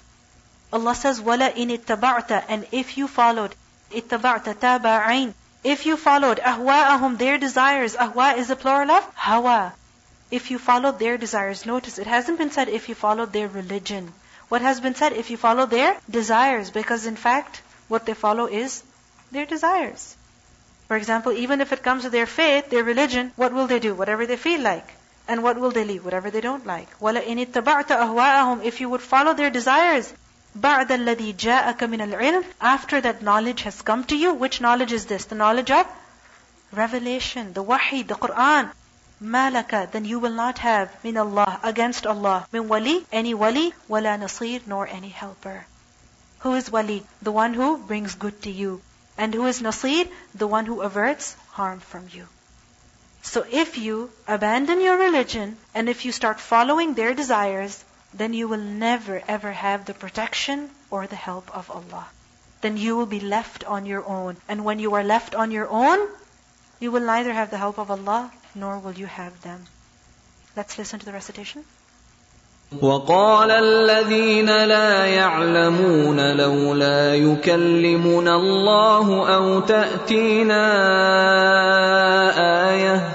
Allah 0.73 0.95
says, 0.95 1.19
وَلَا 1.19 1.53
إِنِ 1.53 1.77
اتَّبَعْتَ 1.77 2.45
And 2.47 2.65
if 2.71 2.97
you 2.97 3.07
followed, 3.07 3.53
اتَّبَعْتَ 3.91 4.55
تَابَعَيْن 4.55 5.34
if 5.63 5.86
you 5.86 5.95
followed 5.95 6.39
ahwa'ahum, 6.39 7.19
their 7.19 7.38
desires, 7.38 7.95
ahwa 7.95 8.36
is 8.36 8.47
the 8.47 8.55
plural 8.55 8.89
of 8.89 9.03
hawa. 9.13 9.73
If 10.32 10.49
you 10.49 10.57
followed 10.57 10.97
their 10.97 11.19
desires, 11.19 11.67
notice 11.67 11.99
it 11.99 12.07
hasn't 12.07 12.39
been 12.39 12.49
said 12.49 12.67
if 12.67 12.89
you 12.89 12.95
followed 12.95 13.32
their 13.32 13.47
religion. 13.47 14.11
What 14.49 14.63
has 14.63 14.79
been 14.79 14.95
said 14.95 15.13
if 15.13 15.29
you 15.29 15.38
follow 15.38 15.67
their 15.67 15.95
desires, 16.09 16.71
because 16.71 17.05
in 17.05 17.15
fact, 17.15 17.61
what 17.89 18.07
they 18.07 18.15
follow 18.15 18.47
is 18.47 18.82
their 19.32 19.45
desires. 19.45 20.15
For 20.88 20.97
example, 20.97 21.32
even 21.34 21.61
if 21.61 21.71
it 21.71 21.84
comes 21.84 22.03
to 22.03 22.09
their 22.09 22.25
faith, 22.25 22.71
their 22.71 22.84
religion, 22.84 23.32
what 23.36 23.53
will 23.53 23.67
they 23.67 23.79
do? 23.79 23.93
Whatever 23.93 24.25
they 24.25 24.38
feel 24.38 24.61
like. 24.61 24.88
And 25.27 25.43
what 25.43 25.59
will 25.59 25.71
they 25.71 25.86
leave? 25.86 26.03
Whatever 26.03 26.32
they 26.32 26.41
don't 26.41 26.65
like. 26.65 26.89
وَلَئِنِ 26.99 27.45
اتَّبَعْتَ 27.45 27.86
أَهْوَاءَهُمْ 27.86 28.63
If 28.63 28.82
you 28.82 28.89
would 28.89 29.01
follow 29.01 29.34
their 29.36 29.51
desires, 29.51 30.11
بَعْدَ 30.57 30.88
الَّذِي 30.88 31.34
جَاءَكَ 31.36 31.77
مِنَ 31.77 32.01
الْعِلْمِ 32.01 32.43
After 32.59 32.99
that 33.01 33.21
knowledge 33.21 33.61
has 33.61 33.82
come 33.82 34.03
to 34.05 34.15
you, 34.15 34.34
which 34.34 34.59
knowledge 34.59 34.91
is 34.91 35.05
this? 35.05 35.25
The 35.25 35.36
knowledge 35.36 35.71
of 35.71 35.88
revelation, 36.71 37.53
the 37.53 37.63
wahi, 37.63 38.03
the 38.03 38.15
Qur'an. 38.15 38.71
مَالَكَ 39.23 39.91
Then 39.91 40.05
you 40.05 40.19
will 40.19 40.32
not 40.32 40.57
have 40.59 40.91
min 41.03 41.17
Allah, 41.17 41.59
against 41.63 42.05
Allah, 42.05 42.47
min 42.51 42.67
wali, 42.67 43.05
any 43.11 43.34
wali, 43.34 43.73
wala 43.88 44.17
nasir, 44.17 44.59
nor 44.65 44.88
any 44.88 45.09
helper. 45.09 45.65
Who 46.39 46.55
is 46.55 46.71
wali? 46.71 47.05
The 47.21 47.32
one 47.32 47.53
who 47.53 47.77
brings 47.77 48.15
good 48.15 48.41
to 48.41 48.51
you. 48.51 48.82
And 49.17 49.34
who 49.34 49.45
is 49.45 49.61
nasir? 49.61 50.05
The 50.34 50.47
one 50.47 50.65
who 50.65 50.82
averts 50.82 51.36
harm 51.51 51.79
from 51.79 52.07
you. 52.11 52.27
So 53.21 53.45
if 53.49 53.77
you 53.77 54.11
abandon 54.27 54.82
your 54.82 54.97
religion, 54.97 55.57
and 55.75 55.88
if 55.88 56.03
you 56.05 56.11
start 56.11 56.39
following 56.39 56.95
their 56.95 57.13
desires, 57.13 57.84
then 58.15 58.34
you 58.34 58.47
will 58.47 58.65
never 58.88 59.21
ever 59.27 59.51
have 59.51 59.86
the 59.86 59.93
protection 59.93 60.69
or 60.89 61.07
the 61.07 61.15
help 61.15 61.55
of 61.55 61.69
Allah. 61.71 62.07
Then 62.61 62.77
you 62.77 62.95
will 62.97 63.05
be 63.05 63.19
left 63.19 63.63
on 63.63 63.86
your 63.86 64.05
own. 64.05 64.38
And 64.47 64.63
when 64.63 64.79
you 64.79 64.93
are 64.95 65.03
left 65.03 65.34
on 65.34 65.51
your 65.51 65.67
own, 65.69 65.99
you 66.79 66.91
will 66.91 67.01
neither 67.01 67.34
have 67.34 67.49
the 67.49 67.57
help 67.57 67.79
of 67.79 67.89
Allah 67.89 68.32
nor 68.53 68.79
will 68.79 68.93
you 68.93 69.07
have 69.07 69.41
them. 69.41 69.65
Let's 70.55 70.77
listen 70.77 70.99
to 70.99 71.05
the 71.05 71.13
recitation. 71.13 71.63
وقال 72.82 73.51
الذين 73.51 74.45
لا 74.65 75.05
يعلمون 75.05 76.32
لولا 76.38 77.15
يكلمنا 77.15 78.36
الله 78.36 79.36
او 79.36 79.59
تاتينا 79.59 80.63
ايه 82.38 83.14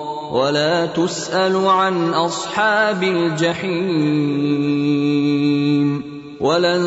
ولا 0.31 0.85
تسأل 0.85 1.67
عن 1.67 2.13
أصحاب 2.13 3.03
الجحيم 3.03 4.61
ولن 6.39 6.83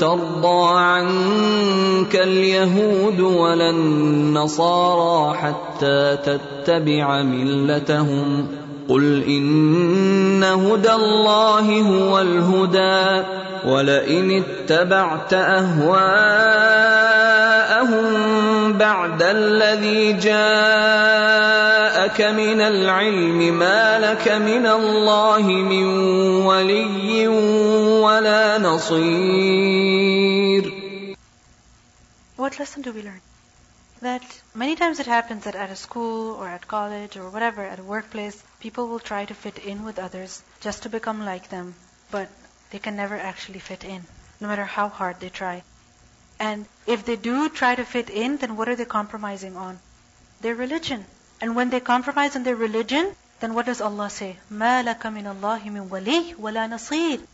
ترضى 0.00 0.78
عنك 0.78 2.16
اليهود 2.16 3.20
ولا 3.20 3.70
النصارى 3.70 5.36
حتى 5.36 6.16
تتبع 6.16 7.22
ملتهم 7.22 8.46
قل 8.88 9.22
إن 9.24 10.44
هدى 10.44 10.92
الله 10.92 11.80
هو 11.82 12.20
الهدى 12.20 13.26
ولئن 13.64 14.42
اتبعت 14.42 15.34
أهواءهم 15.34 15.96
بعد 18.72 19.22
الذي 19.22 20.12
جاءك 20.12 20.36
من 22.20 22.60
العلم 22.60 23.58
ما 23.58 23.98
لك 23.98 24.28
من 24.28 24.66
الله 24.66 25.42
من 25.42 25.86
ولي 26.46 27.28
ولا 27.28 28.58
نصير 28.58 29.86
What 32.36 32.58
lesson 32.60 32.82
do 32.82 32.92
we 32.92 33.02
learn? 33.02 33.20
That 34.02 34.22
many 34.54 34.76
times 34.76 35.00
it 35.00 35.06
happens 35.06 35.44
that 35.44 35.56
at 35.56 35.70
a 35.70 35.76
school 35.76 36.34
or 36.34 36.46
at 36.46 36.68
college 36.68 37.16
or 37.16 37.30
whatever, 37.30 37.62
at 37.64 37.78
a 37.78 37.82
workplace, 37.82 38.42
people 38.59 38.87
will 38.87 38.99
try 38.99 39.25
to 39.25 39.33
fit 39.33 39.57
in 39.59 39.83
with 39.83 39.99
others 39.99 40.43
just 40.59 40.83
to 40.83 40.89
become 40.89 41.25
like 41.25 41.49
them, 41.49 41.75
but 42.11 42.29
they 42.69 42.79
can 42.79 42.95
never 42.95 43.17
actually 43.17 43.59
fit 43.59 43.83
in, 43.83 44.05
no 44.39 44.47
matter 44.47 44.65
how 44.65 44.87
hard 44.89 45.19
they 45.19 45.29
try. 45.29 45.63
And 46.39 46.65
if 46.87 47.05
they 47.05 47.15
do 47.15 47.49
try 47.49 47.75
to 47.75 47.85
fit 47.85 48.09
in, 48.09 48.37
then 48.37 48.57
what 48.57 48.67
are 48.67 48.75
they 48.75 48.85
compromising 48.85 49.55
on? 49.55 49.79
Their 50.41 50.55
religion. 50.55 51.05
And 51.39 51.55
when 51.55 51.69
they 51.69 51.79
compromise 51.79 52.35
on 52.35 52.43
their 52.43 52.55
religion, 52.55 53.15
then 53.39 53.53
what 53.53 53.65
does 53.65 53.81
Allah 53.81 54.09
say? 54.09 54.37
مَا 54.51 54.83
لَكَ 54.83 55.01
مِنَ 55.01 55.25
اللَّهِ 55.35 55.63
مِنْ 55.63 55.89
وَلِيٍّ 55.89 56.35
وَلَا 56.35 56.69
نَصِيرٍ 56.69 57.25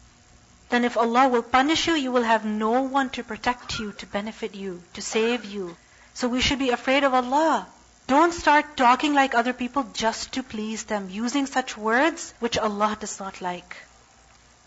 Then 0.69 0.83
if 0.83 0.97
Allah 0.97 1.27
will 1.27 1.43
punish 1.43 1.87
you, 1.87 1.93
you 1.93 2.11
will 2.11 2.23
have 2.23 2.45
no 2.45 2.81
one 2.81 3.09
to 3.11 3.23
protect 3.23 3.79
you, 3.79 3.91
to 3.93 4.05
benefit 4.05 4.55
you, 4.55 4.81
to 4.93 5.01
save 5.01 5.45
you. 5.45 5.75
So 6.13 6.27
we 6.27 6.41
should 6.41 6.59
be 6.59 6.71
afraid 6.71 7.03
of 7.03 7.13
Allah. 7.13 7.67
Don't 8.12 8.34
start 8.34 8.76
talking 8.76 9.14
like 9.14 9.34
other 9.34 9.54
people 9.54 9.84
just 9.94 10.32
to 10.32 10.42
please 10.42 10.84
them, 10.84 11.08
using 11.08 11.46
such 11.46 11.78
words 11.78 12.34
which 12.40 12.58
Allah 12.58 12.94
does 13.00 13.18
not 13.18 13.40
like. 13.40 13.74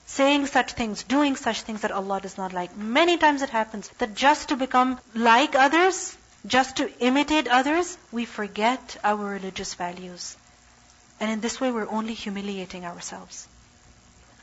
Saying 0.08 0.48
such 0.48 0.72
things, 0.74 1.04
doing 1.04 1.36
such 1.36 1.62
things 1.62 1.82
that 1.82 1.92
Allah 1.92 2.20
does 2.22 2.40
not 2.40 2.54
like. 2.54 2.76
Many 2.76 3.20
times 3.20 3.44
it 3.44 3.52
happens 3.52 3.92
that 4.00 4.16
just 4.16 4.50
to 4.50 4.56
become 4.56 5.00
like 5.14 5.54
others, 5.54 6.18
just 6.48 6.78
to 6.78 6.92
imitate 7.00 7.48
others, 7.48 8.00
we 8.12 8.26
forget 8.26 8.98
our 9.04 9.24
religious 9.24 9.76
values. 9.76 10.36
And 11.20 11.30
in 11.30 11.40
this 11.40 11.62
way 11.62 11.72
we're 11.72 11.88
only 12.00 12.16
humiliating 12.16 12.84
ourselves. 12.84 13.48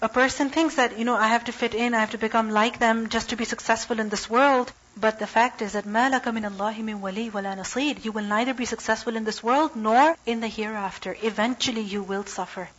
A 0.01 0.10
person 0.10 0.51
thinks 0.51 0.76
that, 0.76 0.97
you 0.99 1.05
know, 1.05 1.16
I 1.16 1.28
have 1.30 1.45
to 1.45 1.51
fit 1.51 1.74
in, 1.74 1.95
I 1.95 1.99
have 2.01 2.12
to 2.12 2.20
become 2.20 2.51
like 2.51 2.78
them 2.78 3.10
just 3.10 3.30
to 3.30 3.36
be 3.36 3.45
successful 3.45 3.99
in 3.99 4.10
this 4.10 4.30
world. 4.30 4.72
But 4.95 5.18
the 5.18 5.26
fact 5.26 5.62
is 5.62 5.74
that 5.74 5.86
مَا 5.86 6.12
لَكَ 6.12 6.24
مِنَ 6.24 6.49
اللَّهِ 6.51 6.76
مِنْ 6.84 7.01
وَلِيٍّ 7.01 7.32
وَلَا 7.32 7.58
نَصِيرٍ 7.58 8.05
You 8.05 8.12
will 8.12 8.24
neither 8.24 8.53
be 8.53 8.66
successful 8.66 9.16
in 9.16 9.24
this 9.24 9.41
world 9.41 9.76
nor 9.76 10.16
in 10.26 10.39
the 10.39 10.47
hereafter. 10.47 11.16
Eventually 11.22 11.82
you 11.82 12.03
will 12.03 12.26
suffer. 12.26 12.70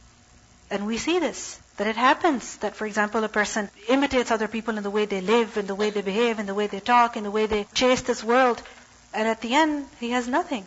And 0.71 0.87
we 0.87 0.99
see 0.99 1.19
this, 1.19 1.59
that 1.77 1.87
it 1.87 1.97
happens 1.97 2.57
that, 2.59 2.77
for 2.77 2.87
example, 2.87 3.25
a 3.25 3.29
person 3.29 3.71
imitates 3.89 4.31
other 4.31 4.49
people 4.49 4.77
in 4.77 4.83
the 4.83 4.91
way 4.91 5.05
they 5.05 5.21
live, 5.21 5.57
in 5.57 5.67
the 5.67 5.75
way 5.75 5.91
they 5.91 6.03
behave, 6.03 6.39
in 6.39 6.47
the 6.47 6.55
way 6.55 6.67
they 6.67 6.81
talk, 6.81 7.17
in 7.17 7.25
the 7.25 7.31
way 7.31 7.47
they 7.47 7.65
chase 7.75 8.03
this 8.03 8.23
world. 8.23 8.63
And 9.13 9.27
at 9.27 9.41
the 9.41 9.55
end, 9.55 9.87
he 9.99 10.11
has 10.11 10.29
nothing. 10.29 10.67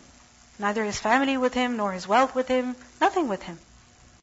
Neither 0.58 0.84
his 0.84 0.98
family 0.98 1.36
with 1.38 1.54
him, 1.54 1.76
nor 1.76 1.92
his 1.92 2.06
wealth 2.08 2.34
with 2.34 2.48
him, 2.48 2.76
nothing 3.00 3.28
with 3.28 3.42
him. 3.42 3.58